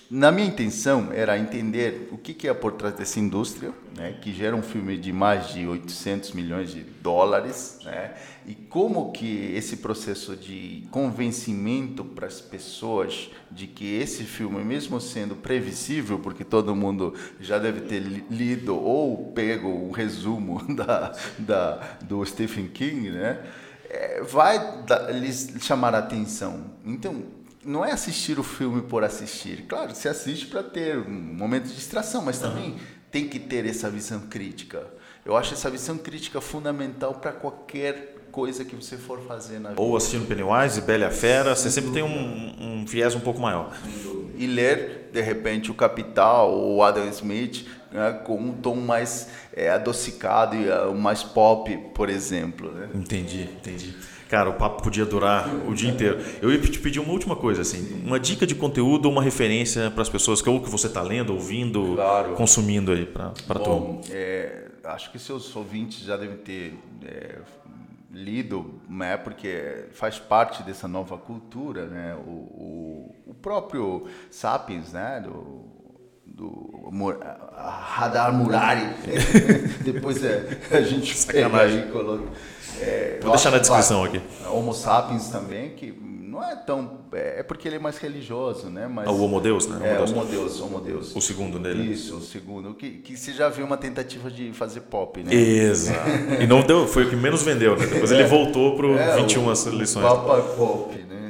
na 0.08 0.30
minha 0.30 0.46
intenção 0.46 1.10
era 1.12 1.36
entender 1.36 2.08
o 2.12 2.18
que, 2.18 2.32
que 2.32 2.46
é 2.46 2.54
por 2.54 2.72
trás 2.72 2.94
dessa 2.94 3.18
indústria, 3.18 3.72
né, 3.96 4.16
que 4.20 4.32
gera 4.32 4.54
um 4.54 4.62
filme 4.62 4.96
de 4.96 5.12
mais 5.12 5.48
de 5.48 5.66
800 5.66 6.32
milhões 6.32 6.70
de 6.70 6.80
dólares, 6.80 7.80
né, 7.84 8.14
e 8.46 8.54
como 8.54 9.10
que 9.10 9.52
esse 9.54 9.78
processo 9.78 10.36
de 10.36 10.86
convencimento 10.92 12.04
para 12.04 12.28
as 12.28 12.40
pessoas 12.40 13.30
de 13.50 13.66
que 13.66 13.96
esse 13.96 14.22
filme, 14.22 14.62
mesmo 14.62 15.00
sendo 15.00 15.34
previsível, 15.34 16.20
porque 16.20 16.44
todo 16.44 16.76
mundo 16.76 17.12
já 17.40 17.58
deve 17.58 17.80
ter 17.80 18.00
lido 18.30 18.76
ou 18.76 19.32
pego 19.32 19.68
um 19.68 19.90
resumo 19.90 20.62
da, 20.72 21.16
da, 21.36 21.96
do 22.02 22.24
Stephen 22.24 22.68
King, 22.68 23.10
né, 23.10 23.44
é, 23.90 24.22
vai 24.22 24.84
lhes 25.14 25.52
chamar 25.60 25.94
a 25.94 25.98
atenção. 25.98 26.72
Então, 26.84 27.24
não 27.66 27.84
é 27.84 27.92
assistir 27.92 28.38
o 28.38 28.42
filme 28.42 28.82
por 28.82 29.02
assistir. 29.04 29.64
Claro, 29.68 29.94
você 29.94 30.08
assiste 30.08 30.46
para 30.46 30.62
ter 30.62 30.96
um 30.96 31.10
momento 31.10 31.64
de 31.64 31.74
distração, 31.74 32.22
mas 32.22 32.38
também 32.38 32.70
uhum. 32.70 32.78
tem 33.10 33.28
que 33.28 33.38
ter 33.38 33.66
essa 33.66 33.90
visão 33.90 34.20
crítica. 34.20 34.86
Eu 35.24 35.36
acho 35.36 35.54
essa 35.54 35.68
visão 35.68 35.98
crítica 35.98 36.40
fundamental 36.40 37.14
para 37.14 37.32
qualquer 37.32 38.16
coisa 38.30 38.64
que 38.64 38.76
você 38.76 38.96
for 38.96 39.20
fazer 39.22 39.58
na 39.58 39.70
vida. 39.70 39.80
Ou 39.80 39.96
assistindo 39.96 40.26
Pennywise, 40.26 40.80
Bela 40.82 41.10
Fera, 41.10 41.56
você 41.56 41.70
sempre 41.70 41.90
tem 41.90 42.02
um, 42.02 42.54
um 42.60 42.84
viés 42.84 43.14
um 43.14 43.20
pouco 43.20 43.40
maior. 43.40 43.74
E 44.36 44.46
ler, 44.46 45.10
de 45.12 45.20
repente, 45.20 45.70
o 45.70 45.74
Capital 45.74 46.52
ou 46.52 46.82
Adam 46.82 47.08
Smith, 47.08 47.66
né, 47.90 48.12
com 48.24 48.36
um 48.36 48.52
tom 48.52 48.76
mais 48.76 49.30
é, 49.52 49.70
adocicado 49.70 50.54
e 50.54 50.68
uh, 50.68 50.94
mais 50.94 51.22
pop, 51.22 51.76
por 51.94 52.10
exemplo. 52.10 52.70
Né? 52.70 52.90
Entendi, 52.94 53.42
entendi. 53.42 53.96
Cara, 54.28 54.50
o 54.50 54.54
papo 54.54 54.82
podia 54.82 55.04
durar 55.04 55.48
o 55.68 55.74
dia 55.74 55.90
inteiro. 55.90 56.18
Eu 56.42 56.52
ia 56.52 56.58
te 56.58 56.78
pedir 56.80 56.98
uma 56.98 57.12
última 57.12 57.36
coisa, 57.36 57.62
assim, 57.62 58.02
uma 58.04 58.18
dica 58.18 58.46
de 58.46 58.54
conteúdo 58.54 59.06
ou 59.06 59.12
uma 59.12 59.22
referência 59.22 59.90
para 59.90 60.02
as 60.02 60.08
pessoas 60.08 60.42
que 60.42 60.48
ou 60.48 60.60
que 60.60 60.68
você 60.68 60.88
está 60.88 61.00
lendo, 61.00 61.32
ouvindo, 61.32 61.94
claro. 61.94 62.34
consumindo 62.34 62.90
aí 62.90 63.06
para 63.06 63.32
para 63.46 63.60
tu. 63.60 64.00
É, 64.10 64.66
acho 64.84 65.12
que 65.12 65.18
seus 65.18 65.54
ouvintes 65.54 66.00
já 66.00 66.16
devem 66.16 66.36
ter 66.38 66.74
é, 67.04 67.38
lido, 68.10 68.80
né, 68.88 69.16
porque 69.16 69.86
faz 69.92 70.18
parte 70.18 70.62
dessa 70.62 70.88
nova 70.88 71.18
cultura, 71.18 71.86
né, 71.86 72.16
o, 72.26 72.30
o, 72.30 73.14
o 73.26 73.34
próprio 73.34 74.06
Sapiens, 74.30 74.92
né, 74.92 75.20
do, 75.20 75.64
do 76.24 76.90
Radar 77.54 78.32
Murari, 78.32 78.88
depois 79.84 80.24
é, 80.24 80.58
a 80.70 80.80
gente 80.80 81.26
pega 81.26 81.56
aí 81.60 81.90
coloca 81.90 82.24
é, 82.80 83.18
Vou 83.22 83.30
deixar 83.32 83.50
na 83.50 83.58
descrição 83.58 84.04
aqui. 84.04 84.20
Homo 84.50 84.72
sapiens 84.72 85.28
também, 85.28 85.70
que 85.70 85.92
não 86.36 86.44
é 86.44 86.54
tão. 86.54 86.98
É, 87.12 87.40
é 87.40 87.42
porque 87.42 87.66
ele 87.66 87.76
é 87.76 87.78
mais 87.78 87.96
religioso, 87.96 88.68
né? 88.68 88.86
Mas, 88.86 89.08
ah, 89.08 89.10
o 89.10 89.22
Homo 89.22 89.40
Deus, 89.40 89.66
né? 89.66 89.96
É, 89.96 90.00
Homo 90.00 90.24
Deus, 90.24 90.60
Homo 90.60 90.80
Deus. 90.80 91.16
O 91.16 91.20
segundo 91.20 91.58
dele. 91.58 91.90
Isso, 91.90 92.16
o 92.16 92.20
segundo. 92.20 92.74
Que, 92.74 92.90
que 92.90 93.16
você 93.16 93.32
já 93.32 93.48
viu 93.48 93.64
uma 93.64 93.78
tentativa 93.78 94.30
de 94.30 94.52
fazer 94.52 94.80
pop, 94.82 95.22
né? 95.22 95.34
Exato. 95.34 96.10
e 96.40 96.46
não 96.46 96.60
deu, 96.60 96.86
foi 96.86 97.04
o 97.04 97.10
que 97.10 97.16
menos 97.16 97.42
vendeu, 97.42 97.76
né? 97.76 97.86
Depois 97.86 98.10
ele 98.12 98.24
voltou 98.24 98.76
para 98.76 98.88
é, 98.88 99.16
21 99.16 99.46
o, 99.46 99.52
lições. 99.70 100.06
Papa 100.06 100.42
Pop, 100.56 100.94
né? 100.94 101.25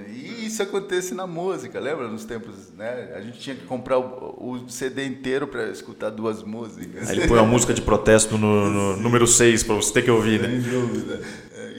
Isso 0.57 0.63
acontece 0.63 1.15
na 1.15 1.27
música, 1.27 1.79
lembra? 1.79 2.09
Nos 2.09 2.25
tempos, 2.25 2.73
né? 2.77 3.13
A 3.15 3.21
gente 3.21 3.39
tinha 3.39 3.55
que 3.55 3.67
comprar 3.67 3.99
o, 3.99 4.63
o 4.65 4.69
CD 4.71 5.05
inteiro 5.05 5.47
para 5.47 5.69
escutar 5.69 6.09
duas 6.09 6.43
músicas. 6.43 7.11
Aí 7.11 7.19
ele 7.19 7.29
põe 7.29 7.39
uma 7.39 7.47
música 7.47 7.75
de 7.75 7.83
protesto 7.83 8.39
no, 8.39 8.71
no 8.71 8.97
número 8.97 9.27
6 9.27 9.63
para 9.65 9.75
você 9.75 9.93
ter 9.93 10.03
que 10.03 10.11
ouvir, 10.11 10.41
né? 10.41 10.49
Sem 10.49 10.61
dúvida. 10.61 11.21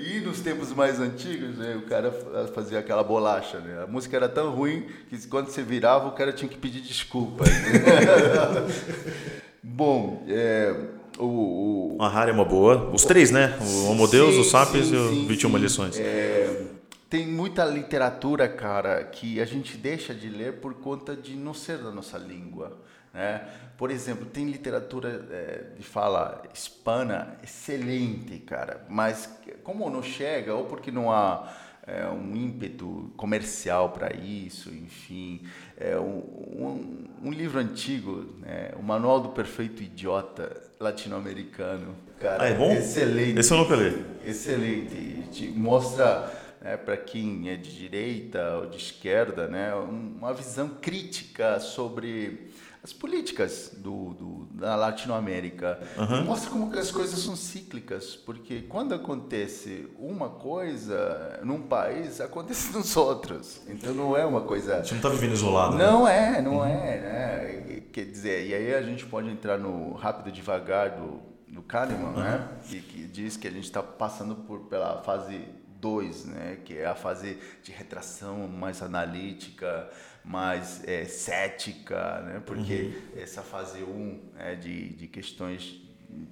E 0.08 0.20
nos 0.20 0.42
tempos 0.42 0.72
mais 0.74 1.00
antigos, 1.00 1.58
né, 1.58 1.76
o 1.76 1.90
cara 1.90 2.12
fazia 2.54 2.78
aquela 2.78 3.04
bolacha, 3.04 3.60
né? 3.60 3.84
A 3.84 3.88
música 3.88 4.16
era 4.16 4.30
tão 4.30 4.52
ruim 4.52 4.86
que 5.10 5.28
quando 5.28 5.50
você 5.50 5.64
virava, 5.64 6.08
o 6.08 6.12
cara 6.12 6.32
tinha 6.32 6.48
que 6.48 6.58
pedir 6.58 6.82
desculpa. 6.82 7.46
Né? 7.46 8.68
Bom, 9.64 10.24
é, 10.30 10.74
o, 11.18 11.98
o... 11.98 11.98
A 12.00 12.10
Harry 12.10 12.30
é 12.30 12.34
uma 12.34 12.46
boa. 12.46 12.92
Os 12.94 13.04
três, 13.06 13.32
né? 13.32 13.58
O 13.60 13.90
Homo 13.90 14.08
Deus, 14.08 14.36
o 14.36 14.44
Sapiens 14.44 14.92
e 14.92 14.96
o 14.96 15.26
21 15.28 15.58
lições. 15.58 16.00
É, 16.00 16.77
tem 17.10 17.26
muita 17.28 17.64
literatura, 17.66 18.50
cara, 18.50 19.04
que 19.04 19.40
a 19.40 19.46
gente 19.46 19.78
deixa 19.78 20.14
de 20.14 20.30
ler 20.30 20.54
por 20.60 20.74
conta 20.76 21.16
de 21.16 21.36
não 21.36 21.54
ser 21.54 21.78
da 21.78 21.92
nossa 21.92 22.18
língua. 22.18 22.78
Né? 23.14 23.48
Por 23.78 23.92
exemplo, 23.92 24.26
tem 24.26 24.46
literatura 24.46 25.26
é, 25.32 25.76
de 25.78 25.84
fala 25.84 26.44
hispana 26.54 27.38
excelente, 27.44 28.40
cara, 28.40 28.86
mas 28.90 29.30
como 29.64 29.90
não 29.90 30.04
chega, 30.04 30.54
ou 30.54 30.66
porque 30.66 30.92
não 30.92 31.12
há 31.12 31.54
é, 31.88 32.06
um 32.08 32.36
ímpeto 32.36 33.12
comercial 33.16 33.92
para 33.92 34.14
isso, 34.14 34.70
enfim. 34.70 35.42
É 35.78 35.98
um, 35.98 36.20
um, 36.20 37.08
um 37.24 37.32
livro 37.32 37.60
antigo, 37.60 38.26
né? 38.40 38.72
o 38.78 38.84
Manual 38.84 39.22
do 39.22 39.30
Perfeito 39.30 39.82
Idiota 39.82 40.62
latino-americano. 40.80 41.96
Cara, 42.20 42.44
ah, 42.44 42.48
é 42.50 42.54
bom? 42.54 42.72
Excelente. 42.72 43.40
Esse 43.40 43.54
eu 43.54 43.58
nunca 43.58 43.76
li. 43.76 44.06
Excelente. 44.26 45.30
Te 45.32 45.48
mostra 45.48 46.30
né, 46.68 46.76
para 46.76 46.98
quem 46.98 47.50
é 47.50 47.56
de 47.56 47.74
direita 47.74 48.58
ou 48.58 48.66
de 48.68 48.76
esquerda, 48.76 49.48
né, 49.48 49.74
uma 49.74 50.34
visão 50.34 50.68
crítica 50.68 51.62
sobre 51.62 52.52
as 52.84 52.92
políticas 52.92 53.74
do, 53.78 54.14
do 54.14 54.48
da 54.52 54.76
Latinoamérica. 54.76 55.80
Uhum. 55.98 56.26
Mostra 56.26 56.50
como 56.50 56.70
que 56.72 56.78
as 56.78 56.92
coisas 56.92 57.20
são 57.20 57.36
cíclicas, 57.36 58.16
porque 58.16 58.64
quando 58.64 58.94
acontece 58.94 59.88
uma 59.98 60.30
coisa 60.30 61.40
num 61.44 61.62
país, 61.62 62.20
acontece 62.20 62.74
nos 62.74 62.96
outros. 62.98 63.62
Então 63.68 63.94
não 63.94 64.16
é 64.16 64.26
uma 64.26 64.42
coisa. 64.42 64.76
A 64.76 64.82
gente 64.82 64.92
não 64.92 64.98
está 64.98 65.10
vivendo 65.10 65.34
isolado. 65.34 65.78
Né? 65.78 65.86
Não 65.86 66.04
né? 66.04 66.38
é, 66.38 66.42
não 66.42 66.58
uhum. 66.58 66.66
é. 66.66 67.00
Né? 67.00 67.82
Quer 67.94 68.06
dizer, 68.06 68.48
e 68.48 68.54
aí 68.54 68.76
a 68.76 68.82
gente 68.82 69.06
pode 69.06 69.30
entrar 69.30 69.58
no 69.58 69.94
rápido 69.94 70.32
devagar 70.32 70.92
do, 70.92 71.20
do 71.48 71.62
Kahneman, 71.62 72.08
uhum. 72.08 72.20
né? 72.20 72.48
Que, 72.68 72.82
que 72.82 73.08
diz 73.08 73.38
que 73.38 73.48
a 73.48 73.52
gente 73.52 73.66
está 73.66 73.82
passando 73.82 74.36
por, 74.36 74.62
pela 74.62 75.02
fase 75.02 75.42
2, 75.80 76.26
né, 76.26 76.58
que 76.64 76.78
é 76.78 76.86
a 76.86 76.96
fase 76.96 77.38
de 77.64 77.72
retração 77.72 78.48
mais 78.48 78.82
analítica, 78.82 79.90
mais 80.24 80.84
é, 80.88 81.06
cética, 81.06 82.22
né, 82.22 82.42
porque 82.46 82.94
uhum. 83.16 83.22
essa 83.22 83.42
fase 83.42 83.84
1 83.84 83.90
um, 83.90 84.20
é 84.38 84.56
de, 84.56 84.90
de 84.90 85.08
questões 85.08 85.82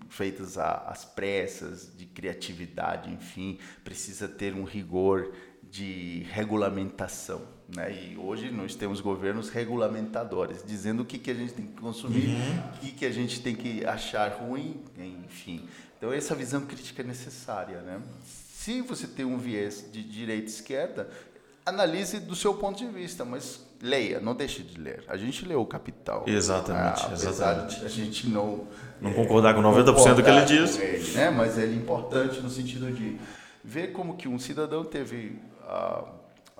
feitas 0.10 0.58
às 0.58 1.06
pressas, 1.06 1.92
de 1.96 2.06
criatividade, 2.06 3.12
enfim, 3.12 3.60
precisa 3.84 4.28
ter 4.28 4.54
um 4.54 4.64
rigor 4.64 5.34
de 5.70 6.26
regulamentação. 6.32 7.42
Né? 7.68 7.92
E 7.92 8.18
hoje 8.18 8.52
nós 8.52 8.76
temos 8.76 9.02
governos 9.02 9.50
regulamentadores, 9.50 10.64
dizendo 10.66 11.04
o 11.04 11.06
que, 11.06 11.18
que 11.18 11.32
a 11.32 11.34
gente 11.34 11.54
tem 11.54 11.66
que 11.66 11.82
consumir, 11.82 12.28
uhum. 12.28 12.60
o 12.60 12.80
que, 12.80 12.92
que 12.92 13.06
a 13.06 13.12
gente 13.12 13.42
tem 13.42 13.56
que 13.56 13.86
achar 13.86 14.30
ruim, 14.32 14.82
enfim. 14.98 15.68
Então, 15.98 16.14
essa 16.14 16.36
visão 16.36 16.62
crítica 16.62 17.02
é 17.02 17.06
necessária. 17.06 17.82
Né? 17.82 18.02
Se 18.66 18.82
você 18.82 19.06
tem 19.06 19.24
um 19.24 19.38
viés 19.38 19.86
de 19.92 20.02
direita 20.02 20.46
e 20.46 20.48
esquerda, 20.48 21.08
analise 21.64 22.20
do 22.20 22.36
seu 22.36 22.56
ponto 22.56 22.80
de 22.80 22.88
vista, 22.88 23.24
mas 23.24 23.64
leia, 23.80 24.20
não 24.20 24.34
deixe 24.34 24.64
de 24.64 24.82
ler. 24.82 25.04
A 25.08 25.16
gente 25.16 25.46
leu 25.46 25.62
o 25.62 25.68
Capital. 25.68 26.24
Exatamente, 26.26 27.06
ah, 27.06 27.14
exatamente. 27.14 27.86
A 27.86 27.88
gente 27.88 28.28
não 28.28 28.68
não 29.00 29.14
concordar 29.14 29.54
com 29.54 29.62
90% 29.62 30.16
do 30.16 30.24
que 30.24 30.30
ele 30.32 30.46
diz, 30.46 30.80
ele, 30.80 31.12
né? 31.12 31.30
Mas 31.30 31.60
ele 31.60 31.74
é 31.74 31.76
importante 31.76 32.40
no 32.40 32.50
sentido 32.50 32.92
de 32.92 33.20
ver 33.64 33.92
como 33.92 34.18
que 34.18 34.28
um 34.28 34.40
cidadão 34.40 34.84
teve 34.84 35.40
a 35.62 36.04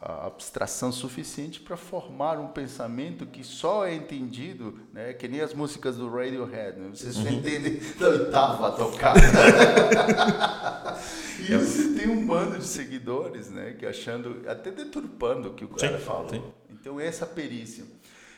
a 0.06 0.28
abstração 0.28 0.92
suficiente 0.92 1.60
para 1.60 1.76
formar 1.76 2.38
um 2.38 2.50
pensamento 2.50 3.26
que 3.26 3.44
só 3.44 3.88
é 3.88 3.96
entendido, 3.96 4.80
né, 4.94 5.14
que 5.14 5.28
nem 5.28 5.42
as 5.42 5.52
músicas 5.52 5.98
do 5.98 6.08
Radiohead, 6.08 6.80
né? 6.80 6.90
você 6.94 7.12
só 7.12 7.22
uhum. 7.22 7.30
entende 7.30 7.80
da 7.96 8.10
oitava 8.10 8.72
tocada. 8.74 9.20
e 11.40 11.58
você 11.58 12.00
tem 12.00 12.08
um 12.08 12.24
bando 12.24 12.60
de 12.60 12.66
seguidores, 12.66 13.50
né, 13.50 13.76
que 13.80 13.84
achando, 13.84 14.44
até 14.48 14.70
deturpando 14.70 15.50
o 15.50 15.54
que 15.56 15.66
o 15.66 15.70
cara 15.70 15.98
sim, 15.98 16.06
fala. 16.06 16.28
Então 16.70 17.00
essa 17.00 17.26
perícia. 17.26 17.84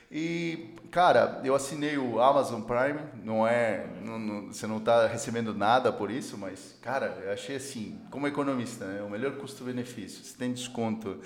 E, 0.10 0.70
cara, 0.90 1.42
eu 1.44 1.54
assinei 1.54 1.98
o 1.98 2.22
Amazon 2.22 2.62
Prime, 2.62 3.00
não 3.24 3.46
é. 3.46 3.86
Não, 4.04 4.18
não, 4.18 4.48
você 4.48 4.66
não 4.66 4.78
está 4.78 5.06
recebendo 5.06 5.54
nada 5.54 5.92
por 5.92 6.10
isso, 6.10 6.38
mas, 6.38 6.78
cara, 6.82 7.22
eu 7.26 7.34
achei 7.34 7.58
assim, 7.58 8.00
como 8.10 8.26
economista, 8.26 8.86
né, 8.86 9.02
o 9.02 9.10
melhor 9.10 9.34
custo-benefício. 9.34 10.24
Você 10.24 10.38
tem 10.38 10.54
desconto. 10.54 11.18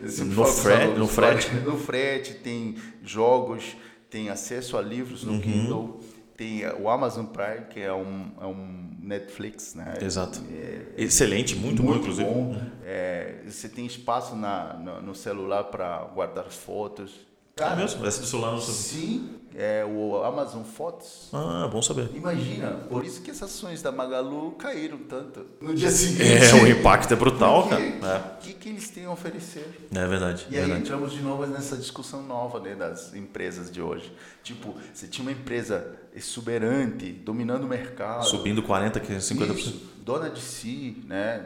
No, 0.00 0.44
frete, 0.44 0.98
no 0.98 1.08
frete? 1.08 1.50
No 1.68 1.76
frete, 1.76 2.34
tem 2.34 2.76
jogos, 3.02 3.76
tem 4.08 4.30
acesso 4.30 4.76
a 4.76 4.82
livros 4.82 5.24
no 5.24 5.32
uhum. 5.32 5.40
Kindle, 5.40 6.00
tem 6.36 6.64
o 6.80 6.88
Amazon 6.88 7.26
Prime, 7.26 7.66
que 7.68 7.80
é 7.80 7.92
um, 7.92 8.30
é 8.40 8.46
um 8.46 8.96
Netflix, 9.00 9.74
né? 9.74 9.94
Exato. 10.00 10.40
É, 10.52 11.02
Excelente, 11.02 11.56
muito, 11.56 11.82
muito 11.82 11.94
bom, 11.94 12.00
inclusive. 12.00 12.30
Bom. 12.30 12.62
É, 12.84 13.42
você 13.44 13.68
tem 13.68 13.84
espaço 13.84 14.36
na, 14.36 14.74
no, 14.74 15.02
no 15.02 15.14
celular 15.16 15.64
para 15.64 16.04
guardar 16.14 16.44
fotos. 16.44 17.26
Cara, 17.58 17.72
é 17.72 17.76
mesmo? 17.76 18.06
Essa 18.06 18.20
do 18.20 18.26
celular 18.26 18.52
não 18.52 18.60
sabia. 18.60 18.74
Sim, 18.74 19.30
é 19.52 19.84
o 19.84 20.22
Amazon 20.22 20.62
Fotos. 20.62 21.28
Ah, 21.32 21.68
bom 21.70 21.82
saber. 21.82 22.08
Imagina, 22.14 22.70
por 22.88 23.04
isso 23.04 23.20
que 23.20 23.32
essas 23.32 23.50
ações 23.50 23.82
da 23.82 23.90
Magalu 23.90 24.52
caíram 24.52 24.98
tanto 24.98 25.44
no 25.60 25.74
dia 25.74 25.90
seguinte. 25.90 26.22
É, 26.22 26.54
o 26.62 26.68
impacto 26.68 27.12
é 27.12 27.16
brutal, 27.16 27.66
Porque, 27.66 27.90
cara. 27.98 28.38
O 28.38 28.44
que, 28.44 28.52
que 28.52 28.68
eles 28.68 28.88
têm 28.90 29.06
a 29.06 29.10
oferecer? 29.10 29.88
É 29.92 30.06
verdade. 30.06 30.46
E 30.48 30.52
verdade. 30.52 30.72
aí 30.72 30.78
entramos 30.78 31.12
de 31.12 31.20
novo 31.20 31.44
nessa 31.46 31.76
discussão 31.76 32.22
nova 32.22 32.60
né, 32.60 32.76
das 32.76 33.12
empresas 33.12 33.68
de 33.72 33.82
hoje. 33.82 34.12
Tipo, 34.44 34.76
você 34.94 35.08
tinha 35.08 35.24
uma 35.24 35.32
empresa 35.32 35.96
exuberante, 36.14 37.10
dominando 37.10 37.64
o 37.64 37.68
mercado. 37.68 38.24
Subindo 38.24 38.62
40%, 38.62 39.00
50%. 39.16 39.56
Isso, 39.56 39.90
dona 40.04 40.30
de 40.30 40.40
si, 40.40 41.02
né, 41.08 41.44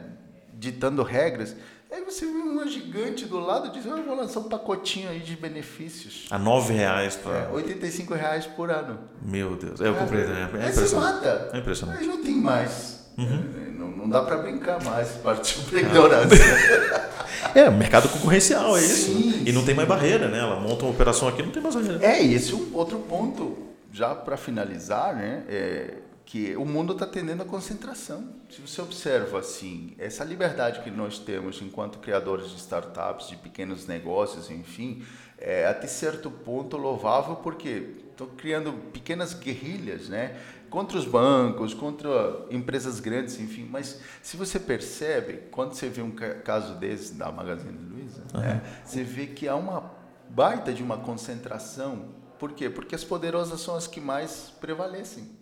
ditando 0.52 1.02
regras. 1.02 1.56
Aí 1.92 2.02
você 2.02 2.24
viu 2.24 2.46
uma 2.46 2.66
gigante 2.66 3.26
do 3.26 3.38
lado 3.38 3.66
e 3.66 3.70
diz, 3.70 3.86
ah, 3.86 4.02
vou 4.06 4.16
lançar 4.16 4.40
um 4.40 4.44
pacotinho 4.44 5.10
aí 5.10 5.20
de 5.20 5.36
benefícios. 5.36 6.26
A 6.30 6.38
nove 6.38 6.72
reais 6.72 7.16
para... 7.16 7.40
É, 7.40 7.48
85 7.52 8.14
reais 8.14 8.46
por 8.46 8.70
ano. 8.70 8.98
Meu 9.20 9.56
Deus, 9.56 9.78
eu 9.78 9.94
comprei. 9.94 10.22
É, 10.22 10.24
é, 10.24 10.66
é 10.66 10.70
impressionante. 10.70 11.14
Mata. 11.14 11.50
É 11.52 11.58
impressionante. 11.58 12.00
Aí 12.00 12.06
não 12.06 12.22
tem 12.22 12.34
mais. 12.34 13.12
Uhum. 13.18 13.26
É, 13.26 13.70
não, 13.78 13.88
não, 13.88 14.08
dá 14.08 14.22
para 14.22 14.38
brincar 14.38 14.82
mais, 14.82 15.10
partiu 15.22 15.62
para 15.64 15.80
ignorância. 15.80 16.38
é, 17.54 17.68
mercado 17.68 18.08
concorrencial, 18.08 18.74
é 18.78 18.80
isso. 18.80 19.12
Sim, 19.12 19.42
e 19.44 19.52
não 19.52 19.62
tem 19.62 19.74
mais 19.74 19.86
barreira, 19.86 20.28
né? 20.28 20.38
Ela 20.38 20.58
monta 20.58 20.84
uma 20.84 20.92
operação 20.92 21.28
aqui 21.28 21.42
não 21.42 21.50
tem 21.50 21.62
mais 21.62 21.74
barreira. 21.74 22.02
É, 22.02 22.24
e 22.24 22.32
esse 22.32 22.52
é 22.52 22.56
um 22.56 22.70
outro 22.72 23.00
ponto, 23.00 23.58
já 23.92 24.14
para 24.14 24.38
finalizar, 24.38 25.14
né? 25.14 25.42
É, 25.46 25.94
que 26.24 26.56
o 26.56 26.64
mundo 26.64 26.92
está 26.92 27.06
tendendo 27.06 27.42
à 27.42 27.44
concentração. 27.44 28.34
Se 28.48 28.60
você 28.60 28.80
observa 28.80 29.40
assim, 29.40 29.94
essa 29.98 30.24
liberdade 30.24 30.80
que 30.80 30.90
nós 30.90 31.18
temos 31.18 31.60
enquanto 31.60 31.98
criadores 31.98 32.50
de 32.50 32.56
startups, 32.56 33.28
de 33.28 33.36
pequenos 33.36 33.86
negócios, 33.86 34.50
enfim, 34.50 35.04
é 35.38 35.66
até 35.66 35.86
certo 35.86 36.30
ponto 36.30 36.76
louvável, 36.76 37.36
porque 37.36 37.96
tô 38.16 38.26
criando 38.26 38.72
pequenas 38.92 39.34
guerrilhas, 39.34 40.08
né? 40.08 40.38
Contra 40.70 40.96
os 40.96 41.04
bancos, 41.04 41.74
contra 41.74 42.10
empresas 42.50 43.00
grandes, 43.00 43.38
enfim. 43.38 43.68
Mas 43.70 44.00
se 44.22 44.36
você 44.36 44.58
percebe, 44.58 45.42
quando 45.50 45.74
você 45.74 45.88
vê 45.88 46.00
um 46.00 46.12
caso 46.12 46.76
desse 46.76 47.14
da 47.14 47.30
Magazine 47.30 47.76
Luiza, 47.90 48.22
uhum. 48.32 48.40
né? 48.40 48.62
você 48.84 49.02
vê 49.02 49.26
que 49.26 49.48
há 49.48 49.56
uma 49.56 49.92
baita 50.30 50.72
de 50.72 50.82
uma 50.82 50.96
concentração. 50.96 52.06
Por 52.38 52.52
quê? 52.52 52.70
Porque 52.70 52.94
as 52.94 53.04
poderosas 53.04 53.60
são 53.60 53.76
as 53.76 53.86
que 53.86 54.00
mais 54.00 54.52
prevalecem. 54.60 55.41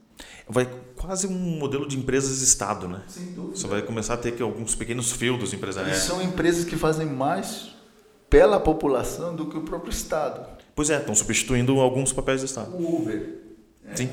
Vai 0.51 0.69
quase 0.97 1.27
um 1.27 1.31
modelo 1.31 1.87
de 1.87 1.97
empresas-estado, 1.97 2.89
né? 2.89 3.03
Sem 3.07 3.27
dúvida. 3.27 3.57
Você 3.57 3.67
vai 3.67 3.83
começar 3.83 4.15
a 4.15 4.17
ter 4.17 4.33
que 4.33 4.43
alguns 4.43 4.75
pequenos 4.75 5.13
feudos 5.13 5.55
empresariais. 5.55 5.99
E 5.99 6.07
são 6.07 6.21
empresas 6.21 6.65
que 6.65 6.77
fazem 6.77 7.07
mais 7.07 7.71
pela 8.29 8.59
população 8.59 9.35
do 9.35 9.47
que 9.47 9.57
o 9.57 9.63
próprio 9.63 9.91
Estado. 9.91 10.47
Pois 10.75 10.91
é, 10.91 10.99
estão 10.99 11.15
substituindo 11.15 11.81
alguns 11.81 12.13
papéis 12.13 12.41
do 12.41 12.47
Estado. 12.47 12.77
O 12.77 13.03
Uber. 13.03 13.41
Sim. 13.95 14.11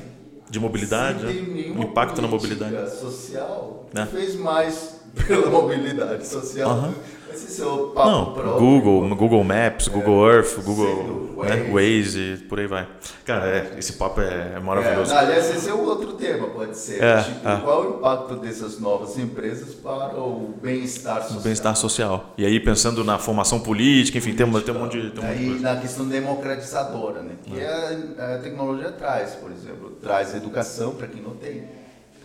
De 0.48 0.58
mobilidade, 0.58 1.24
né? 1.24 1.74
o 1.76 1.82
impacto 1.82 2.22
na 2.22 2.28
mobilidade. 2.28 2.96
social 2.98 3.88
é. 3.94 4.06
fez 4.06 4.34
mais 4.34 5.00
pela 5.26 5.50
mobilidade 5.50 6.26
social. 6.26 6.70
Uhum. 6.70 6.94
Esse 7.38 7.52
seu 7.52 7.92
papo 7.94 8.10
Não, 8.10 8.32
próprio. 8.32 8.58
Google, 8.58 9.16
Google 9.16 9.44
Maps, 9.44 9.86
é, 9.86 9.90
Google 9.90 10.28
Earth, 10.28 10.56
Google 10.64 11.36
né, 11.44 11.70
Waze, 11.72 12.44
por 12.48 12.58
aí 12.58 12.66
vai. 12.66 12.88
Cara, 13.24 13.46
é, 13.46 13.74
esse 13.78 13.92
papo 13.92 14.20
é, 14.20 14.54
é 14.56 14.60
maravilhoso. 14.60 15.12
É, 15.12 15.18
aliás, 15.18 15.54
esse 15.54 15.68
é 15.68 15.72
o 15.72 15.84
outro 15.84 16.14
tema, 16.14 16.48
pode 16.48 16.76
ser. 16.76 17.02
É, 17.02 17.22
tipo, 17.22 17.48
é. 17.48 17.56
Qual 17.60 17.82
o 17.82 17.98
impacto 17.98 18.34
dessas 18.36 18.80
novas 18.80 19.16
empresas 19.18 19.72
para 19.74 20.18
o 20.18 20.54
bem-estar 20.60 21.22
social? 21.22 21.38
O 21.38 21.42
bem-estar 21.42 21.76
social. 21.76 22.34
E 22.36 22.44
aí, 22.44 22.58
pensando 22.58 23.04
na 23.04 23.18
formação 23.18 23.60
política, 23.60 24.18
enfim, 24.18 24.34
tem, 24.34 24.50
tem 24.50 24.74
um 24.74 24.78
monte 24.78 25.00
de. 25.00 25.10
Tem 25.10 25.24
um 25.24 25.28
aí, 25.28 25.60
na 25.60 25.76
questão 25.76 26.06
democratizadora, 26.08 27.22
né? 27.22 27.34
Que 27.44 27.60
a, 27.60 28.34
a 28.34 28.38
tecnologia 28.38 28.90
traz, 28.90 29.36
por 29.36 29.52
exemplo, 29.52 29.90
traz 30.02 30.34
educação 30.34 30.94
para 30.94 31.06
quem 31.06 31.22
não 31.22 31.34
tem 31.34 31.77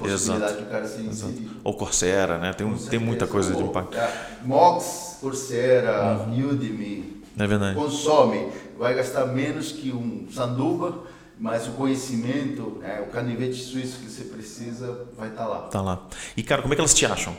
Exato. 0.05 0.61
do 0.61 0.69
cara 0.69 0.87
se 0.87 1.01
inserir. 1.01 1.49
Ou 1.63 1.73
Coursera, 1.75 2.37
né? 2.37 2.53
Tem, 2.53 2.71
tem 2.89 2.99
muita 2.99 3.27
coisa 3.27 3.55
de 3.55 3.61
impacto. 3.61 3.97
É, 3.97 4.37
Mox, 4.43 5.17
Coursera, 5.21 6.25
uhum. 6.27 6.49
Udemy. 6.49 7.23
É 7.37 7.47
verdade. 7.47 7.75
Consome, 7.75 8.49
vai 8.77 8.93
gastar 8.93 9.25
menos 9.27 9.71
que 9.71 9.91
um 9.91 10.27
sanduba, 10.31 11.03
mas 11.39 11.67
o 11.67 11.71
conhecimento, 11.71 12.79
é, 12.83 13.01
o 13.01 13.07
canivete 13.07 13.55
suíço 13.55 13.99
que 13.99 14.09
você 14.09 14.25
precisa, 14.25 15.07
vai 15.17 15.29
estar 15.29 15.43
tá 15.43 15.49
lá. 15.49 15.59
Tá 15.67 15.81
lá. 15.81 16.07
E 16.37 16.43
cara, 16.43 16.61
como 16.61 16.73
é 16.73 16.75
que 16.75 16.81
elas 16.81 16.93
te 16.93 17.05
acham? 17.05 17.35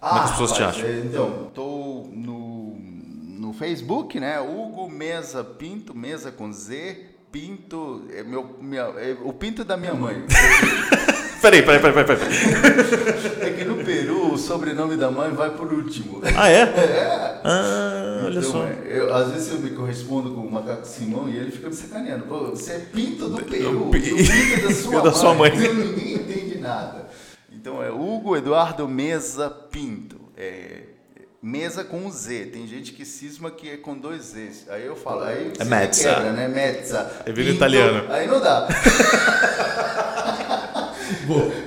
Ah, 0.00 0.08
como 0.08 0.20
é 0.20 0.24
que 0.24 0.24
as 0.24 0.30
pessoas 0.32 0.50
rapaz, 0.52 0.76
te 0.76 0.82
acham? 0.82 0.90
É, 0.90 1.00
então, 1.00 1.46
estou 1.48 2.08
no, 2.12 2.76
no 3.38 3.52
Facebook, 3.52 4.18
né? 4.20 4.40
Hugo 4.40 4.88
Mesa 4.88 5.42
Pinto, 5.42 5.94
Mesa 5.94 6.30
com 6.30 6.52
Z, 6.52 7.06
Pinto, 7.32 8.04
é 8.12 8.22
meu, 8.22 8.58
minha, 8.60 8.82
é 8.82 9.16
o 9.22 9.32
Pinto 9.32 9.64
da 9.64 9.76
minha 9.76 9.94
mãe. 9.94 10.24
Peraí, 11.42 11.60
peraí, 11.62 11.80
peraí, 11.80 12.04
peraí. 12.04 12.22
É 13.40 13.50
que 13.50 13.64
no 13.64 13.84
Peru 13.84 14.32
o 14.32 14.38
sobrenome 14.38 14.96
da 14.96 15.10
mãe 15.10 15.32
vai 15.32 15.50
por 15.50 15.72
último. 15.72 16.22
Ah, 16.36 16.48
é? 16.48 16.62
É. 16.72 17.40
Ah, 17.44 18.22
olha 18.26 18.38
então, 18.38 18.52
só. 18.52 18.64
Eu, 18.86 19.12
às 19.12 19.32
vezes 19.32 19.52
eu 19.52 19.58
me 19.58 19.70
correspondo 19.70 20.32
com 20.32 20.42
o 20.42 20.50
Macaco 20.52 20.86
Simão 20.86 21.28
e 21.28 21.36
ele 21.36 21.50
fica 21.50 21.66
me 21.68 21.74
sacaneando. 21.74 22.26
Pô, 22.26 22.50
você 22.50 22.74
é 22.74 22.78
pinto 22.78 23.28
do 23.28 23.44
Peru, 23.44 23.90
pinto 23.90 24.62
da 24.62 24.72
sua 24.72 24.92
da 24.98 25.10
mãe. 25.10 25.12
Sua 25.12 25.34
mãe. 25.34 25.50
Ninguém 25.50 26.14
entende 26.14 26.58
nada. 26.58 27.08
Então 27.50 27.82
é 27.82 27.90
Hugo 27.90 28.36
Eduardo 28.36 28.86
Mesa 28.86 29.50
Pinto. 29.50 30.20
É, 30.36 30.82
mesa 31.42 31.82
com 31.82 31.96
um 31.96 32.10
Z. 32.12 32.50
Tem 32.52 32.64
gente 32.68 32.92
que 32.92 33.04
cisma 33.04 33.50
que 33.50 33.68
é 33.68 33.76
com 33.76 33.98
dois 33.98 34.26
Zs. 34.26 34.68
Aí 34.68 34.86
eu 34.86 34.94
falo, 34.94 35.24
aí 35.24 35.52
é 35.58 35.64
mezza. 35.64 36.14
Quebra, 36.14 36.32
né? 36.32 36.46
Mezza. 36.46 37.10
É 37.26 37.32
vira 37.32 37.50
italiano. 37.50 38.04
Aí 38.08 38.28
não 38.28 38.40
dá. 38.40 38.68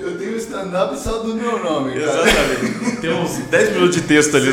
Eu 0.01 0.17
tenho 0.17 0.35
stand-up 0.37 0.97
só 0.97 1.19
do 1.19 1.33
meu 1.35 1.63
nome, 1.63 1.91
cara. 1.99 2.03
Exatamente. 2.05 2.97
Tem 3.01 3.13
uns 3.13 3.37
10 3.49 3.71
minutos 3.73 3.95
de 3.95 4.01
texto 4.03 4.35
ali. 4.37 4.49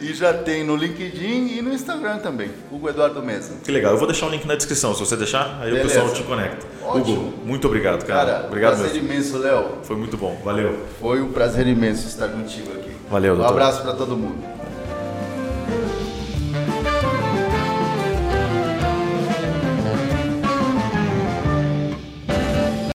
E 0.00 0.12
já 0.14 0.32
tem 0.32 0.64
no 0.64 0.76
LinkedIn 0.76 1.56
e 1.58 1.62
no 1.62 1.72
Instagram 1.72 2.18
também. 2.18 2.50
Hugo 2.70 2.88
Eduardo 2.88 3.22
Mesa. 3.22 3.52
Que 3.64 3.70
legal. 3.70 3.92
Eu 3.92 3.98
vou 3.98 4.06
deixar 4.06 4.26
o 4.26 4.30
link 4.30 4.46
na 4.46 4.54
descrição. 4.54 4.94
Se 4.94 5.00
você 5.00 5.16
deixar, 5.16 5.58
aí 5.60 5.70
Beleza. 5.70 5.84
o 5.84 5.88
pessoal 5.88 6.12
te 6.12 6.22
conecta. 6.22 6.66
Ótimo. 6.84 7.00
Hugo, 7.28 7.34
muito 7.44 7.66
obrigado, 7.66 8.04
cara. 8.04 8.32
Cara, 8.32 8.46
obrigado 8.46 8.78
prazer 8.78 8.94
mesmo. 9.02 9.12
imenso, 9.12 9.38
Léo. 9.38 9.64
Foi 9.82 9.96
muito 9.96 10.16
bom. 10.16 10.40
Valeu. 10.44 10.74
Foi 11.00 11.20
um 11.20 11.32
prazer 11.32 11.66
imenso 11.66 12.06
estar 12.08 12.28
contigo 12.28 12.70
aqui. 12.72 12.90
Valeu, 13.10 13.36
doutor. 13.36 13.50
Um 13.52 13.54
abraço 13.54 13.82
para 13.82 13.92
todo 13.94 14.16
mundo. 14.16 14.42